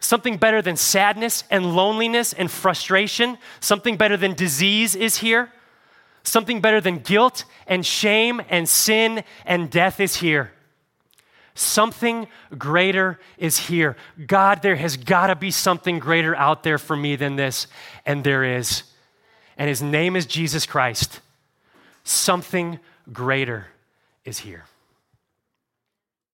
Something 0.00 0.36
better 0.36 0.60
than 0.60 0.74
sadness 0.74 1.44
and 1.48 1.76
loneliness 1.76 2.32
and 2.32 2.50
frustration. 2.50 3.38
Something 3.60 3.96
better 3.96 4.16
than 4.16 4.34
disease 4.34 4.96
is 4.96 5.18
here. 5.18 5.52
Something 6.24 6.60
better 6.60 6.80
than 6.80 6.98
guilt 6.98 7.44
and 7.68 7.86
shame 7.86 8.42
and 8.48 8.68
sin 8.68 9.22
and 9.44 9.70
death 9.70 10.00
is 10.00 10.16
here. 10.16 10.50
Something 11.54 12.26
greater 12.58 13.20
is 13.38 13.68
here. 13.68 13.96
God, 14.26 14.60
there 14.60 14.74
has 14.74 14.96
got 14.96 15.28
to 15.28 15.36
be 15.36 15.52
something 15.52 16.00
greater 16.00 16.34
out 16.34 16.64
there 16.64 16.78
for 16.78 16.96
me 16.96 17.14
than 17.14 17.36
this. 17.36 17.68
And 18.04 18.24
there 18.24 18.42
is. 18.42 18.82
And 19.56 19.68
his 19.68 19.80
name 19.80 20.16
is 20.16 20.26
Jesus 20.26 20.66
Christ. 20.66 21.20
Something 22.02 22.80
greater 23.12 23.68
is 24.24 24.40
here. 24.40 24.64